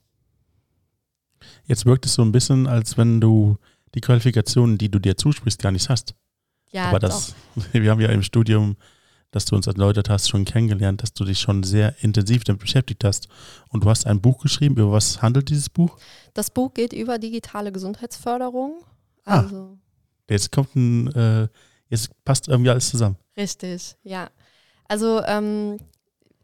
Jetzt 1.65 1.85
wirkt 1.85 2.07
es 2.07 2.15
so 2.15 2.23
ein 2.23 2.31
bisschen, 2.31 2.65
als 2.65 2.97
wenn 2.97 3.21
du 3.21 3.57
die 3.93 4.01
Qualifikationen, 4.01 4.79
die 4.79 4.89
du 4.89 4.97
dir 4.97 5.17
zusprichst, 5.17 5.61
gar 5.61 5.71
nicht 5.71 5.89
hast. 5.89 6.15
Ja, 6.71 6.85
Aber 6.85 6.99
das, 6.99 7.35
doch. 7.55 7.63
wir 7.73 7.91
haben 7.91 8.01
ja 8.01 8.09
im 8.09 8.23
Studium, 8.23 8.77
das 9.31 9.45
du 9.45 9.55
uns 9.55 9.67
erläutert 9.67 10.09
hast, 10.09 10.29
schon 10.29 10.45
kennengelernt, 10.45 11.01
dass 11.03 11.13
du 11.13 11.23
dich 11.23 11.39
schon 11.39 11.63
sehr 11.63 11.95
intensiv 12.03 12.43
damit 12.43 12.61
beschäftigt 12.61 13.03
hast. 13.03 13.27
Und 13.69 13.83
du 13.83 13.89
hast 13.89 14.05
ein 14.07 14.21
Buch 14.21 14.41
geschrieben. 14.41 14.75
Über 14.77 14.91
was 14.91 15.21
handelt 15.21 15.49
dieses 15.49 15.69
Buch? 15.69 15.97
Das 16.33 16.49
Buch 16.49 16.73
geht 16.73 16.93
über 16.93 17.17
digitale 17.17 17.71
Gesundheitsförderung. 17.71 18.83
Ah, 19.25 19.41
also 19.41 19.77
jetzt 20.29 20.51
kommt 20.51 20.75
ein, 20.75 21.07
äh, 21.13 21.47
jetzt 21.89 22.09
passt 22.25 22.47
irgendwie 22.47 22.69
alles 22.69 22.89
zusammen. 22.89 23.17
Richtig, 23.37 23.95
ja. 24.03 24.29
Also 24.87 25.21
ähm, 25.25 25.77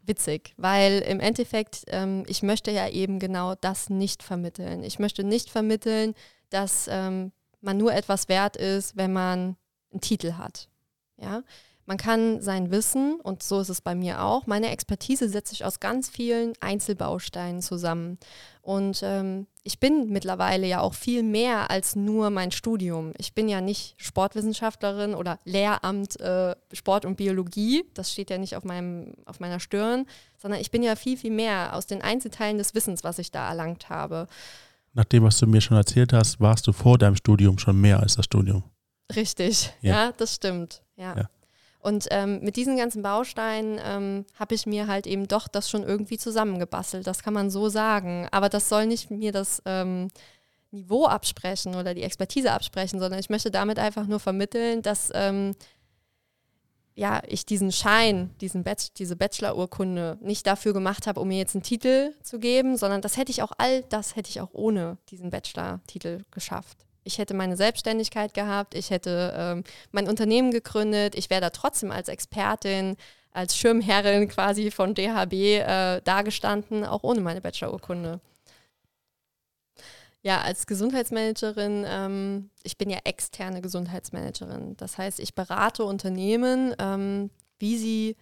witzig, 0.02 0.54
weil 0.56 1.00
im 1.00 1.20
Endeffekt, 1.20 1.84
ähm, 1.88 2.24
ich 2.26 2.42
möchte 2.42 2.70
ja 2.70 2.88
eben 2.88 3.18
genau 3.18 3.54
das 3.54 3.90
nicht 3.90 4.22
vermitteln. 4.22 4.82
Ich 4.82 4.98
möchte 4.98 5.24
nicht 5.24 5.50
vermitteln, 5.50 6.14
dass 6.50 6.88
ähm, 6.90 7.32
man 7.60 7.76
nur 7.76 7.92
etwas 7.92 8.28
wert 8.28 8.56
ist, 8.56 8.96
wenn 8.96 9.12
man 9.12 9.56
einen 9.92 10.00
Titel 10.00 10.34
hat. 10.34 10.68
Ja? 11.16 11.42
Man 11.88 11.96
kann 11.96 12.42
sein 12.42 12.70
Wissen, 12.70 13.18
und 13.18 13.42
so 13.42 13.60
ist 13.60 13.70
es 13.70 13.80
bei 13.80 13.94
mir 13.94 14.22
auch, 14.22 14.46
meine 14.46 14.68
Expertise 14.70 15.26
setze 15.26 15.54
ich 15.54 15.64
aus 15.64 15.80
ganz 15.80 16.10
vielen 16.10 16.52
Einzelbausteinen 16.60 17.62
zusammen. 17.62 18.18
Und 18.60 19.00
ähm, 19.02 19.46
ich 19.62 19.80
bin 19.80 20.10
mittlerweile 20.10 20.66
ja 20.66 20.80
auch 20.80 20.92
viel 20.92 21.22
mehr 21.22 21.70
als 21.70 21.96
nur 21.96 22.28
mein 22.28 22.50
Studium. 22.50 23.14
Ich 23.16 23.32
bin 23.32 23.48
ja 23.48 23.62
nicht 23.62 23.94
Sportwissenschaftlerin 23.96 25.14
oder 25.14 25.38
Lehramt 25.46 26.20
äh, 26.20 26.54
Sport 26.74 27.06
und 27.06 27.16
Biologie, 27.16 27.86
das 27.94 28.12
steht 28.12 28.28
ja 28.28 28.36
nicht 28.36 28.54
auf, 28.54 28.64
meinem, 28.64 29.14
auf 29.24 29.40
meiner 29.40 29.58
Stirn, 29.58 30.04
sondern 30.36 30.60
ich 30.60 30.70
bin 30.70 30.82
ja 30.82 30.94
viel, 30.94 31.16
viel 31.16 31.32
mehr 31.32 31.74
aus 31.74 31.86
den 31.86 32.02
Einzelteilen 32.02 32.58
des 32.58 32.74
Wissens, 32.74 33.02
was 33.02 33.18
ich 33.18 33.30
da 33.30 33.48
erlangt 33.48 33.88
habe. 33.88 34.26
Nach 34.92 35.06
dem, 35.06 35.22
was 35.22 35.38
du 35.38 35.46
mir 35.46 35.62
schon 35.62 35.78
erzählt 35.78 36.12
hast, 36.12 36.38
warst 36.38 36.66
du 36.66 36.74
vor 36.74 36.98
deinem 36.98 37.16
Studium 37.16 37.58
schon 37.58 37.80
mehr 37.80 38.00
als 38.00 38.16
das 38.16 38.26
Studium. 38.26 38.62
Richtig, 39.14 39.72
ja, 39.80 40.06
ja 40.06 40.12
das 40.16 40.34
stimmt. 40.34 40.82
Ja. 40.96 41.16
ja. 41.16 41.30
Und 41.80 42.08
ähm, 42.10 42.40
mit 42.42 42.56
diesen 42.56 42.76
ganzen 42.76 43.02
Bausteinen 43.02 43.80
ähm, 43.82 44.26
habe 44.38 44.54
ich 44.54 44.66
mir 44.66 44.88
halt 44.88 45.06
eben 45.06 45.28
doch 45.28 45.48
das 45.48 45.70
schon 45.70 45.84
irgendwie 45.84 46.18
zusammengebastelt. 46.18 47.06
Das 47.06 47.22
kann 47.22 47.34
man 47.34 47.50
so 47.50 47.68
sagen. 47.68 48.26
Aber 48.32 48.48
das 48.48 48.68
soll 48.68 48.86
nicht 48.86 49.10
mir 49.10 49.32
das 49.32 49.62
ähm, 49.64 50.08
Niveau 50.70 51.06
absprechen 51.06 51.76
oder 51.76 51.94
die 51.94 52.02
Expertise 52.02 52.52
absprechen, 52.52 52.98
sondern 52.98 53.20
ich 53.20 53.30
möchte 53.30 53.50
damit 53.50 53.78
einfach 53.78 54.06
nur 54.06 54.18
vermitteln, 54.18 54.82
dass 54.82 55.10
ähm, 55.14 55.54
ja, 56.94 57.22
ich 57.28 57.46
diesen 57.46 57.70
Schein, 57.70 58.34
diesen 58.40 58.64
Bachelor, 58.64 58.90
diese 58.98 59.14
Bachelor-Urkunde 59.14 60.18
nicht 60.20 60.48
dafür 60.48 60.72
gemacht 60.72 61.06
habe, 61.06 61.20
um 61.20 61.28
mir 61.28 61.38
jetzt 61.38 61.54
einen 61.54 61.62
Titel 61.62 62.12
zu 62.24 62.40
geben, 62.40 62.76
sondern 62.76 63.02
das 63.02 63.16
hätte 63.16 63.30
ich 63.30 63.40
auch 63.42 63.52
all 63.56 63.82
das 63.82 64.16
hätte 64.16 64.30
ich 64.30 64.40
auch 64.40 64.50
ohne 64.52 64.98
diesen 65.08 65.30
Bachelor-Titel 65.30 66.24
geschafft. 66.32 66.87
Ich 67.04 67.18
hätte 67.18 67.34
meine 67.34 67.56
Selbstständigkeit 67.56 68.34
gehabt, 68.34 68.74
ich 68.74 68.90
hätte 68.90 69.34
ähm, 69.36 69.64
mein 69.92 70.08
Unternehmen 70.08 70.50
gegründet, 70.50 71.14
ich 71.14 71.30
wäre 71.30 71.40
da 71.40 71.50
trotzdem 71.50 71.90
als 71.90 72.08
Expertin, 72.08 72.96
als 73.32 73.56
Schirmherrin 73.56 74.28
quasi 74.28 74.70
von 74.70 74.94
DHB 74.94 75.32
äh, 75.32 76.00
dagestanden, 76.02 76.84
auch 76.84 77.02
ohne 77.02 77.20
meine 77.20 77.40
Bachelorurkunde. 77.40 78.20
Ja, 80.22 80.40
als 80.40 80.66
Gesundheitsmanagerin, 80.66 81.84
ähm, 81.86 82.50
ich 82.64 82.76
bin 82.76 82.90
ja 82.90 82.98
externe 83.04 83.60
Gesundheitsmanagerin. 83.60 84.76
Das 84.76 84.98
heißt, 84.98 85.20
ich 85.20 85.34
berate 85.34 85.84
Unternehmen, 85.84 86.74
ähm, 86.78 87.30
wie 87.58 87.78
sie 87.78 88.16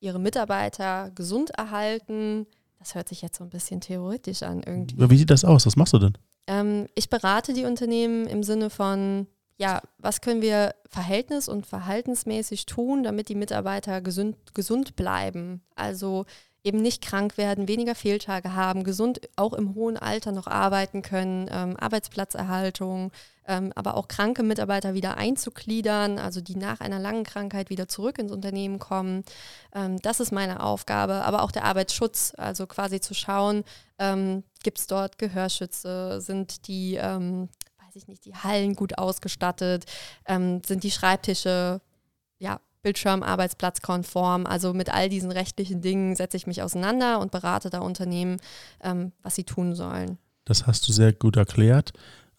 ihre 0.00 0.18
Mitarbeiter 0.18 1.10
gesund 1.14 1.50
erhalten. 1.50 2.46
Das 2.78 2.94
hört 2.94 3.08
sich 3.08 3.22
jetzt 3.22 3.38
so 3.38 3.44
ein 3.44 3.50
bisschen 3.50 3.80
theoretisch 3.80 4.42
an 4.42 4.62
irgendwie. 4.62 5.10
Wie 5.10 5.16
sieht 5.16 5.30
das 5.30 5.44
aus? 5.44 5.66
Was 5.66 5.76
machst 5.76 5.92
du 5.92 5.98
denn? 5.98 6.16
Ähm, 6.46 6.86
ich 6.94 7.10
berate 7.10 7.52
die 7.52 7.64
Unternehmen 7.64 8.26
im 8.26 8.42
Sinne 8.42 8.70
von, 8.70 9.26
ja, 9.56 9.82
was 9.98 10.20
können 10.20 10.42
wir 10.42 10.74
verhältnis- 10.88 11.48
und 11.48 11.66
verhaltensmäßig 11.66 12.66
tun, 12.66 13.02
damit 13.02 13.28
die 13.28 13.34
Mitarbeiter 13.34 14.00
gesund, 14.00 14.54
gesund 14.54 14.96
bleiben? 14.96 15.62
Also 15.74 16.24
eben 16.62 16.82
nicht 16.82 17.02
krank 17.02 17.38
werden, 17.38 17.68
weniger 17.68 17.94
Fehltage 17.94 18.54
haben, 18.54 18.84
gesund 18.84 19.20
auch 19.36 19.52
im 19.52 19.74
hohen 19.74 19.96
Alter 19.96 20.32
noch 20.32 20.46
arbeiten 20.46 21.02
können, 21.02 21.48
ähm, 21.50 21.76
Arbeitsplatzerhaltung, 21.76 23.12
ähm, 23.46 23.72
aber 23.74 23.96
auch 23.96 24.08
kranke 24.08 24.42
Mitarbeiter 24.42 24.94
wieder 24.94 25.16
einzugliedern, 25.16 26.18
also 26.18 26.40
die 26.40 26.56
nach 26.56 26.80
einer 26.80 26.98
langen 26.98 27.24
Krankheit 27.24 27.70
wieder 27.70 27.88
zurück 27.88 28.18
ins 28.18 28.32
Unternehmen 28.32 28.78
kommen. 28.78 29.24
Ähm, 29.74 30.00
das 30.02 30.20
ist 30.20 30.32
meine 30.32 30.62
Aufgabe, 30.62 31.24
aber 31.24 31.42
auch 31.42 31.50
der 31.50 31.64
Arbeitsschutz, 31.64 32.32
also 32.36 32.66
quasi 32.66 33.00
zu 33.00 33.14
schauen, 33.14 33.64
ähm, 33.98 34.44
gibt 34.62 34.78
es 34.78 34.86
dort 34.86 35.18
Gehörschütze, 35.18 36.20
sind 36.20 36.68
die 36.68 36.96
ähm, 36.96 37.48
weiß 37.90 37.96
ich 37.96 38.08
nicht, 38.08 38.24
die 38.24 38.34
Hallen 38.34 38.76
gut 38.76 38.98
ausgestattet, 38.98 39.84
ähm, 40.26 40.62
sind 40.64 40.84
die 40.84 40.92
Schreibtische 40.92 41.80
ja, 42.38 42.60
Bildschirm, 42.82 43.22
Arbeitsplatz 43.22 43.80
konform. 43.82 44.46
Also 44.46 44.72
mit 44.72 44.92
all 44.92 45.08
diesen 45.08 45.30
rechtlichen 45.30 45.80
Dingen 45.80 46.16
setze 46.16 46.36
ich 46.36 46.46
mich 46.46 46.62
auseinander 46.62 47.20
und 47.20 47.30
berate 47.30 47.70
da 47.70 47.80
Unternehmen, 47.80 48.38
ähm, 48.82 49.12
was 49.22 49.34
sie 49.34 49.44
tun 49.44 49.74
sollen. 49.74 50.18
Das 50.44 50.66
hast 50.66 50.88
du 50.88 50.92
sehr 50.92 51.12
gut 51.12 51.36
erklärt. 51.36 51.92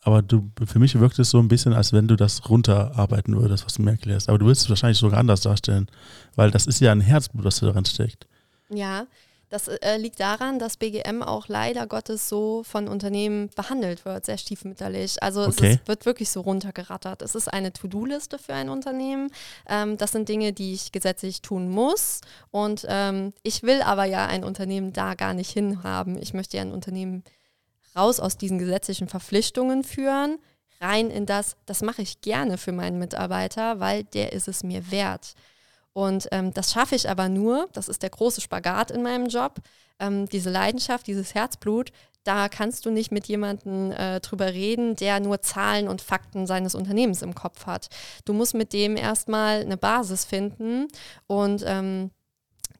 Aber 0.04 0.24
du, 0.24 0.50
für 0.66 0.80
mich 0.80 1.00
wirkt 1.00 1.20
es 1.20 1.30
so 1.30 1.39
ein 1.39 1.48
bisschen, 1.48 1.74
als 1.74 1.94
wenn 1.94 2.08
du 2.08 2.16
das 2.16 2.50
runterarbeiten 2.50 3.39
würdest, 3.39 3.66
was 3.66 3.76
du 3.76 3.84
mir 3.84 3.92
erklärst. 3.92 4.30
Aber 4.30 4.39
du 4.39 4.48
willst 4.48 4.64
es 4.64 4.70
wahrscheinlich 4.70 4.98
sogar 4.98 5.20
anders 5.20 5.42
darstellen, 5.42 5.88
weil 6.36 6.50
das 6.50 6.66
ist 6.66 6.82
ja 6.82 6.92
ein 6.92 7.02
Herzblut, 7.02 7.46
das 7.46 7.60
da 7.60 7.72
drin 7.72 7.86
steckt. 7.86 8.28
Ja, 8.70 9.06
das 9.52 9.68
äh, 9.68 9.97
liegt 9.97 10.22
daran, 10.22 10.60
dass 10.60 10.78
BGM 10.78 11.22
auch 11.22 11.49
leider 11.49 11.86
Gottes 11.86 12.30
so 12.30 12.64
von 12.64 12.88
Unternehmen 12.88 13.49
behandelt 13.54 14.06
wird, 14.06 14.26
sehr 14.26 14.38
stiefmütterlich. 14.38 15.22
Also 15.22 15.41
okay. 15.41 15.52
es 15.52 15.76
ist, 15.76 15.88
wird 15.89 16.06
wirklich 16.06 16.30
so 16.30 16.39
runtergerattert. 16.39 17.22
Es 17.22 17.36
ist 17.36 17.49
eine 17.49 17.74
To-Do-Liste 17.74 18.39
für 18.39 18.54
ein 18.54 18.70
Unternehmen. 18.70 19.30
Ähm, 19.68 19.97
das 19.97 20.14
sind 20.14 20.30
Dinge, 20.30 20.54
die 20.54 20.74
ich 20.74 20.93
gesetzlich 20.93 21.41
tun 21.41 21.70
muss. 21.70 22.22
Und 22.49 22.86
ähm, 22.88 23.34
ich 23.43 23.62
will 23.62 23.82
aber 23.82 24.06
ja 24.06 24.26
ein 24.26 24.45
Unternehmen 24.45 24.93
da 24.93 25.16
gar 25.16 25.34
nicht 25.34 25.52
hinhaben. 25.52 26.18
Ich 26.22 26.34
möchte 26.34 26.56
ja 26.56 26.64
ein 26.64 26.72
Unternehmen 26.72 27.26
raus 27.93 28.22
aus 28.22 28.38
diesen 28.38 28.58
gesetzlichen 28.58 29.10
Verpflichtungen 29.10 29.84
führen, 29.84 30.39
rein 30.80 31.12
in 31.12 31.26
das, 31.26 31.58
das 31.66 31.82
mache 31.82 32.02
ich 32.02 32.22
gerne 32.22 32.58
für 32.58 32.72
meinen 32.72 32.99
Mitarbeiter, 32.99 33.82
weil 33.82 34.06
der 34.06 34.32
ist 34.32 34.47
es 34.47 34.64
mir 34.64 34.91
wert. 34.91 35.36
Und 35.94 36.28
ähm, 36.32 36.54
das 36.54 36.72
schaffe 36.72 36.96
ich 36.96 37.10
aber 37.10 37.30
nur, 37.30 37.68
das 37.74 37.89
ist 37.89 38.04
der 38.04 38.10
große 38.10 38.42
Spagat 38.42 38.92
in 38.92 39.04
meinem 39.04 39.28
Job, 39.28 39.60
ähm, 40.00 40.28
diese 40.30 40.50
Leidenschaft, 40.50 41.08
dieses 41.08 41.36
Herzblut, 41.36 41.92
da 42.24 42.50
kannst 42.50 42.86
du 42.86 42.92
nicht 42.92 43.12
mit 43.12 43.28
jemandem 43.28 43.92
äh, 43.92 44.20
drüber 44.20 44.54
reden, 44.54 44.96
der 44.96 45.20
nur 45.20 45.42
Zahlen 45.42 45.88
und 45.88 46.02
Fakten 46.02 46.46
seines 46.46 46.76
Unternehmens 46.76 47.24
im 47.24 47.34
Kopf 47.34 47.66
hat. 47.66 47.89
Du 48.26 48.34
musst 48.34 48.54
mit 48.54 48.74
dem 48.74 48.96
erstmal 48.96 49.62
eine 49.62 49.78
Basis 49.78 50.26
finden 50.26 50.88
und 51.28 51.64
ähm, 51.66 52.12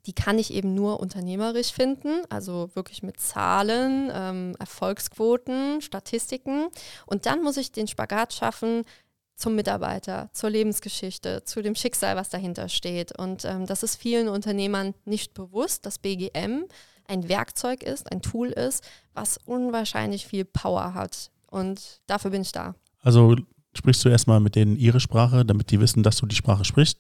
die 0.06 0.14
kann 0.14 0.40
ich 0.40 0.54
eben 0.54 0.74
nur 0.74 1.00
unternehmerisch 1.00 1.72
finden, 1.72 2.22
also 2.30 2.70
wirklich 2.74 3.04
mit 3.04 3.20
Zahlen, 3.20 4.12
ähm, 4.14 4.56
Erfolgsquoten, 4.60 5.82
Statistiken. 5.82 6.68
Und 7.06 7.28
dann 7.28 7.44
muss 7.44 7.58
ich 7.58 7.72
den 7.72 7.88
Spagat 7.88 8.34
schaffen, 8.34 8.84
zum 9.42 9.56
Mitarbeiter, 9.56 10.30
zur 10.34 10.50
Lebensgeschichte, 10.50 11.44
zu 11.44 11.62
dem 11.62 11.76
Schicksal, 11.76 12.16
was 12.16 12.30
dahinter 12.30 12.70
steht. 12.70 13.18
Und 13.18 13.44
ähm, 13.44 13.66
das 13.66 13.84
ist 13.84 13.96
vielen 13.96 14.30
Unternehmern 14.30 14.94
nicht 15.06 15.34
bewusst, 15.34 15.86
dass 15.86 15.98
BGM 15.98 16.66
ein 17.08 17.28
Werkzeug 17.28 17.84
ist, 17.84 18.12
ein 18.12 18.22
Tool 18.22 18.50
ist, 18.50 18.84
was 19.14 19.38
unwahrscheinlich 19.46 20.26
viel 20.28 20.46
Power 20.46 20.94
hat. 20.94 21.32
Und 21.50 22.02
dafür 22.08 22.32
bin 22.32 22.44
ich 22.44 22.52
da. 22.52 22.76
Also 23.02 23.36
sprichst 23.74 24.06
du 24.06 24.10
erstmal 24.10 24.40
mit 24.40 24.56
denen 24.56 24.78
ihre 24.78 25.00
Sprache, 25.00 25.44
damit 25.44 25.72
die 25.72 25.80
wissen, 25.80 26.04
dass 26.04 26.18
du 26.18 26.26
die 26.26 26.36
Sprache 26.36 26.64
sprichst. 26.64 27.00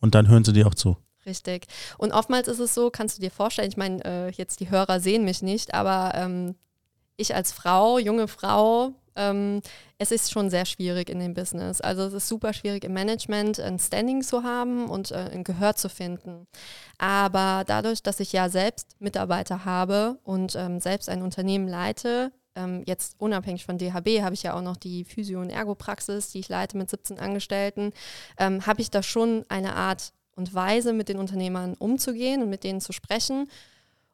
Und 0.00 0.14
dann 0.14 0.28
hören 0.28 0.44
sie 0.44 0.52
dir 0.52 0.66
auch 0.66 0.74
zu. 0.74 0.96
Richtig. 1.26 1.66
Und 1.98 2.12
oftmals 2.12 2.48
ist 2.48 2.58
es 2.58 2.74
so, 2.74 2.90
kannst 2.90 3.18
du 3.18 3.22
dir 3.22 3.30
vorstellen, 3.30 3.68
ich 3.68 3.76
meine, 3.76 4.02
äh, 4.04 4.30
jetzt 4.30 4.60
die 4.60 4.70
Hörer 4.70 5.00
sehen 5.00 5.24
mich 5.24 5.42
nicht, 5.42 5.74
aber 5.74 6.12
ähm, 6.14 6.54
ich 7.16 7.34
als 7.34 7.52
Frau, 7.52 7.98
junge 7.98 8.26
Frau, 8.26 8.94
ähm, 9.20 9.60
es 9.98 10.10
ist 10.10 10.32
schon 10.32 10.48
sehr 10.50 10.64
schwierig 10.64 11.10
in 11.10 11.20
dem 11.20 11.34
Business. 11.34 11.80
Also 11.80 12.02
es 12.02 12.14
ist 12.14 12.28
super 12.28 12.52
schwierig 12.52 12.84
im 12.84 12.94
Management 12.94 13.60
ein 13.60 13.78
Standing 13.78 14.22
zu 14.22 14.42
haben 14.42 14.88
und 14.88 15.10
äh, 15.10 15.30
ein 15.32 15.44
Gehör 15.44 15.76
zu 15.76 15.88
finden. 15.88 16.46
Aber 16.98 17.64
dadurch, 17.66 18.02
dass 18.02 18.18
ich 18.18 18.32
ja 18.32 18.48
selbst 18.48 18.96
Mitarbeiter 18.98 19.64
habe 19.64 20.18
und 20.24 20.56
ähm, 20.56 20.80
selbst 20.80 21.08
ein 21.08 21.22
Unternehmen 21.22 21.68
leite, 21.68 22.32
ähm, 22.56 22.82
jetzt 22.86 23.14
unabhängig 23.18 23.64
von 23.64 23.78
DHB 23.78 24.22
habe 24.22 24.34
ich 24.34 24.42
ja 24.42 24.54
auch 24.54 24.62
noch 24.62 24.76
die 24.76 25.04
Physio- 25.04 25.40
und 25.40 25.50
Ergopraxis, 25.50 26.32
die 26.32 26.40
ich 26.40 26.48
leite 26.48 26.76
mit 26.76 26.90
17 26.90 27.18
Angestellten, 27.18 27.92
ähm, 28.38 28.66
habe 28.66 28.80
ich 28.80 28.90
da 28.90 29.02
schon 29.02 29.44
eine 29.48 29.76
Art 29.76 30.12
und 30.34 30.54
Weise, 30.54 30.92
mit 30.94 31.08
den 31.08 31.18
Unternehmern 31.18 31.74
umzugehen 31.74 32.42
und 32.42 32.48
mit 32.48 32.64
denen 32.64 32.80
zu 32.80 32.92
sprechen 32.92 33.48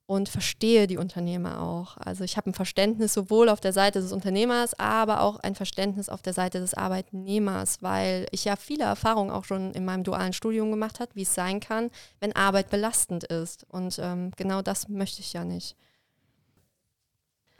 und 0.06 0.28
verstehe 0.28 0.86
die 0.86 0.98
Unternehmer 0.98 1.60
auch. 1.60 1.96
Also 1.96 2.22
ich 2.22 2.36
habe 2.36 2.50
ein 2.50 2.54
Verständnis 2.54 3.12
sowohl 3.12 3.48
auf 3.48 3.60
der 3.60 3.72
Seite 3.72 4.00
des 4.00 4.12
Unternehmers, 4.12 4.78
aber 4.78 5.20
auch 5.20 5.40
ein 5.40 5.56
Verständnis 5.56 6.08
auf 6.08 6.22
der 6.22 6.32
Seite 6.32 6.60
des 6.60 6.74
Arbeitnehmers, 6.74 7.82
weil 7.82 8.26
ich 8.30 8.44
ja 8.44 8.54
viele 8.56 8.84
Erfahrungen 8.84 9.30
auch 9.30 9.44
schon 9.44 9.72
in 9.72 9.84
meinem 9.84 10.04
dualen 10.04 10.32
Studium 10.32 10.70
gemacht 10.70 11.00
habe, 11.00 11.10
wie 11.14 11.22
es 11.22 11.34
sein 11.34 11.58
kann, 11.58 11.90
wenn 12.20 12.34
Arbeit 12.34 12.70
belastend 12.70 13.24
ist. 13.24 13.66
Und 13.68 13.98
ähm, 14.00 14.30
genau 14.36 14.62
das 14.62 14.88
möchte 14.88 15.20
ich 15.20 15.32
ja 15.32 15.44
nicht. 15.44 15.76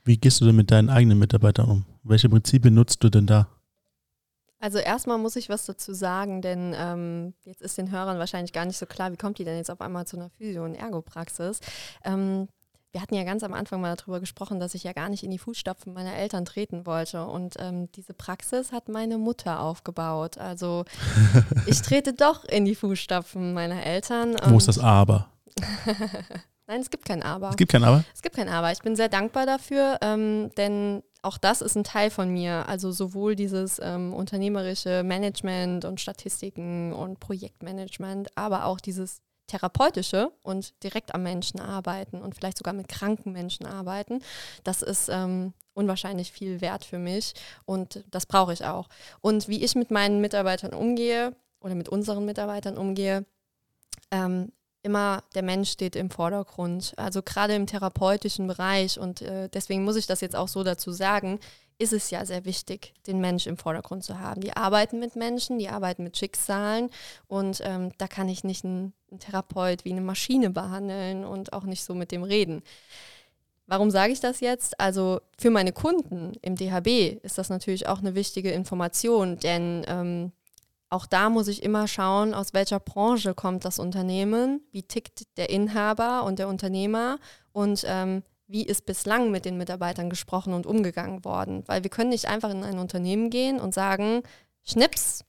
Wie 0.05 0.17
gehst 0.17 0.41
du 0.41 0.45
denn 0.45 0.55
mit 0.55 0.71
deinen 0.71 0.89
eigenen 0.89 1.19
Mitarbeitern 1.19 1.69
um? 1.69 1.85
Welche 2.05 2.29
Prinzipien 2.29 2.75
nutzt 2.75 3.03
du 3.03 3.11
denn 3.11 3.27
da? 3.27 3.49
Also 4.67 4.79
erstmal 4.79 5.17
muss 5.17 5.37
ich 5.37 5.49
was 5.49 5.65
dazu 5.65 5.95
sagen, 5.95 6.43
denn 6.43 6.75
ähm, 6.77 7.35
jetzt 7.45 7.63
ist 7.63 7.79
den 7.79 7.93
Hörern 7.93 8.19
wahrscheinlich 8.19 8.53
gar 8.53 8.65
nicht 8.65 8.77
so 8.77 8.85
klar, 8.85 9.13
wie 9.13 9.17
kommt 9.17 9.39
die 9.39 9.45
denn 9.45 9.57
jetzt 9.57 9.71
auf 9.71 9.81
einmal 9.81 10.09
zu 10.09 10.17
einer 10.17 10.29
Physio- 10.31 10.65
und 10.65 10.75
Ergopraxis. 10.75 11.61
Ähm, 12.03 12.49
wir 12.91 13.01
hatten 13.01 13.15
ja 13.15 13.23
ganz 13.23 13.45
am 13.45 13.55
Anfang 13.55 13.81
mal 13.81 13.95
darüber 13.95 14.19
gesprochen, 14.19 14.59
dass 14.59 14.75
ich 14.75 14.83
ja 14.83 14.93
gar 14.93 15.09
nicht 15.09 15.23
in 15.23 15.31
die 15.31 15.39
Fußstapfen 15.39 15.93
meiner 15.93 16.17
Eltern 16.17 16.45
treten 16.45 16.85
wollte. 16.85 17.27
Und 17.27 17.55
ähm, 17.61 17.93
diese 17.93 18.13
Praxis 18.13 18.73
hat 18.73 18.89
meine 18.89 19.19
Mutter 19.19 19.61
aufgebaut. 19.61 20.37
Also 20.37 20.85
ich 21.67 21.81
trete 21.83 22.13
doch 22.13 22.45
in 22.45 22.65
die 22.65 22.75
Fußstapfen 22.75 23.55
meiner 23.55 23.87
Eltern. 23.87 24.35
Wo 24.47 24.59
ist 24.59 24.67
das 24.67 24.81
Aber? 24.81 25.29
Nein, 26.67 26.81
es 26.81 26.91
gibt 26.91 27.05
kein 27.05 27.23
Aber. 27.23 27.51
Es 27.51 27.57
gibt 27.57 27.71
kein 27.71 27.85
Aber? 27.85 28.03
Es 28.13 28.21
gibt 28.21 28.35
kein 28.35 28.49
Aber. 28.49 28.73
Ich 28.73 28.81
bin 28.81 28.97
sehr 28.97 29.09
dankbar 29.09 29.47
dafür, 29.47 29.99
ähm, 30.01 30.51
denn 30.57 31.05
auch 31.23 31.39
das 31.39 31.61
ist 31.61 31.77
ein 31.77 31.85
Teil 31.85 32.11
von 32.11 32.31
mir. 32.31 32.69
Also 32.69 32.93
sowohl 32.93 33.37
dieses 33.37 33.81
ähm, 33.83 34.13
unternehmerische 34.13 35.03
Management 35.03 35.85
und 35.85 36.01
Statistiken 36.01 36.93
und 36.93 37.21
Projektmanagement, 37.21 38.29
aber 38.37 38.67
auch 38.67 38.81
dieses 38.81 39.23
therapeutische 39.47 40.33
und 40.43 40.83
direkt 40.83 41.15
am 41.15 41.23
Menschen 41.23 41.61
arbeiten 41.61 42.21
und 42.21 42.35
vielleicht 42.35 42.59
sogar 42.59 42.75
mit 42.75 42.89
kranken 42.89 43.33
Menschen 43.33 43.67
arbeiten. 43.67 44.21
Das 44.65 44.83
ist 44.83 45.09
ähm, 45.09 45.53
unwahrscheinlich 45.75 46.33
viel 46.33 46.61
wert 46.61 46.85
für 46.85 46.99
mich 46.99 47.35
und 47.65 48.05
das 48.11 48.27
brauche 48.27 48.53
ich 48.53 48.65
auch. 48.65 48.89
Und 49.21 49.49
wie 49.49 49.65
ich 49.65 49.75
mit 49.75 49.91
meinen 49.91 50.21
Mitarbeitern 50.21 50.75
umgehe 50.75 51.37
oder 51.61 51.75
mit 51.75 51.89
unseren 51.89 52.25
Mitarbeitern 52.25 52.77
umgehe, 52.77 53.25
ähm, 54.11 54.53
immer 54.87 55.25
der 55.35 55.43
Mensch 55.43 55.71
steht 55.71 55.97
im 55.97 56.11
Vordergrund. 56.11 56.95
Also 56.97 57.21
gerade 57.23 57.55
im 57.55 57.67
therapeutischen 57.67 58.47
Bereich 58.47 59.01
und 59.01 59.21
äh, 59.21 59.49
deswegen 59.49 59.85
muss 59.85 59.97
ich 59.97 60.07
das 60.07 60.21
jetzt 60.21 60.37
auch 60.37 60.49
so 60.49 60.63
dazu 60.63 60.93
sagen, 60.93 61.41
ist 61.79 61.93
es 61.93 62.11
ja 62.11 62.25
sehr 62.25 62.45
wichtig, 62.45 62.95
den 63.07 63.21
Mensch 63.21 63.47
im 63.47 63.59
Vordergrund 63.59 64.05
zu 64.05 64.21
haben. 64.21 64.41
Die 64.41 64.57
arbeiten 64.57 64.99
mit 64.99 65.17
Menschen, 65.17 65.59
die 65.59 65.69
arbeiten 65.69 66.05
mit 66.05 66.17
Schicksalen 66.17 66.89
und 67.27 67.61
ähm, 67.65 67.91
da 67.99 68.07
kann 68.07 68.29
ich 68.29 68.45
nicht 68.45 68.65
einen, 68.65 68.95
Therapeut 69.21 69.85
wie 69.85 69.93
eine 69.93 70.01
Maschine 70.01 70.51
behandeln 70.51 71.25
und 71.25 71.53
auch 71.53 71.63
nicht 71.63 71.85
so 71.85 71.95
mit 71.95 72.13
dem 72.13 72.23
reden. 72.23 72.63
Warum 73.67 73.91
sage 73.91 74.13
ich 74.13 74.21
das 74.21 74.41
jetzt? 74.41 74.79
Also 74.79 75.21
für 75.39 75.51
meine 75.51 75.73
Kunden 75.73 76.33
im 76.43 76.57
DHB 76.57 77.23
ist 77.23 77.39
das 77.39 77.49
natürlich 77.49 77.89
auch 77.89 78.01
eine 78.01 78.15
wichtige 78.15 78.51
Information, 78.51 79.39
denn 79.39 79.85
ähm, 79.89 80.33
auch 80.89 81.07
da 81.07 81.31
muss 81.31 81.49
ich 81.49 81.63
immer 81.63 81.89
schauen, 81.89 82.33
aus 82.35 82.55
welcher 82.55 82.79
Branche 82.79 83.35
kommt 83.35 83.65
das 83.65 83.79
Unternehmen, 83.79 84.61
wie 84.71 84.83
tickt 84.83 85.37
der 85.37 85.51
Inhaber 85.51 86.25
und 86.25 86.39
der 86.39 86.49
Unternehmer 86.49 87.19
und 87.53 87.85
ähm, 87.87 88.23
wie 88.47 88.65
ist 88.65 88.87
bislang 88.87 89.31
mit 89.33 89.45
den 89.45 89.59
Mitarbeitern 89.59 90.09
gesprochen 90.09 90.55
und 90.55 90.67
umgegangen 90.67 91.25
worden. 91.25 91.65
Weil 91.67 91.83
wir 91.83 91.91
können 91.91 92.11
nicht 92.11 92.27
einfach 92.27 92.51
in 92.51 92.63
ein 92.63 92.79
Unternehmen 92.79 93.31
gehen 93.31 93.59
und 93.59 93.75
sagen, 93.75 94.23
Schnips, 94.63 95.25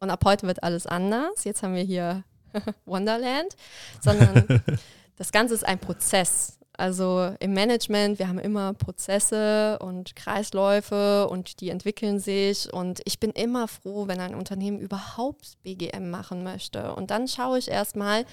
und 0.00 0.10
ab 0.10 0.24
heute 0.24 0.46
wird 0.46 0.62
alles 0.62 0.86
anders. 0.86 1.44
Jetzt 1.44 1.62
haben 1.62 1.74
wir 1.74 1.82
hier 1.82 2.24
Wonderland, 2.84 3.56
sondern 4.00 4.62
das 5.16 5.32
Ganze 5.32 5.54
ist 5.54 5.66
ein 5.66 5.78
Prozess. 5.78 6.57
Also 6.78 7.34
im 7.40 7.54
Management, 7.54 8.20
wir 8.20 8.28
haben 8.28 8.38
immer 8.38 8.72
Prozesse 8.72 9.80
und 9.80 10.14
Kreisläufe 10.14 11.26
und 11.28 11.60
die 11.60 11.70
entwickeln 11.70 12.20
sich. 12.20 12.72
Und 12.72 13.00
ich 13.04 13.18
bin 13.18 13.32
immer 13.32 13.66
froh, 13.66 14.06
wenn 14.06 14.20
ein 14.20 14.36
Unternehmen 14.36 14.78
überhaupt 14.78 15.60
BGM 15.64 16.08
machen 16.08 16.44
möchte. 16.44 16.94
Und 16.94 17.10
dann 17.10 17.26
schaue 17.26 17.58
ich 17.58 17.68
erstmal, 17.68 18.24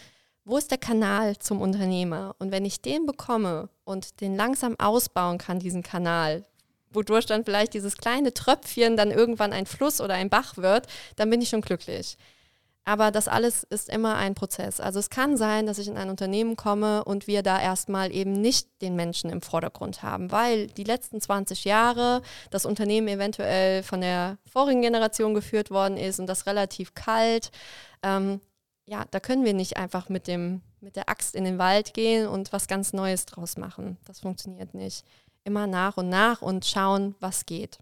wo 0.43 0.57
ist 0.57 0.69
der 0.69 0.77
Kanal 0.77 1.39
zum 1.39 1.59
Unternehmer? 1.59 2.35
Und 2.37 2.51
wenn 2.51 2.65
ich 2.65 2.83
den 2.83 3.07
bekomme 3.07 3.67
und 3.83 4.21
den 4.21 4.35
langsam 4.35 4.75
ausbauen 4.77 5.39
kann, 5.39 5.57
diesen 5.57 5.81
Kanal, 5.81 6.45
wodurch 6.91 7.25
dann 7.25 7.45
vielleicht 7.45 7.73
dieses 7.73 7.97
kleine 7.97 8.31
Tröpfchen 8.31 8.95
dann 8.95 9.09
irgendwann 9.09 9.53
ein 9.53 9.65
Fluss 9.65 9.99
oder 9.99 10.13
ein 10.13 10.29
Bach 10.29 10.57
wird, 10.57 10.85
dann 11.15 11.31
bin 11.31 11.41
ich 11.41 11.49
schon 11.49 11.61
glücklich. 11.61 12.15
Aber 12.88 13.09
das 13.09 13.27
alles 13.27 13.63
ist 13.63 13.89
immer 13.89 14.15
ein 14.15 14.36
Prozess. 14.36 14.79
Also 14.79 14.99
es 14.99 15.09
kann 15.09 15.38
sein, 15.38 15.65
dass 15.65 15.79
ich 15.79 15.88
in 15.88 15.97
ein 15.97 16.11
Unternehmen 16.11 16.55
komme 16.55 17.03
und 17.03 17.25
wir 17.25 17.41
da 17.41 17.59
erstmal 17.59 18.13
eben 18.13 18.31
nicht 18.31 18.67
den 18.83 18.95
Menschen 18.95 19.31
im 19.31 19.41
Vordergrund 19.41 20.03
haben, 20.03 20.31
weil 20.31 20.67
die 20.67 20.83
letzten 20.83 21.19
20 21.19 21.65
Jahre 21.65 22.21
das 22.51 22.63
Unternehmen 22.63 23.07
eventuell 23.07 23.81
von 23.81 24.01
der 24.01 24.38
vorigen 24.47 24.83
Generation 24.83 25.33
geführt 25.33 25.71
worden 25.71 25.97
ist 25.97 26.19
und 26.19 26.27
das 26.27 26.45
relativ 26.45 26.93
kalt. 26.93 27.49
Ähm, 28.03 28.39
ja, 28.86 29.05
da 29.09 29.19
können 29.19 29.45
wir 29.45 29.55
nicht 29.55 29.77
einfach 29.77 30.09
mit, 30.09 30.27
dem, 30.27 30.61
mit 30.79 30.95
der 30.95 31.09
Axt 31.09 31.33
in 31.33 31.43
den 31.43 31.57
Wald 31.57 31.95
gehen 31.95 32.27
und 32.27 32.53
was 32.53 32.67
ganz 32.67 32.93
Neues 32.93 33.25
draus 33.25 33.57
machen. 33.57 33.97
Das 34.05 34.19
funktioniert 34.19 34.75
nicht. 34.75 35.03
Immer 35.43 35.65
nach 35.65 35.97
und 35.97 36.09
nach 36.09 36.43
und 36.43 36.65
schauen, 36.65 37.15
was 37.19 37.47
geht. 37.47 37.79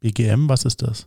BGM, 0.00 0.50
was 0.50 0.66
ist 0.66 0.82
das? 0.82 1.06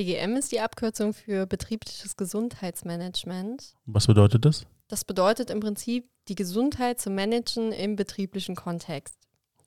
BGM 0.00 0.34
ist 0.36 0.50
die 0.50 0.60
Abkürzung 0.60 1.12
für 1.12 1.44
betriebliches 1.44 2.16
Gesundheitsmanagement. 2.16 3.74
Was 3.84 4.06
bedeutet 4.06 4.46
das? 4.46 4.64
Das 4.88 5.04
bedeutet 5.04 5.50
im 5.50 5.60
Prinzip, 5.60 6.08
die 6.28 6.34
Gesundheit 6.34 6.98
zu 6.98 7.10
managen 7.10 7.70
im 7.72 7.96
betrieblichen 7.96 8.56
Kontext. 8.56 9.14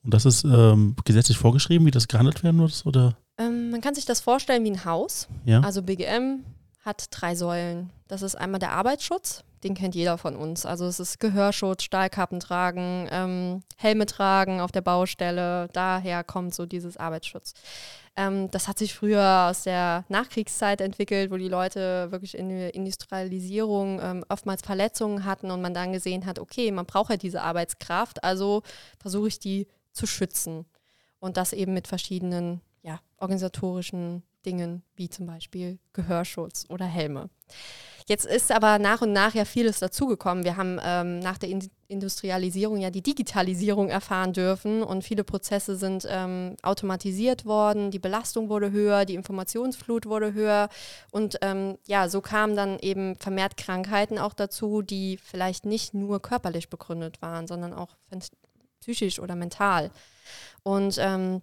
Und 0.03 0.11
das 0.11 0.25
ist 0.25 0.43
ähm, 0.43 0.95
gesetzlich 1.05 1.37
vorgeschrieben, 1.37 1.85
wie 1.85 1.91
das 1.91 2.07
gehandelt 2.07 2.43
werden 2.43 2.57
muss? 2.57 2.83
Oder? 2.87 3.15
Ähm, 3.37 3.69
man 3.69 3.81
kann 3.81 3.93
sich 3.93 4.05
das 4.05 4.21
vorstellen 4.21 4.63
wie 4.63 4.71
ein 4.71 4.85
Haus. 4.85 5.27
Ja. 5.45 5.61
Also 5.61 5.83
BGM 5.83 6.43
hat 6.83 7.05
drei 7.11 7.35
Säulen. 7.35 7.91
Das 8.07 8.23
ist 8.23 8.33
einmal 8.33 8.59
der 8.59 8.71
Arbeitsschutz, 8.71 9.43
den 9.63 9.75
kennt 9.75 9.95
jeder 9.95 10.17
von 10.17 10.35
uns. 10.35 10.65
Also 10.65 10.85
es 10.85 10.99
ist 10.99 11.19
Gehörschutz, 11.19 11.83
Stahlkappen 11.83 12.39
tragen, 12.39 13.07
ähm, 13.11 13.63
Helme 13.77 14.05
tragen 14.05 14.61
auf 14.61 14.71
der 14.71 14.81
Baustelle. 14.81 15.69
Daher 15.73 16.23
kommt 16.23 16.53
so 16.53 16.65
dieses 16.65 16.97
Arbeitsschutz. 16.97 17.53
Ähm, 18.15 18.51
das 18.51 18.67
hat 18.67 18.77
sich 18.77 18.93
früher 18.93 19.47
aus 19.49 19.63
der 19.63 20.05
Nachkriegszeit 20.09 20.81
entwickelt, 20.81 21.31
wo 21.31 21.37
die 21.37 21.47
Leute 21.47 22.11
wirklich 22.11 22.37
in 22.37 22.49
der 22.49 22.75
Industrialisierung 22.75 23.99
ähm, 24.01 24.25
oftmals 24.29 24.61
Verletzungen 24.61 25.25
hatten 25.25 25.49
und 25.49 25.61
man 25.61 25.73
dann 25.73 25.93
gesehen 25.93 26.25
hat, 26.25 26.39
okay, 26.39 26.71
man 26.71 26.85
braucht 26.85 27.09
ja 27.09 27.17
diese 27.17 27.41
Arbeitskraft, 27.41 28.23
also 28.23 28.61
versuche 28.99 29.29
ich 29.29 29.39
die 29.39 29.67
zu 29.91 30.05
schützen. 30.05 30.65
Und 31.19 31.37
das 31.37 31.53
eben 31.53 31.73
mit 31.73 31.87
verschiedenen 31.87 32.61
ja, 32.81 32.99
organisatorischen 33.17 34.23
Dingen, 34.45 34.83
wie 34.95 35.09
zum 35.09 35.25
Beispiel 35.25 35.79
Gehörschutz 35.93 36.65
oder 36.69 36.85
Helme. 36.85 37.29
Jetzt 38.07 38.25
ist 38.25 38.51
aber 38.51 38.79
nach 38.79 39.01
und 39.01 39.13
nach 39.13 39.33
ja 39.33 39.45
vieles 39.45 39.79
dazugekommen. 39.79 40.43
Wir 40.43 40.57
haben 40.57 40.79
ähm, 40.83 41.19
nach 41.19 41.37
der 41.37 41.49
In 41.49 41.69
Industrialisierung 41.87 42.77
ja 42.77 42.89
die 42.89 43.03
Digitalisierung 43.03 43.89
erfahren 43.89 44.33
dürfen 44.33 44.81
und 44.81 45.03
viele 45.03 45.23
Prozesse 45.23 45.75
sind 45.75 46.07
ähm, 46.09 46.55
automatisiert 46.63 47.45
worden, 47.45 47.91
die 47.91 47.99
Belastung 47.99 48.49
wurde 48.49 48.71
höher, 48.71 49.05
die 49.05 49.13
Informationsflut 49.13 50.07
wurde 50.07 50.33
höher 50.33 50.69
und 51.11 51.37
ähm, 51.41 51.77
ja, 51.85 52.09
so 52.09 52.19
kamen 52.21 52.55
dann 52.55 52.79
eben 52.79 53.15
vermehrt 53.17 53.57
Krankheiten 53.57 54.17
auch 54.17 54.33
dazu, 54.33 54.81
die 54.81 55.17
vielleicht 55.17 55.67
nicht 55.67 55.93
nur 55.93 56.19
körperlich 56.19 56.69
begründet 56.71 57.21
waren, 57.21 57.45
sondern 57.45 57.73
auch 57.73 57.95
psychisch 58.81 59.19
oder 59.19 59.35
mental. 59.35 59.91
Und 60.63 60.97
ähm, 60.99 61.41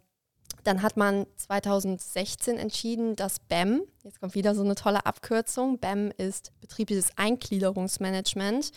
dann 0.65 0.83
hat 0.83 0.97
man 0.97 1.27
2016 1.37 2.59
entschieden, 2.59 3.17
dass 3.17 3.39
BAM, 3.39 3.83
jetzt 4.03 4.21
kommt 4.21 4.35
wieder 4.35 4.55
so 4.55 4.63
eine 4.63 4.75
tolle 4.75 5.07
Abkürzung, 5.07 5.79
BAM 5.79 6.11
ist 6.17 6.53
betriebliches 6.61 7.11
Eingliederungsmanagement, 7.17 8.71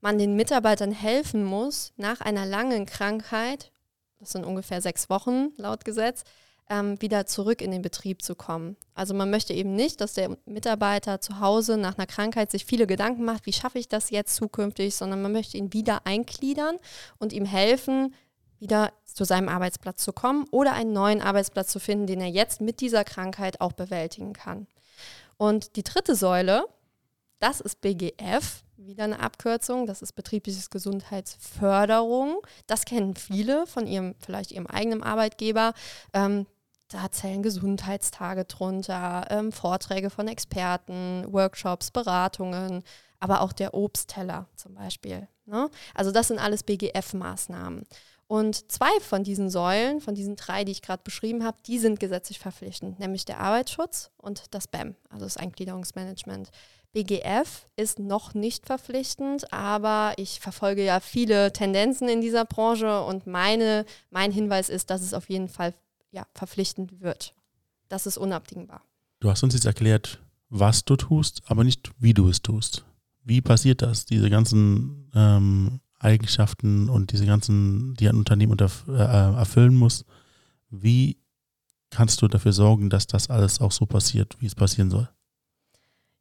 man 0.00 0.18
den 0.18 0.36
Mitarbeitern 0.36 0.92
helfen 0.92 1.44
muss, 1.44 1.92
nach 1.96 2.20
einer 2.20 2.44
langen 2.44 2.86
Krankheit, 2.86 3.72
das 4.18 4.30
sind 4.30 4.44
ungefähr 4.44 4.80
sechs 4.80 5.08
Wochen 5.10 5.50
laut 5.56 5.84
Gesetz, 5.84 6.24
ähm, 6.68 7.00
wieder 7.00 7.26
zurück 7.26 7.60
in 7.60 7.70
den 7.70 7.82
Betrieb 7.82 8.22
zu 8.22 8.34
kommen. 8.34 8.76
Also 8.94 9.14
man 9.14 9.30
möchte 9.30 9.52
eben 9.52 9.74
nicht, 9.74 10.00
dass 10.00 10.14
der 10.14 10.36
Mitarbeiter 10.44 11.20
zu 11.20 11.40
Hause 11.40 11.76
nach 11.76 11.98
einer 11.98 12.06
Krankheit 12.06 12.50
sich 12.50 12.64
viele 12.64 12.86
Gedanken 12.86 13.24
macht, 13.24 13.46
wie 13.46 13.52
schaffe 13.52 13.78
ich 13.78 13.88
das 13.88 14.10
jetzt 14.10 14.36
zukünftig, 14.36 14.94
sondern 14.94 15.22
man 15.22 15.32
möchte 15.32 15.56
ihn 15.56 15.72
wieder 15.72 16.06
eingliedern 16.06 16.78
und 17.18 17.32
ihm 17.32 17.44
helfen, 17.44 18.14
wieder 18.62 18.92
zu 19.04 19.24
seinem 19.24 19.48
Arbeitsplatz 19.48 20.04
zu 20.04 20.12
kommen 20.12 20.46
oder 20.52 20.72
einen 20.72 20.92
neuen 20.92 21.20
Arbeitsplatz 21.20 21.72
zu 21.72 21.80
finden, 21.80 22.06
den 22.06 22.20
er 22.20 22.28
jetzt 22.28 22.60
mit 22.60 22.80
dieser 22.80 23.02
Krankheit 23.02 23.60
auch 23.60 23.72
bewältigen 23.72 24.32
kann. 24.32 24.68
Und 25.36 25.74
die 25.74 25.82
dritte 25.82 26.14
Säule, 26.14 26.66
das 27.40 27.60
ist 27.60 27.80
BGF, 27.80 28.62
wieder 28.76 29.04
eine 29.04 29.18
Abkürzung, 29.18 29.86
das 29.86 30.00
ist 30.00 30.12
betriebliches 30.12 30.70
Gesundheitsförderung. 30.70 32.40
Das 32.68 32.84
kennen 32.84 33.16
viele 33.16 33.66
von 33.66 33.88
ihrem, 33.88 34.14
vielleicht 34.20 34.52
ihrem 34.52 34.68
eigenen 34.68 35.02
Arbeitgeber. 35.02 35.74
Ähm, 36.12 36.46
da 36.88 37.10
zählen 37.10 37.42
Gesundheitstage 37.42 38.44
drunter, 38.44 39.26
ähm, 39.30 39.50
Vorträge 39.50 40.08
von 40.08 40.28
Experten, 40.28 41.24
Workshops, 41.32 41.90
Beratungen, 41.90 42.84
aber 43.18 43.40
auch 43.40 43.52
der 43.52 43.74
Obstteller 43.74 44.46
zum 44.54 44.74
Beispiel. 44.74 45.26
Ne? 45.46 45.68
Also 45.94 46.12
das 46.12 46.28
sind 46.28 46.38
alles 46.38 46.62
BGF-Maßnahmen. 46.64 47.86
Und 48.32 48.72
zwei 48.72 48.88
von 49.00 49.24
diesen 49.24 49.50
Säulen, 49.50 50.00
von 50.00 50.14
diesen 50.14 50.36
drei, 50.36 50.64
die 50.64 50.72
ich 50.72 50.80
gerade 50.80 51.02
beschrieben 51.04 51.44
habe, 51.44 51.58
die 51.66 51.78
sind 51.78 52.00
gesetzlich 52.00 52.38
verpflichtend, 52.38 52.98
nämlich 52.98 53.26
der 53.26 53.40
Arbeitsschutz 53.40 54.10
und 54.16 54.44
das 54.52 54.68
BAM, 54.68 54.94
also 55.10 55.26
das 55.26 55.36
Eingliederungsmanagement. 55.36 56.48
BGF 56.94 57.66
ist 57.76 57.98
noch 57.98 58.32
nicht 58.32 58.64
verpflichtend, 58.64 59.52
aber 59.52 60.14
ich 60.16 60.40
verfolge 60.40 60.82
ja 60.82 61.00
viele 61.00 61.52
Tendenzen 61.52 62.08
in 62.08 62.22
dieser 62.22 62.46
Branche 62.46 63.02
und 63.02 63.26
meine, 63.26 63.84
mein 64.08 64.32
Hinweis 64.32 64.70
ist, 64.70 64.88
dass 64.88 65.02
es 65.02 65.12
auf 65.12 65.28
jeden 65.28 65.50
Fall 65.50 65.74
ja, 66.10 66.26
verpflichtend 66.32 67.02
wird. 67.02 67.34
Das 67.90 68.06
ist 68.06 68.16
unabdingbar. 68.16 68.80
Du 69.20 69.28
hast 69.28 69.42
uns 69.42 69.52
jetzt 69.52 69.66
erklärt, 69.66 70.22
was 70.48 70.86
du 70.86 70.96
tust, 70.96 71.42
aber 71.48 71.64
nicht, 71.64 71.90
wie 71.98 72.14
du 72.14 72.30
es 72.30 72.40
tust. 72.40 72.86
Wie 73.24 73.42
passiert 73.42 73.82
das, 73.82 74.06
diese 74.06 74.30
ganzen 74.30 75.10
ähm, 75.14 75.80
Eigenschaften 76.02 76.88
und 76.88 77.12
diese 77.12 77.26
ganzen, 77.26 77.94
die 77.94 78.08
ein 78.08 78.16
Unternehmen 78.16 78.52
unter, 78.52 78.70
äh, 78.88 79.36
erfüllen 79.38 79.74
muss. 79.74 80.04
Wie 80.70 81.18
kannst 81.90 82.22
du 82.22 82.28
dafür 82.28 82.52
sorgen, 82.52 82.90
dass 82.90 83.06
das 83.06 83.30
alles 83.30 83.60
auch 83.60 83.72
so 83.72 83.86
passiert, 83.86 84.36
wie 84.40 84.46
es 84.46 84.54
passieren 84.54 84.90
soll? 84.90 85.08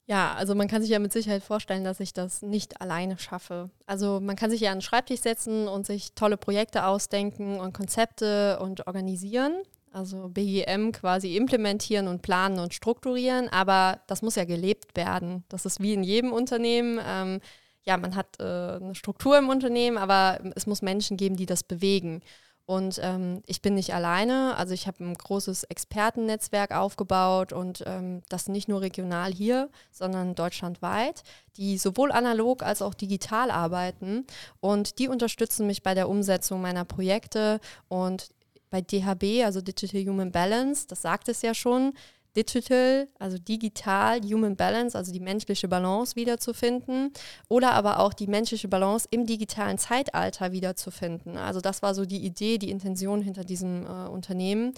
Ja, 0.06 0.34
also 0.34 0.56
man 0.56 0.68
kann 0.68 0.82
sich 0.82 0.92
ja 0.92 1.00
mit 1.00 1.14
Sicherheit 1.14 1.42
vorstellen, 1.42 1.86
dass 1.86 2.02
ich 2.02 2.12
das 2.12 2.42
nicht 2.42 2.82
alleine 2.82 3.18
schaffe. 3.18 3.70
Also 3.86 4.20
man 4.20 4.36
kann 4.36 4.52
sich 4.52 4.62
ja 4.62 4.72
an 4.72 4.80
den 4.80 4.82
Schreibtisch 4.82 5.22
setzen 5.22 5.68
und 5.68 5.86
sich 5.86 6.14
tolle 6.16 6.38
Projekte 6.38 6.86
ausdenken 6.86 7.60
und 7.60 7.74
Konzepte 7.74 8.60
und 8.60 8.88
organisieren. 8.88 9.54
Also 9.94 10.30
BGM 10.30 10.92
quasi 10.92 11.38
implementieren 11.38 12.08
und 12.08 12.22
planen 12.22 12.60
und 12.60 12.74
strukturieren, 12.74 13.50
aber 13.50 14.02
das 14.08 14.22
muss 14.22 14.36
ja 14.36 14.46
gelebt 14.46 14.96
werden. 14.96 15.44
Das 15.50 15.66
ist 15.66 15.82
wie 15.82 15.94
in 15.94 16.04
jedem 16.04 16.32
Unternehmen. 16.34 17.00
Ähm, 17.06 17.40
ja, 17.84 17.98
man 17.98 18.16
hat 18.16 18.40
äh, 18.40 18.44
eine 18.44 18.96
Struktur 18.96 19.38
im 19.38 19.50
Unternehmen, 19.50 19.98
aber 19.98 20.40
es 20.56 20.68
muss 20.68 20.82
Menschen 20.82 21.18
geben, 21.18 21.36
die 21.36 21.46
das 21.46 21.64
bewegen. 21.64 22.22
Und 22.66 23.02
ähm, 23.04 23.42
ich 23.48 23.62
bin 23.62 23.74
nicht 23.74 23.94
alleine, 23.94 24.56
also 24.56 24.74
ich 24.74 24.88
habe 24.88 25.04
ein 25.04 25.14
großes 25.14 25.66
Expertennetzwerk 25.66 26.72
aufgebaut 26.72 27.52
und 27.52 27.84
ähm, 27.86 28.22
das 28.30 28.48
nicht 28.48 28.70
nur 28.70 28.80
regional 28.82 29.34
hier, 29.34 29.70
sondern 29.92 30.36
deutschlandweit, 30.36 31.24
die 31.58 31.78
sowohl 31.78 32.12
analog 32.12 32.64
als 32.64 32.82
auch 32.82 32.94
digital 32.94 33.52
arbeiten. 33.52 34.26
Und 34.62 35.00
die 35.00 35.10
unterstützen 35.10 35.68
mich 35.68 35.84
bei 35.84 35.96
der 35.96 36.08
Umsetzung 36.08 36.62
meiner 36.62 36.86
Projekte. 36.86 37.60
Und 37.90 38.30
bei 38.70 38.80
DHB, 38.80 39.44
also 39.44 39.60
Digital 39.60 40.06
Human 40.06 40.32
Balance, 40.32 40.88
das 40.88 41.02
sagt 41.02 41.28
es 41.28 41.42
ja 41.42 41.54
schon, 41.54 41.94
Digital, 42.36 43.08
also 43.20 43.38
digital, 43.38 44.22
Human 44.22 44.56
Balance, 44.56 44.98
also 44.98 45.12
die 45.12 45.20
menschliche 45.20 45.68
Balance 45.68 46.16
wiederzufinden 46.16 47.12
oder 47.50 47.74
aber 47.74 48.00
auch 48.00 48.14
die 48.14 48.28
menschliche 48.28 48.68
Balance 48.68 49.08
im 49.12 49.26
digitalen 49.26 49.78
Zeitalter 49.78 50.52
wiederzufinden. 50.52 51.38
Also 51.38 51.62
das 51.62 51.82
war 51.82 51.94
so 51.94 52.06
die 52.06 52.26
Idee, 52.26 52.58
die 52.58 52.72
Intention 52.72 53.22
hinter 53.22 53.44
diesem 53.44 53.86
äh, 53.86 54.08
Unternehmen 54.08 54.74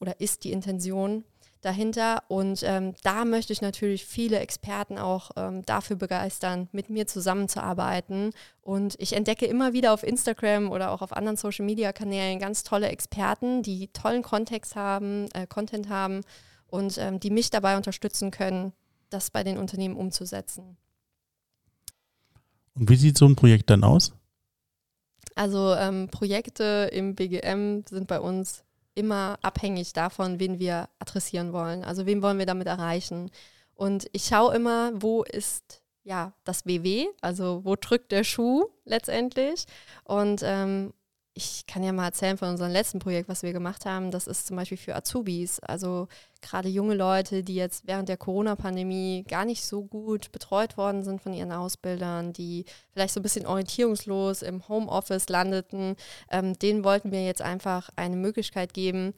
oder 0.00 0.20
ist 0.20 0.44
die 0.44 0.52
Intention, 0.52 1.24
dahinter. 1.60 2.22
Und 2.28 2.62
ähm, 2.62 2.94
da 3.02 3.24
möchte 3.24 3.52
ich 3.52 3.62
natürlich 3.62 4.04
viele 4.04 4.38
Experten 4.38 4.98
auch 4.98 5.30
ähm, 5.36 5.64
dafür 5.64 5.96
begeistern, 5.96 6.68
mit 6.72 6.90
mir 6.90 7.06
zusammenzuarbeiten. 7.06 8.32
Und 8.62 8.94
ich 8.98 9.14
entdecke 9.14 9.46
immer 9.46 9.72
wieder 9.72 9.92
auf 9.92 10.02
Instagram 10.02 10.70
oder 10.70 10.90
auch 10.90 11.02
auf 11.02 11.12
anderen 11.12 11.36
Social-Media-Kanälen 11.36 12.38
ganz 12.38 12.62
tolle 12.62 12.88
Experten, 12.88 13.62
die 13.62 13.88
tollen 13.88 14.22
Kontext 14.22 14.76
haben, 14.76 15.28
äh, 15.34 15.46
Content 15.46 15.88
haben 15.88 16.22
und 16.68 16.96
ähm, 16.98 17.18
die 17.20 17.30
mich 17.30 17.50
dabei 17.50 17.76
unterstützen 17.76 18.30
können, 18.30 18.72
das 19.10 19.30
bei 19.30 19.42
den 19.42 19.58
Unternehmen 19.58 19.96
umzusetzen. 19.96 20.76
Und 22.74 22.88
wie 22.88 22.96
sieht 22.96 23.18
so 23.18 23.26
ein 23.26 23.36
Projekt 23.36 23.70
dann 23.70 23.82
aus? 23.82 24.12
Also 25.34 25.74
ähm, 25.74 26.08
Projekte 26.08 26.90
im 26.92 27.14
BGM 27.14 27.84
sind 27.88 28.06
bei 28.06 28.20
uns 28.20 28.64
immer 28.94 29.38
abhängig 29.42 29.92
davon, 29.92 30.40
wen 30.40 30.58
wir 30.58 30.88
adressieren 30.98 31.52
wollen. 31.52 31.84
Also 31.84 32.06
wen 32.06 32.22
wollen 32.22 32.38
wir 32.38 32.46
damit 32.46 32.66
erreichen. 32.66 33.30
Und 33.74 34.08
ich 34.12 34.24
schaue 34.24 34.54
immer, 34.54 34.90
wo 35.00 35.22
ist 35.22 35.82
ja 36.02 36.32
das 36.42 36.66
WW, 36.66 37.06
also 37.20 37.64
wo 37.64 37.76
drückt 37.76 38.10
der 38.10 38.24
Schuh 38.24 38.66
letztendlich. 38.84 39.66
Und 40.04 40.40
ähm, 40.42 40.92
ich 41.38 41.66
kann 41.68 41.84
ja 41.84 41.92
mal 41.92 42.06
erzählen 42.06 42.36
von 42.36 42.48
unserem 42.48 42.72
letzten 42.72 42.98
Projekt, 42.98 43.28
was 43.28 43.44
wir 43.44 43.52
gemacht 43.52 43.86
haben. 43.86 44.10
Das 44.10 44.26
ist 44.26 44.48
zum 44.48 44.56
Beispiel 44.56 44.76
für 44.76 44.96
Azubis, 44.96 45.60
also 45.60 46.08
gerade 46.42 46.68
junge 46.68 46.94
Leute, 46.94 47.44
die 47.44 47.54
jetzt 47.54 47.86
während 47.86 48.08
der 48.08 48.16
Corona-Pandemie 48.16 49.24
gar 49.28 49.44
nicht 49.44 49.64
so 49.64 49.84
gut 49.84 50.32
betreut 50.32 50.76
worden 50.76 51.04
sind 51.04 51.22
von 51.22 51.32
ihren 51.32 51.52
Ausbildern, 51.52 52.32
die 52.32 52.64
vielleicht 52.92 53.14
so 53.14 53.20
ein 53.20 53.22
bisschen 53.22 53.46
orientierungslos 53.46 54.42
im 54.42 54.68
Homeoffice 54.68 55.28
landeten. 55.28 55.94
Ähm, 56.28 56.58
denen 56.58 56.82
wollten 56.82 57.12
wir 57.12 57.24
jetzt 57.24 57.42
einfach 57.42 57.90
eine 57.94 58.16
Möglichkeit 58.16 58.74
geben, 58.74 59.14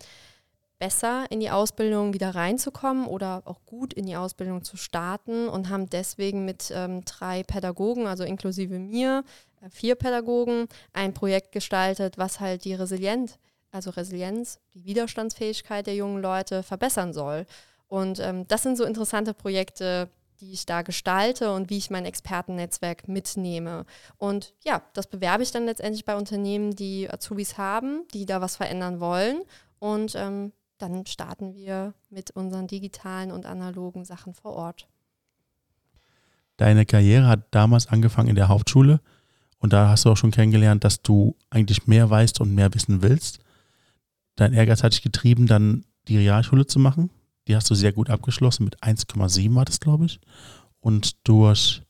besser 0.78 1.24
in 1.30 1.40
die 1.40 1.50
Ausbildung 1.50 2.12
wieder 2.12 2.34
reinzukommen 2.34 3.06
oder 3.06 3.42
auch 3.46 3.64
gut 3.64 3.94
in 3.94 4.04
die 4.04 4.16
Ausbildung 4.16 4.62
zu 4.62 4.76
starten 4.76 5.48
und 5.48 5.70
haben 5.70 5.88
deswegen 5.88 6.44
mit 6.44 6.70
ähm, 6.74 7.02
drei 7.06 7.44
Pädagogen, 7.44 8.06
also 8.06 8.24
inklusive 8.24 8.78
mir, 8.78 9.24
vier 9.68 9.94
Pädagogen, 9.94 10.68
ein 10.92 11.12
Projekt 11.12 11.52
gestaltet, 11.52 12.18
was 12.18 12.40
halt 12.40 12.64
die 12.64 12.74
Resilienz, 12.74 13.38
also 13.70 13.90
Resilienz, 13.90 14.58
die 14.74 14.84
Widerstandsfähigkeit 14.84 15.86
der 15.86 15.94
jungen 15.94 16.22
Leute 16.22 16.62
verbessern 16.62 17.12
soll. 17.12 17.46
Und 17.88 18.20
ähm, 18.20 18.46
das 18.48 18.62
sind 18.62 18.76
so 18.76 18.84
interessante 18.84 19.34
Projekte, 19.34 20.08
die 20.40 20.52
ich 20.52 20.64
da 20.64 20.82
gestalte 20.82 21.52
und 21.52 21.70
wie 21.70 21.76
ich 21.76 21.90
mein 21.90 22.06
Expertennetzwerk 22.06 23.08
mitnehme. 23.08 23.84
Und 24.16 24.54
ja, 24.64 24.82
das 24.94 25.06
bewerbe 25.06 25.42
ich 25.42 25.50
dann 25.50 25.66
letztendlich 25.66 26.04
bei 26.04 26.16
Unternehmen, 26.16 26.74
die 26.74 27.10
Azubis 27.10 27.58
haben, 27.58 28.06
die 28.14 28.26
da 28.26 28.40
was 28.40 28.56
verändern 28.56 29.00
wollen. 29.00 29.42
Und 29.78 30.14
ähm, 30.14 30.52
dann 30.78 31.04
starten 31.06 31.54
wir 31.54 31.94
mit 32.08 32.30
unseren 32.30 32.66
digitalen 32.66 33.30
und 33.30 33.44
analogen 33.44 34.04
Sachen 34.04 34.34
vor 34.34 34.52
Ort. 34.54 34.88
Deine 36.56 36.86
Karriere 36.86 37.26
hat 37.26 37.40
damals 37.50 37.86
angefangen 37.86 38.28
in 38.28 38.36
der 38.36 38.48
Hauptschule 38.48 39.00
und 39.60 39.72
da 39.72 39.88
hast 39.88 40.04
du 40.04 40.10
auch 40.10 40.16
schon 40.16 40.30
kennengelernt, 40.30 40.84
dass 40.84 41.02
du 41.02 41.36
eigentlich 41.50 41.86
mehr 41.86 42.08
weißt 42.10 42.40
und 42.40 42.54
mehr 42.54 42.74
wissen 42.74 43.02
willst. 43.02 43.38
Dein 44.34 44.54
Ehrgeiz 44.54 44.82
hat 44.82 44.94
dich 44.94 45.02
getrieben, 45.02 45.46
dann 45.46 45.84
die 46.08 46.16
Realschule 46.16 46.66
zu 46.66 46.78
machen. 46.78 47.10
Die 47.46 47.54
hast 47.54 47.70
du 47.70 47.74
sehr 47.74 47.92
gut 47.92 48.10
abgeschlossen, 48.10 48.64
mit 48.64 48.82
1,7 48.82 49.54
war 49.54 49.66
das, 49.66 49.78
glaube 49.78 50.06
ich. 50.06 50.18
Und 50.80 51.28
durch 51.28 51.82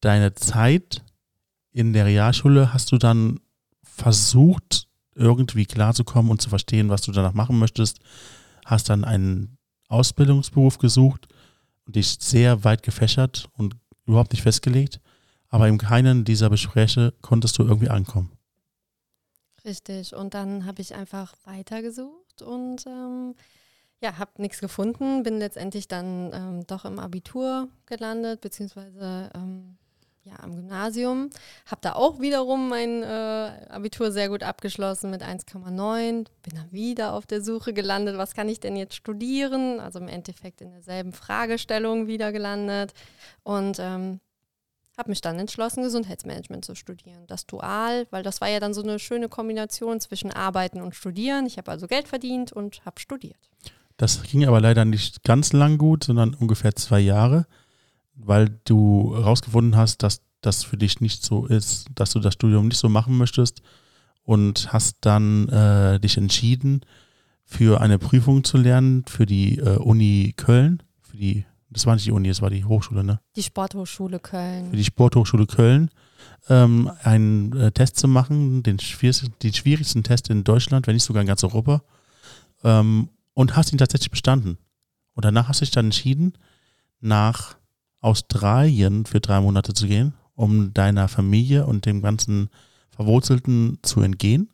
deine 0.00 0.34
Zeit 0.34 1.04
in 1.72 1.92
der 1.92 2.06
Realschule 2.06 2.72
hast 2.72 2.92
du 2.92 2.98
dann 2.98 3.40
versucht, 3.82 4.88
irgendwie 5.14 5.66
klarzukommen 5.66 6.30
und 6.30 6.40
zu 6.40 6.48
verstehen, 6.48 6.88
was 6.88 7.02
du 7.02 7.12
danach 7.12 7.34
machen 7.34 7.58
möchtest. 7.58 7.98
Hast 8.64 8.88
dann 8.88 9.04
einen 9.04 9.58
Ausbildungsberuf 9.88 10.78
gesucht 10.78 11.26
und 11.84 11.96
dich 11.96 12.18
sehr 12.20 12.62
weit 12.62 12.84
gefächert 12.84 13.48
und 13.56 13.74
überhaupt 14.06 14.32
nicht 14.32 14.42
festgelegt. 14.42 15.00
Aber 15.50 15.68
in 15.68 15.78
keinen 15.78 16.24
dieser 16.24 16.48
Gespräche 16.48 17.12
konntest 17.20 17.58
du 17.58 17.64
irgendwie 17.64 17.90
ankommen. 17.90 18.32
Richtig. 19.64 20.14
Und 20.14 20.34
dann 20.34 20.64
habe 20.64 20.80
ich 20.80 20.94
einfach 20.94 21.34
weitergesucht 21.44 22.42
und 22.42 22.86
ähm, 22.86 23.34
ja, 24.00 24.16
habe 24.18 24.30
nichts 24.38 24.60
gefunden. 24.60 25.22
Bin 25.22 25.38
letztendlich 25.38 25.88
dann 25.88 26.30
ähm, 26.32 26.66
doch 26.66 26.84
im 26.84 26.98
Abitur 26.98 27.68
gelandet, 27.86 28.40
beziehungsweise 28.40 29.30
ähm, 29.34 29.76
ja, 30.24 30.38
am 30.40 30.54
Gymnasium. 30.54 31.30
Habe 31.66 31.80
da 31.82 31.92
auch 31.94 32.20
wiederum 32.20 32.68
mein 32.68 33.02
äh, 33.02 33.66
Abitur 33.68 34.12
sehr 34.12 34.28
gut 34.28 34.42
abgeschlossen 34.42 35.10
mit 35.10 35.22
1,9. 35.22 36.26
Bin 36.42 36.54
dann 36.54 36.72
wieder 36.72 37.12
auf 37.12 37.26
der 37.26 37.42
Suche 37.42 37.72
gelandet, 37.72 38.16
was 38.16 38.34
kann 38.34 38.48
ich 38.48 38.60
denn 38.60 38.76
jetzt 38.76 38.94
studieren? 38.94 39.80
Also 39.80 39.98
im 39.98 40.08
Endeffekt 40.08 40.60
in 40.60 40.70
derselben 40.70 41.12
Fragestellung 41.12 42.06
wieder 42.06 42.32
gelandet. 42.32 42.92
Und 43.42 43.78
ähm, 43.78 44.20
habe 44.98 45.10
mich 45.10 45.20
dann 45.20 45.38
entschlossen, 45.38 45.82
Gesundheitsmanagement 45.82 46.64
zu 46.64 46.74
studieren. 46.74 47.26
Das 47.26 47.46
Dual, 47.46 48.06
weil 48.10 48.22
das 48.22 48.40
war 48.40 48.48
ja 48.48 48.60
dann 48.60 48.74
so 48.74 48.82
eine 48.82 48.98
schöne 48.98 49.28
Kombination 49.28 50.00
zwischen 50.00 50.30
Arbeiten 50.30 50.80
und 50.80 50.94
Studieren. 50.94 51.46
Ich 51.46 51.58
habe 51.58 51.70
also 51.70 51.86
Geld 51.86 52.08
verdient 52.08 52.52
und 52.52 52.84
habe 52.84 53.00
studiert. 53.00 53.38
Das 53.96 54.22
ging 54.22 54.46
aber 54.46 54.60
leider 54.60 54.84
nicht 54.84 55.24
ganz 55.24 55.52
lang 55.52 55.78
gut, 55.78 56.04
sondern 56.04 56.34
ungefähr 56.34 56.74
zwei 56.74 57.00
Jahre, 57.00 57.46
weil 58.14 58.58
du 58.64 59.14
herausgefunden 59.14 59.76
hast, 59.76 60.02
dass 60.02 60.22
das 60.40 60.64
für 60.64 60.76
dich 60.76 61.00
nicht 61.00 61.22
so 61.24 61.46
ist, 61.46 61.86
dass 61.94 62.10
du 62.10 62.20
das 62.20 62.34
Studium 62.34 62.68
nicht 62.68 62.78
so 62.78 62.88
machen 62.88 63.16
möchtest 63.16 63.62
und 64.22 64.72
hast 64.72 64.98
dann 65.02 65.48
äh, 65.48 66.00
dich 66.00 66.16
entschieden, 66.16 66.80
für 67.44 67.80
eine 67.80 67.98
Prüfung 67.98 68.44
zu 68.44 68.56
lernen 68.58 69.04
für 69.06 69.26
die 69.26 69.58
äh, 69.58 69.76
Uni 69.76 70.34
Köln, 70.36 70.82
für 71.02 71.16
die 71.16 71.44
das 71.70 71.86
war 71.86 71.94
nicht 71.94 72.06
die 72.06 72.12
Uni, 72.12 72.28
das 72.28 72.42
war 72.42 72.50
die 72.50 72.64
Hochschule, 72.64 73.04
ne? 73.04 73.20
Die 73.36 73.42
Sporthochschule 73.42 74.18
Köln. 74.18 74.70
Für 74.70 74.76
die 74.76 74.84
Sporthochschule 74.84 75.46
Köln 75.46 75.90
ähm, 76.48 76.90
einen 77.02 77.56
äh, 77.56 77.70
Test 77.70 77.96
zu 77.96 78.08
machen, 78.08 78.62
den 78.62 78.78
schwierigsten, 78.80 79.32
den 79.42 79.54
schwierigsten 79.54 80.02
Test 80.02 80.30
in 80.30 80.42
Deutschland, 80.42 80.86
wenn 80.86 80.94
nicht 80.94 81.04
sogar 81.04 81.22
in 81.22 81.28
ganz 81.28 81.44
Europa. 81.44 81.82
Ähm, 82.64 83.08
und 83.34 83.56
hast 83.56 83.72
ihn 83.72 83.78
tatsächlich 83.78 84.10
bestanden. 84.10 84.58
Und 85.14 85.24
danach 85.24 85.48
hast 85.48 85.60
du 85.60 85.64
dich 85.64 85.72
dann 85.72 85.86
entschieden, 85.86 86.34
nach 87.00 87.56
Australien 88.00 89.06
für 89.06 89.20
drei 89.20 89.40
Monate 89.40 89.72
zu 89.72 89.86
gehen, 89.86 90.14
um 90.34 90.74
deiner 90.74 91.08
Familie 91.08 91.66
und 91.66 91.86
dem 91.86 92.02
ganzen 92.02 92.50
Verwurzelten 92.90 93.78
zu 93.82 94.00
entgehen. 94.00 94.50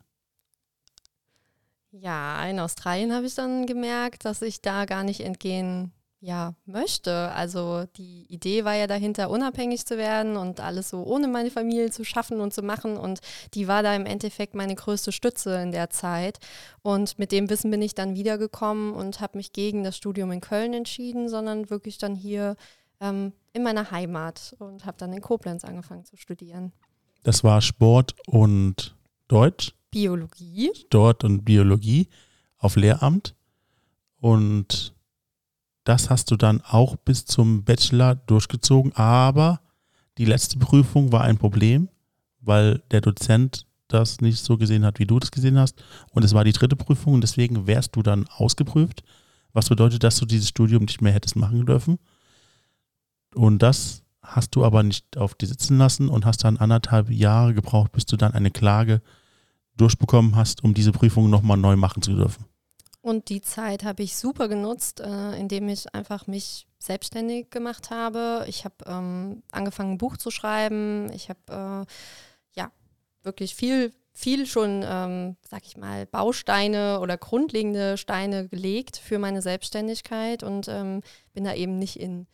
Ja, 1.90 2.44
in 2.46 2.60
Australien 2.60 3.12
habe 3.12 3.26
ich 3.26 3.34
dann 3.34 3.66
gemerkt, 3.66 4.24
dass 4.24 4.42
ich 4.42 4.60
da 4.60 4.84
gar 4.84 5.02
nicht 5.02 5.20
entgehen 5.20 5.92
ja, 6.26 6.54
möchte. 6.66 7.30
Also 7.30 7.84
die 7.96 8.26
Idee 8.28 8.64
war 8.64 8.74
ja 8.74 8.88
dahinter, 8.88 9.30
unabhängig 9.30 9.86
zu 9.86 9.96
werden 9.96 10.36
und 10.36 10.58
alles 10.58 10.88
so 10.88 11.04
ohne 11.04 11.28
meine 11.28 11.52
Familie 11.52 11.92
zu 11.92 12.02
schaffen 12.02 12.40
und 12.40 12.52
zu 12.52 12.62
machen. 12.62 12.96
Und 12.96 13.20
die 13.54 13.68
war 13.68 13.84
da 13.84 13.94
im 13.94 14.06
Endeffekt 14.06 14.56
meine 14.56 14.74
größte 14.74 15.12
Stütze 15.12 15.62
in 15.62 15.70
der 15.70 15.88
Zeit. 15.90 16.40
Und 16.82 17.16
mit 17.20 17.30
dem 17.30 17.48
Wissen 17.48 17.70
bin 17.70 17.80
ich 17.80 17.94
dann 17.94 18.16
wiedergekommen 18.16 18.92
und 18.92 19.20
habe 19.20 19.38
mich 19.38 19.52
gegen 19.52 19.84
das 19.84 19.96
Studium 19.96 20.32
in 20.32 20.40
Köln 20.40 20.74
entschieden, 20.74 21.28
sondern 21.28 21.70
wirklich 21.70 21.96
dann 21.96 22.16
hier 22.16 22.56
ähm, 23.00 23.32
in 23.52 23.62
meiner 23.62 23.92
Heimat 23.92 24.56
und 24.58 24.84
habe 24.84 24.98
dann 24.98 25.12
in 25.12 25.20
Koblenz 25.20 25.64
angefangen 25.64 26.04
zu 26.04 26.16
studieren. 26.16 26.72
Das 27.22 27.44
war 27.44 27.60
Sport 27.60 28.16
und 28.26 28.96
Deutsch? 29.28 29.76
Biologie. 29.92 30.72
Dort 30.90 31.22
und 31.22 31.44
Biologie 31.44 32.08
auf 32.58 32.74
Lehramt. 32.74 33.36
Und 34.18 34.95
das 35.86 36.10
hast 36.10 36.32
du 36.32 36.36
dann 36.36 36.60
auch 36.62 36.96
bis 36.96 37.26
zum 37.26 37.62
Bachelor 37.62 38.16
durchgezogen, 38.16 38.92
aber 38.96 39.60
die 40.18 40.24
letzte 40.24 40.58
Prüfung 40.58 41.12
war 41.12 41.22
ein 41.22 41.38
Problem, 41.38 41.88
weil 42.40 42.82
der 42.90 43.00
Dozent 43.00 43.66
das 43.86 44.20
nicht 44.20 44.42
so 44.42 44.56
gesehen 44.56 44.84
hat, 44.84 44.98
wie 44.98 45.06
du 45.06 45.20
das 45.20 45.30
gesehen 45.30 45.60
hast. 45.60 45.84
Und 46.10 46.24
es 46.24 46.34
war 46.34 46.42
die 46.42 46.52
dritte 46.52 46.74
Prüfung 46.74 47.14
und 47.14 47.20
deswegen 47.20 47.68
wärst 47.68 47.94
du 47.94 48.02
dann 48.02 48.26
ausgeprüft, 48.36 49.04
was 49.52 49.68
bedeutet, 49.68 50.02
dass 50.02 50.16
du 50.16 50.26
dieses 50.26 50.48
Studium 50.48 50.84
nicht 50.84 51.02
mehr 51.02 51.12
hättest 51.12 51.36
machen 51.36 51.64
dürfen. 51.64 52.00
Und 53.32 53.62
das 53.62 54.02
hast 54.22 54.56
du 54.56 54.64
aber 54.64 54.82
nicht 54.82 55.16
auf 55.16 55.36
dir 55.36 55.46
sitzen 55.46 55.78
lassen 55.78 56.08
und 56.08 56.26
hast 56.26 56.42
dann 56.42 56.56
anderthalb 56.56 57.10
Jahre 57.10 57.54
gebraucht, 57.54 57.92
bis 57.92 58.06
du 58.06 58.16
dann 58.16 58.34
eine 58.34 58.50
Klage 58.50 59.02
durchbekommen 59.76 60.34
hast, 60.34 60.64
um 60.64 60.74
diese 60.74 60.90
Prüfung 60.90 61.30
nochmal 61.30 61.58
neu 61.58 61.76
machen 61.76 62.02
zu 62.02 62.16
dürfen. 62.16 62.44
Und 63.06 63.28
die 63.28 63.40
Zeit 63.40 63.84
habe 63.84 64.02
ich 64.02 64.16
super 64.16 64.48
genutzt, 64.48 64.98
äh, 64.98 65.38
indem 65.38 65.68
ich 65.68 65.94
einfach 65.94 66.26
mich 66.26 66.66
selbstständig 66.80 67.50
gemacht 67.50 67.90
habe. 67.90 68.44
Ich 68.48 68.64
habe 68.64 68.74
ähm, 68.84 69.44
angefangen, 69.52 69.92
ein 69.92 69.98
Buch 69.98 70.16
zu 70.16 70.32
schreiben. 70.32 71.08
Ich 71.12 71.28
habe 71.28 71.86
äh, 71.86 72.58
ja 72.58 72.72
wirklich 73.22 73.54
viel, 73.54 73.92
viel 74.12 74.44
schon, 74.44 74.84
ähm, 74.84 75.36
sag 75.48 75.64
ich 75.66 75.76
mal, 75.76 76.04
Bausteine 76.06 76.98
oder 76.98 77.16
grundlegende 77.16 77.96
Steine 77.96 78.48
gelegt 78.48 78.96
für 78.96 79.20
meine 79.20 79.40
Selbstständigkeit 79.40 80.42
und 80.42 80.66
ähm, 80.66 81.00
bin 81.32 81.44
da 81.44 81.54
eben 81.54 81.78
nicht 81.78 82.00
in, 82.00 82.26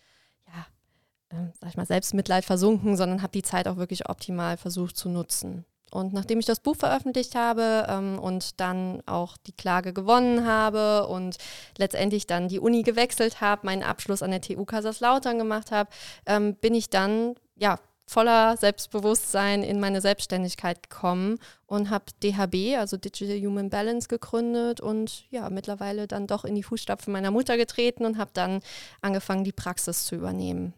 ja, 0.47 1.37
äh, 1.37 1.53
sag 1.61 1.69
ich 1.69 1.77
mal, 1.77 1.85
Selbstmitleid 1.85 2.47
versunken, 2.47 2.97
sondern 2.97 3.21
habe 3.21 3.33
die 3.33 3.43
Zeit 3.43 3.69
auch 3.69 3.77
wirklich 3.77 4.09
optimal 4.09 4.57
versucht 4.57 4.97
zu 4.97 5.11
nutzen. 5.11 5.67
Und 5.93 6.15
nachdem 6.15 6.39
ich 6.39 6.47
das 6.47 6.61
Buch 6.61 6.77
veröffentlicht 6.77 7.35
habe 7.35 7.87
ähm, 7.89 8.19
und 8.19 8.61
dann 8.61 9.03
auch 9.05 9.37
die 9.37 9.53
Klage 9.53 9.93
gewonnen 9.93 10.47
habe 10.47 11.07
und 11.07 11.37
letztendlich 11.77 12.27
dann 12.27 12.49
die 12.49 12.61
Uni 12.61 12.83
gewechselt 12.83 13.43
habe, 13.43 13.67
meinen 13.67 13.83
Abschluss 13.83 14.23
an 14.23 14.31
der 14.31 14.41
TU 14.41 14.65
Kaiserslautern 14.65 15.39
gemacht 15.39 15.71
habe, 15.71 15.91
ähm, 16.25 16.55
bin 16.55 16.75
ich 16.75 16.89
dann 16.89 17.35
ja 17.57 17.79
voller 18.07 18.57
Selbstbewusstsein 18.57 19.63
in 19.63 19.81
meine 19.81 20.01
Selbstständigkeit 20.01 20.83
gekommen 20.83 21.39
und 21.67 21.91
habe 21.91 22.07
DHB, 22.23 22.79
also 22.79 22.97
Digital 22.97 23.39
Human 23.39 23.69
Balance, 23.69 24.09
gegründet 24.09 24.81
und 24.81 25.31
ja, 25.31 25.51
mittlerweile 25.51 26.07
dann 26.07 26.27
doch 26.27 26.45
in 26.45 26.55
die 26.55 26.63
Fußstapfen 26.63 27.13
meiner 27.13 27.31
Mutter 27.31 27.59
getreten 27.59 28.07
und 28.07 28.17
habe 28.17 28.31
dann 28.33 28.61
angefangen, 29.03 29.45
die 29.45 29.53
Praxis 29.53 30.05
zu 30.05 30.15
übernehmen. 30.15 30.73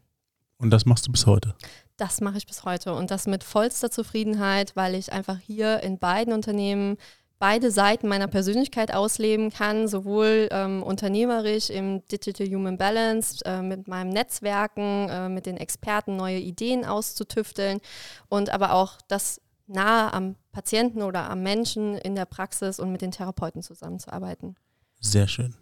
Und 0.58 0.70
das 0.70 0.86
machst 0.86 1.06
du 1.06 1.12
bis 1.12 1.26
heute? 1.26 1.54
Das 1.96 2.20
mache 2.20 2.38
ich 2.38 2.46
bis 2.46 2.64
heute 2.64 2.94
und 2.94 3.10
das 3.10 3.26
mit 3.26 3.44
vollster 3.44 3.90
Zufriedenheit, 3.90 4.74
weil 4.76 4.94
ich 4.94 5.12
einfach 5.12 5.38
hier 5.38 5.82
in 5.82 5.98
beiden 5.98 6.32
Unternehmen 6.32 6.96
beide 7.38 7.70
Seiten 7.70 8.08
meiner 8.08 8.28
Persönlichkeit 8.28 8.94
ausleben 8.94 9.50
kann, 9.50 9.86
sowohl 9.88 10.48
ähm, 10.50 10.82
unternehmerisch 10.82 11.68
im 11.70 12.06
Digital 12.08 12.46
Human 12.46 12.78
Balance, 12.78 13.44
äh, 13.44 13.60
mit 13.60 13.86
meinem 13.88 14.10
Netzwerken, 14.10 15.08
äh, 15.10 15.28
mit 15.28 15.46
den 15.46 15.56
Experten 15.56 16.16
neue 16.16 16.38
Ideen 16.38 16.84
auszutüfteln 16.84 17.80
und 18.28 18.50
aber 18.50 18.72
auch 18.72 18.98
das 19.08 19.40
nahe 19.66 20.12
am 20.12 20.36
Patienten 20.52 21.02
oder 21.02 21.28
am 21.28 21.42
Menschen 21.42 21.96
in 21.98 22.14
der 22.14 22.26
Praxis 22.26 22.78
und 22.78 22.92
mit 22.92 23.02
den 23.02 23.10
Therapeuten 23.10 23.62
zusammenzuarbeiten. 23.62 24.56
Sehr 25.00 25.28
schön. 25.28 25.54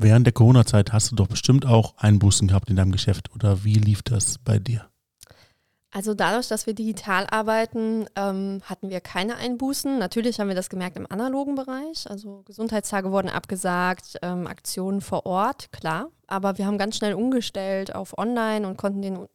Während 0.00 0.26
der 0.26 0.32
Corona-Zeit 0.32 0.92
hast 0.92 1.10
du 1.10 1.16
doch 1.16 1.26
bestimmt 1.26 1.66
auch 1.66 1.96
Einbußen 1.98 2.46
gehabt 2.46 2.70
in 2.70 2.76
deinem 2.76 2.92
Geschäft 2.92 3.34
oder 3.34 3.64
wie 3.64 3.74
lief 3.74 4.02
das 4.02 4.38
bei 4.38 4.60
dir? 4.60 4.88
Also 5.90 6.14
dadurch, 6.14 6.46
dass 6.46 6.66
wir 6.66 6.74
digital 6.74 7.26
arbeiten, 7.26 8.06
ähm, 8.14 8.60
hatten 8.62 8.90
wir 8.90 9.00
keine 9.00 9.36
Einbußen. 9.36 9.98
Natürlich 9.98 10.38
haben 10.38 10.48
wir 10.48 10.54
das 10.54 10.68
gemerkt 10.68 10.96
im 10.96 11.10
analogen 11.10 11.56
Bereich. 11.56 12.08
Also 12.08 12.42
Gesundheitstage 12.44 13.10
wurden 13.10 13.28
abgesagt, 13.30 14.18
ähm, 14.22 14.46
Aktionen 14.46 15.00
vor 15.00 15.26
Ort, 15.26 15.72
klar. 15.72 16.10
Aber 16.28 16.58
wir 16.58 16.66
haben 16.66 16.78
ganz 16.78 16.96
schnell 16.96 17.14
umgestellt 17.14 17.92
auf 17.92 18.16
Online 18.18 18.68
und 18.68 18.76
konnten 18.76 19.02
den 19.02 19.26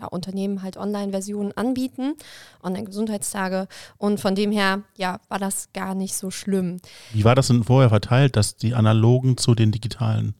ja, 0.00 0.06
Unternehmen 0.06 0.62
halt 0.62 0.76
Online-Versionen 0.76 1.52
anbieten, 1.52 2.14
Online-Gesundheitstage. 2.62 3.68
Und 3.98 4.20
von 4.20 4.34
dem 4.34 4.50
her, 4.50 4.82
ja, 4.96 5.20
war 5.28 5.38
das 5.38 5.68
gar 5.72 5.94
nicht 5.94 6.14
so 6.14 6.30
schlimm. 6.30 6.78
Wie 7.12 7.24
war 7.24 7.34
das 7.34 7.48
denn 7.48 7.64
vorher 7.64 7.90
verteilt, 7.90 8.36
dass 8.36 8.56
die 8.56 8.74
analogen 8.74 9.36
zu 9.36 9.54
den 9.54 9.72
digitalen? 9.72 10.34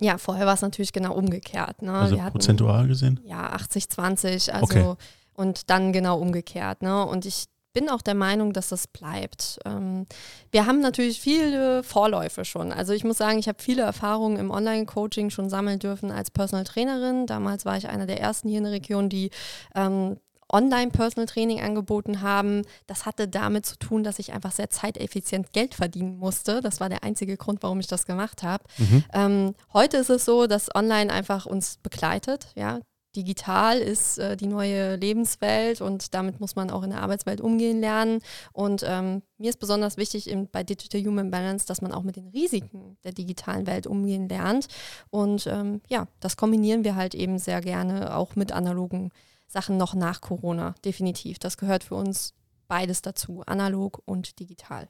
Ja, 0.00 0.18
vorher 0.18 0.46
war 0.46 0.54
es 0.54 0.62
natürlich 0.62 0.92
genau 0.92 1.14
umgekehrt. 1.14 1.82
Ne? 1.82 1.92
Also 1.92 2.20
hatten, 2.20 2.32
prozentual 2.32 2.86
gesehen? 2.86 3.18
Ja, 3.24 3.50
80, 3.50 3.88
20, 3.90 4.54
also 4.54 4.64
Okay. 4.64 4.94
und 5.34 5.70
dann 5.70 5.92
genau 5.92 6.18
umgekehrt. 6.18 6.82
Ne? 6.82 7.04
Und 7.04 7.26
ich 7.26 7.46
bin 7.72 7.88
auch 7.88 8.02
der 8.02 8.14
Meinung, 8.14 8.52
dass 8.52 8.68
das 8.68 8.86
bleibt. 8.86 9.58
Ähm, 9.64 10.06
wir 10.50 10.66
haben 10.66 10.80
natürlich 10.80 11.20
viele 11.20 11.82
Vorläufe 11.82 12.44
schon. 12.44 12.72
Also 12.72 12.92
ich 12.92 13.04
muss 13.04 13.18
sagen, 13.18 13.38
ich 13.38 13.48
habe 13.48 13.62
viele 13.62 13.82
Erfahrungen 13.82 14.36
im 14.36 14.50
Online-Coaching 14.50 15.30
schon 15.30 15.50
sammeln 15.50 15.78
dürfen 15.78 16.10
als 16.10 16.30
Personal 16.30 16.64
Trainerin. 16.64 17.26
Damals 17.26 17.64
war 17.64 17.76
ich 17.76 17.88
einer 17.88 18.06
der 18.06 18.20
ersten 18.20 18.48
hier 18.48 18.58
in 18.58 18.64
der 18.64 18.72
Region, 18.72 19.08
die 19.08 19.30
ähm, 19.74 20.16
Online-Personal 20.50 21.26
Training 21.26 21.60
angeboten 21.60 22.22
haben. 22.22 22.62
Das 22.86 23.06
hatte 23.06 23.28
damit 23.28 23.66
zu 23.66 23.78
tun, 23.78 24.02
dass 24.02 24.18
ich 24.18 24.32
einfach 24.32 24.52
sehr 24.52 24.70
zeiteffizient 24.70 25.52
Geld 25.52 25.74
verdienen 25.74 26.18
musste. 26.18 26.60
Das 26.60 26.80
war 26.80 26.88
der 26.88 27.04
einzige 27.04 27.36
Grund, 27.36 27.62
warum 27.62 27.80
ich 27.80 27.86
das 27.86 28.06
gemacht 28.06 28.42
habe. 28.42 28.64
Mhm. 28.78 29.04
Ähm, 29.12 29.54
heute 29.72 29.98
ist 29.98 30.10
es 30.10 30.24
so, 30.24 30.46
dass 30.46 30.74
Online 30.74 31.12
einfach 31.12 31.46
uns 31.46 31.76
begleitet. 31.82 32.48
Ja? 32.54 32.80
Digital 33.18 33.78
ist 33.78 34.18
äh, 34.18 34.36
die 34.36 34.46
neue 34.46 34.94
Lebenswelt 34.94 35.80
und 35.80 36.14
damit 36.14 36.38
muss 36.38 36.54
man 36.54 36.70
auch 36.70 36.84
in 36.84 36.90
der 36.90 37.02
Arbeitswelt 37.02 37.40
umgehen 37.40 37.80
lernen. 37.80 38.20
Und 38.52 38.84
ähm, 38.86 39.22
mir 39.38 39.50
ist 39.50 39.58
besonders 39.58 39.96
wichtig 39.96 40.30
in, 40.30 40.48
bei 40.48 40.62
Digital 40.62 41.02
Human 41.02 41.32
Balance, 41.32 41.66
dass 41.66 41.82
man 41.82 41.92
auch 41.92 42.04
mit 42.04 42.14
den 42.14 42.28
Risiken 42.28 42.96
der 43.02 43.12
digitalen 43.12 43.66
Welt 43.66 43.88
umgehen 43.88 44.28
lernt. 44.28 44.68
Und 45.10 45.48
ähm, 45.48 45.80
ja, 45.88 46.06
das 46.20 46.36
kombinieren 46.36 46.84
wir 46.84 46.94
halt 46.94 47.16
eben 47.16 47.40
sehr 47.40 47.60
gerne 47.60 48.16
auch 48.16 48.36
mit 48.36 48.52
analogen 48.52 49.10
Sachen 49.48 49.76
noch 49.76 49.94
nach 49.94 50.20
Corona. 50.20 50.76
Definitiv. 50.84 51.40
Das 51.40 51.56
gehört 51.56 51.82
für 51.82 51.96
uns 51.96 52.34
beides 52.68 53.02
dazu, 53.02 53.42
analog 53.46 54.00
und 54.04 54.38
digital. 54.38 54.86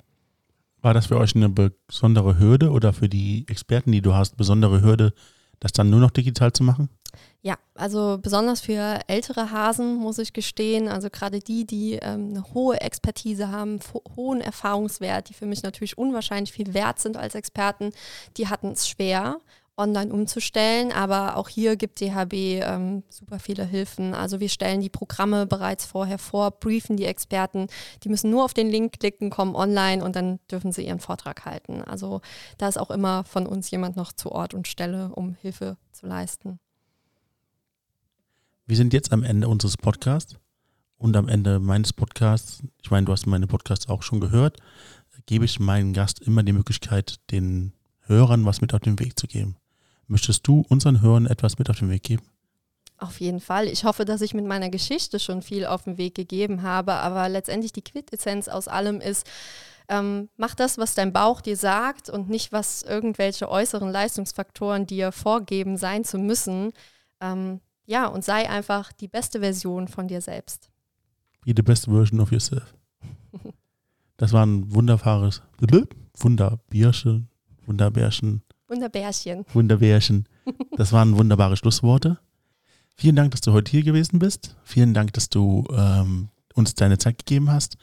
War 0.83 0.93
das 0.93 1.07
für 1.07 1.17
euch 1.17 1.35
eine 1.35 1.49
besondere 1.49 2.39
Hürde 2.39 2.71
oder 2.71 2.93
für 2.93 3.09
die 3.09 3.47
Experten, 3.49 3.91
die 3.91 4.03
du 4.03 4.15
hast, 4.15 4.37
besondere 4.37 4.83
Hürde, 4.83 5.15
das 5.61 5.73
dann 5.73 5.91
nur 5.91 6.01
noch 6.01 6.11
digital 6.11 6.53
zu 6.53 6.63
machen? 6.63 6.89
Ja, 7.43 7.57
also 7.75 8.19
besonders 8.21 8.61
für 8.61 9.01
ältere 9.07 9.53
Hasen 9.53 9.97
muss 9.97 10.19
ich 10.19 10.33
gestehen, 10.33 10.89
also 10.89 11.09
gerade 11.09 11.39
die, 11.39 11.65
die 11.65 11.95
ähm, 11.95 12.31
eine 12.31 12.45
hohe 12.53 12.81
Expertise 12.81 13.51
haben, 13.51 13.79
hohen 14.17 14.41
Erfahrungswert, 14.41 15.29
die 15.29 15.35
für 15.35 15.47
mich 15.47 15.63
natürlich 15.63 15.97
unwahrscheinlich 15.97 16.53
viel 16.53 16.75
wert 16.75 16.99
sind 16.99 17.17
als 17.17 17.35
Experten, 17.37 17.93
die 18.37 18.49
hatten 18.49 18.73
es 18.73 18.89
schwer 18.89 19.39
online 19.79 20.13
umzustellen, 20.13 20.93
aber 20.93 21.37
auch 21.37 21.49
hier 21.49 21.77
gibt 21.77 22.01
DHB 22.01 22.33
ähm, 22.35 23.05
super 23.09 23.39
viele 23.39 23.65
Hilfen. 23.65 24.13
Also 24.13 24.41
wir 24.41 24.49
stellen 24.49 24.81
die 24.81 24.91
Programme 24.91 25.47
bereits 25.47 25.87
vorher 25.87 26.19
vor, 26.19 26.51
briefen 26.51 26.97
die 26.97 27.05
Experten, 27.05 27.69
die 28.03 28.09
müssen 28.09 28.31
nur 28.31 28.45
auf 28.45 28.55
den 28.55 28.69
Link 28.69 28.99
klicken, 28.99 29.31
kommen 29.31 29.55
online 29.55 30.05
und 30.05 30.17
dann 30.17 30.41
dürfen 30.51 30.73
sie 30.73 30.87
ihren 30.87 31.01
Vortrag 31.01 31.45
halten. 31.45 31.83
Also 31.83 32.21
da 32.59 32.69
ist 32.69 32.79
auch 32.79 32.91
immer 32.91 33.25
von 33.25 33.47
uns 33.47 33.71
jemand 33.71 33.97
noch 33.97 34.13
zu 34.13 34.33
Ort 34.33 34.53
und 34.53 34.67
Stelle, 34.67 35.11
um 35.15 35.37
Hilfe 35.41 35.77
zu 35.93 36.07
leisten. 36.07 36.59
Wir 38.69 38.77
sind 38.77 38.93
jetzt 38.93 39.13
am 39.13 39.23
Ende 39.23 39.49
unseres 39.49 39.79
Podcasts 39.79 40.37
und 40.99 41.17
am 41.17 41.27
Ende 41.27 41.59
meines 41.59 41.95
Podcasts, 41.95 42.63
ich 42.83 42.91
meine, 42.91 43.07
du 43.07 43.13
hast 43.13 43.27
meine 43.27 43.47
Podcasts 43.47 43.89
auch 43.89 44.03
schon 44.03 44.21
gehört, 44.21 44.59
gebe 45.25 45.47
ich 45.47 45.59
meinem 45.59 45.95
Gast 45.95 46.21
immer 46.21 46.43
die 46.43 46.53
Möglichkeit, 46.53 47.17
den 47.31 47.73
Hörern 48.01 48.45
was 48.45 48.61
mit 48.61 48.75
auf 48.75 48.81
den 48.81 48.99
Weg 48.99 49.19
zu 49.19 49.27
geben. 49.27 49.57
Möchtest 50.07 50.47
du 50.47 50.67
unseren 50.69 51.01
Hörern 51.01 51.25
etwas 51.25 51.59
mit 51.59 51.71
auf 51.71 51.79
den 51.79 51.89
Weg 51.89 52.03
geben? 52.03 52.25
Auf 52.99 53.21
jeden 53.21 53.41
Fall. 53.41 53.69
Ich 53.69 53.85
hoffe, 53.85 54.05
dass 54.05 54.21
ich 54.21 54.35
mit 54.35 54.45
meiner 54.45 54.69
Geschichte 54.69 55.19
schon 55.19 55.41
viel 55.41 55.65
auf 55.65 55.85
den 55.85 55.97
Weg 55.97 56.15
gegeben 56.15 56.61
habe, 56.61 56.93
aber 56.93 57.27
letztendlich 57.31 57.73
die 57.73 57.81
Quintessenz 57.81 58.49
aus 58.49 58.69
allem 58.69 59.01
ist, 59.01 59.27
ähm, 59.89 60.29
mach 60.37 60.55
das, 60.55 60.77
was 60.77 60.95
dein 60.95 61.15
Bauch 61.15 61.41
dir 61.41 61.57
sagt 61.57 62.11
und 62.11 62.29
nicht, 62.29 62.53
was 62.53 62.83
irgendwelche 62.83 63.49
äußeren 63.49 63.91
Leistungsfaktoren 63.91 64.87
dir 64.87 65.11
vorgeben 65.11 65.79
sein 65.79 66.05
zu 66.05 66.19
müssen. 66.19 66.75
Ähm, 67.23 67.63
ja, 67.89 68.07
und 68.07 68.23
sei 68.23 68.49
einfach 68.51 68.93
die 68.93 69.09
beste 69.09 69.41
Version 69.41 69.89
von 69.89 70.09
dir 70.09 70.21
selbst. 70.21 70.71
Be 71.45 71.55
the 71.57 71.63
best 71.63 71.87
version 71.87 72.21
of 72.21 72.31
yourself. 72.31 72.75
Das 74.21 74.33
war 74.33 74.45
ein 74.45 74.75
wunderbares 74.75 75.43
Wunderbierchen, 75.61 77.29
Wunderbärchen, 77.67 78.43
Wunderbärchen. 78.67 79.47
Wunderbärchen. 79.53 80.29
Das 80.77 80.93
waren 80.93 81.17
wunderbare 81.17 81.57
Schlussworte. 81.57 82.19
Vielen 82.97 83.15
Dank, 83.15 83.31
dass 83.31 83.43
du 83.43 83.53
heute 83.53 83.71
hier 83.71 83.85
gewesen 83.85 84.19
bist. 84.19 84.57
Vielen 84.65 84.93
Dank, 84.93 85.13
dass 85.13 85.29
du 85.29 85.65
ähm, 85.71 86.31
uns 86.55 86.75
deine 86.75 86.99
Zeit 86.99 87.19
gegeben 87.19 87.49
hast. 87.49 87.77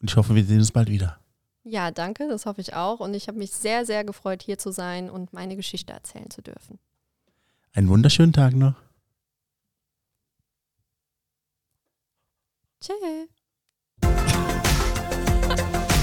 Und 0.00 0.10
ich 0.10 0.16
hoffe, 0.16 0.34
wir 0.34 0.42
sehen 0.42 0.60
uns 0.60 0.72
bald 0.72 0.88
wieder. 0.88 1.18
Ja, 1.64 1.90
danke, 1.90 2.28
das 2.28 2.46
hoffe 2.46 2.62
ich 2.62 2.72
auch. 2.72 3.00
Und 3.00 3.12
ich 3.12 3.28
habe 3.28 3.38
mich 3.38 3.52
sehr, 3.52 3.84
sehr 3.84 4.04
gefreut, 4.04 4.42
hier 4.42 4.56
zu 4.56 4.72
sein 4.72 5.10
und 5.10 5.34
meine 5.34 5.54
Geschichte 5.54 5.92
erzählen 5.92 6.30
zu 6.30 6.40
dürfen. 6.40 6.78
Einen 7.74 7.90
wunderschönen 7.90 8.32
Tag 8.32 8.54
noch. 8.54 8.74
Tschö. 12.84 13.26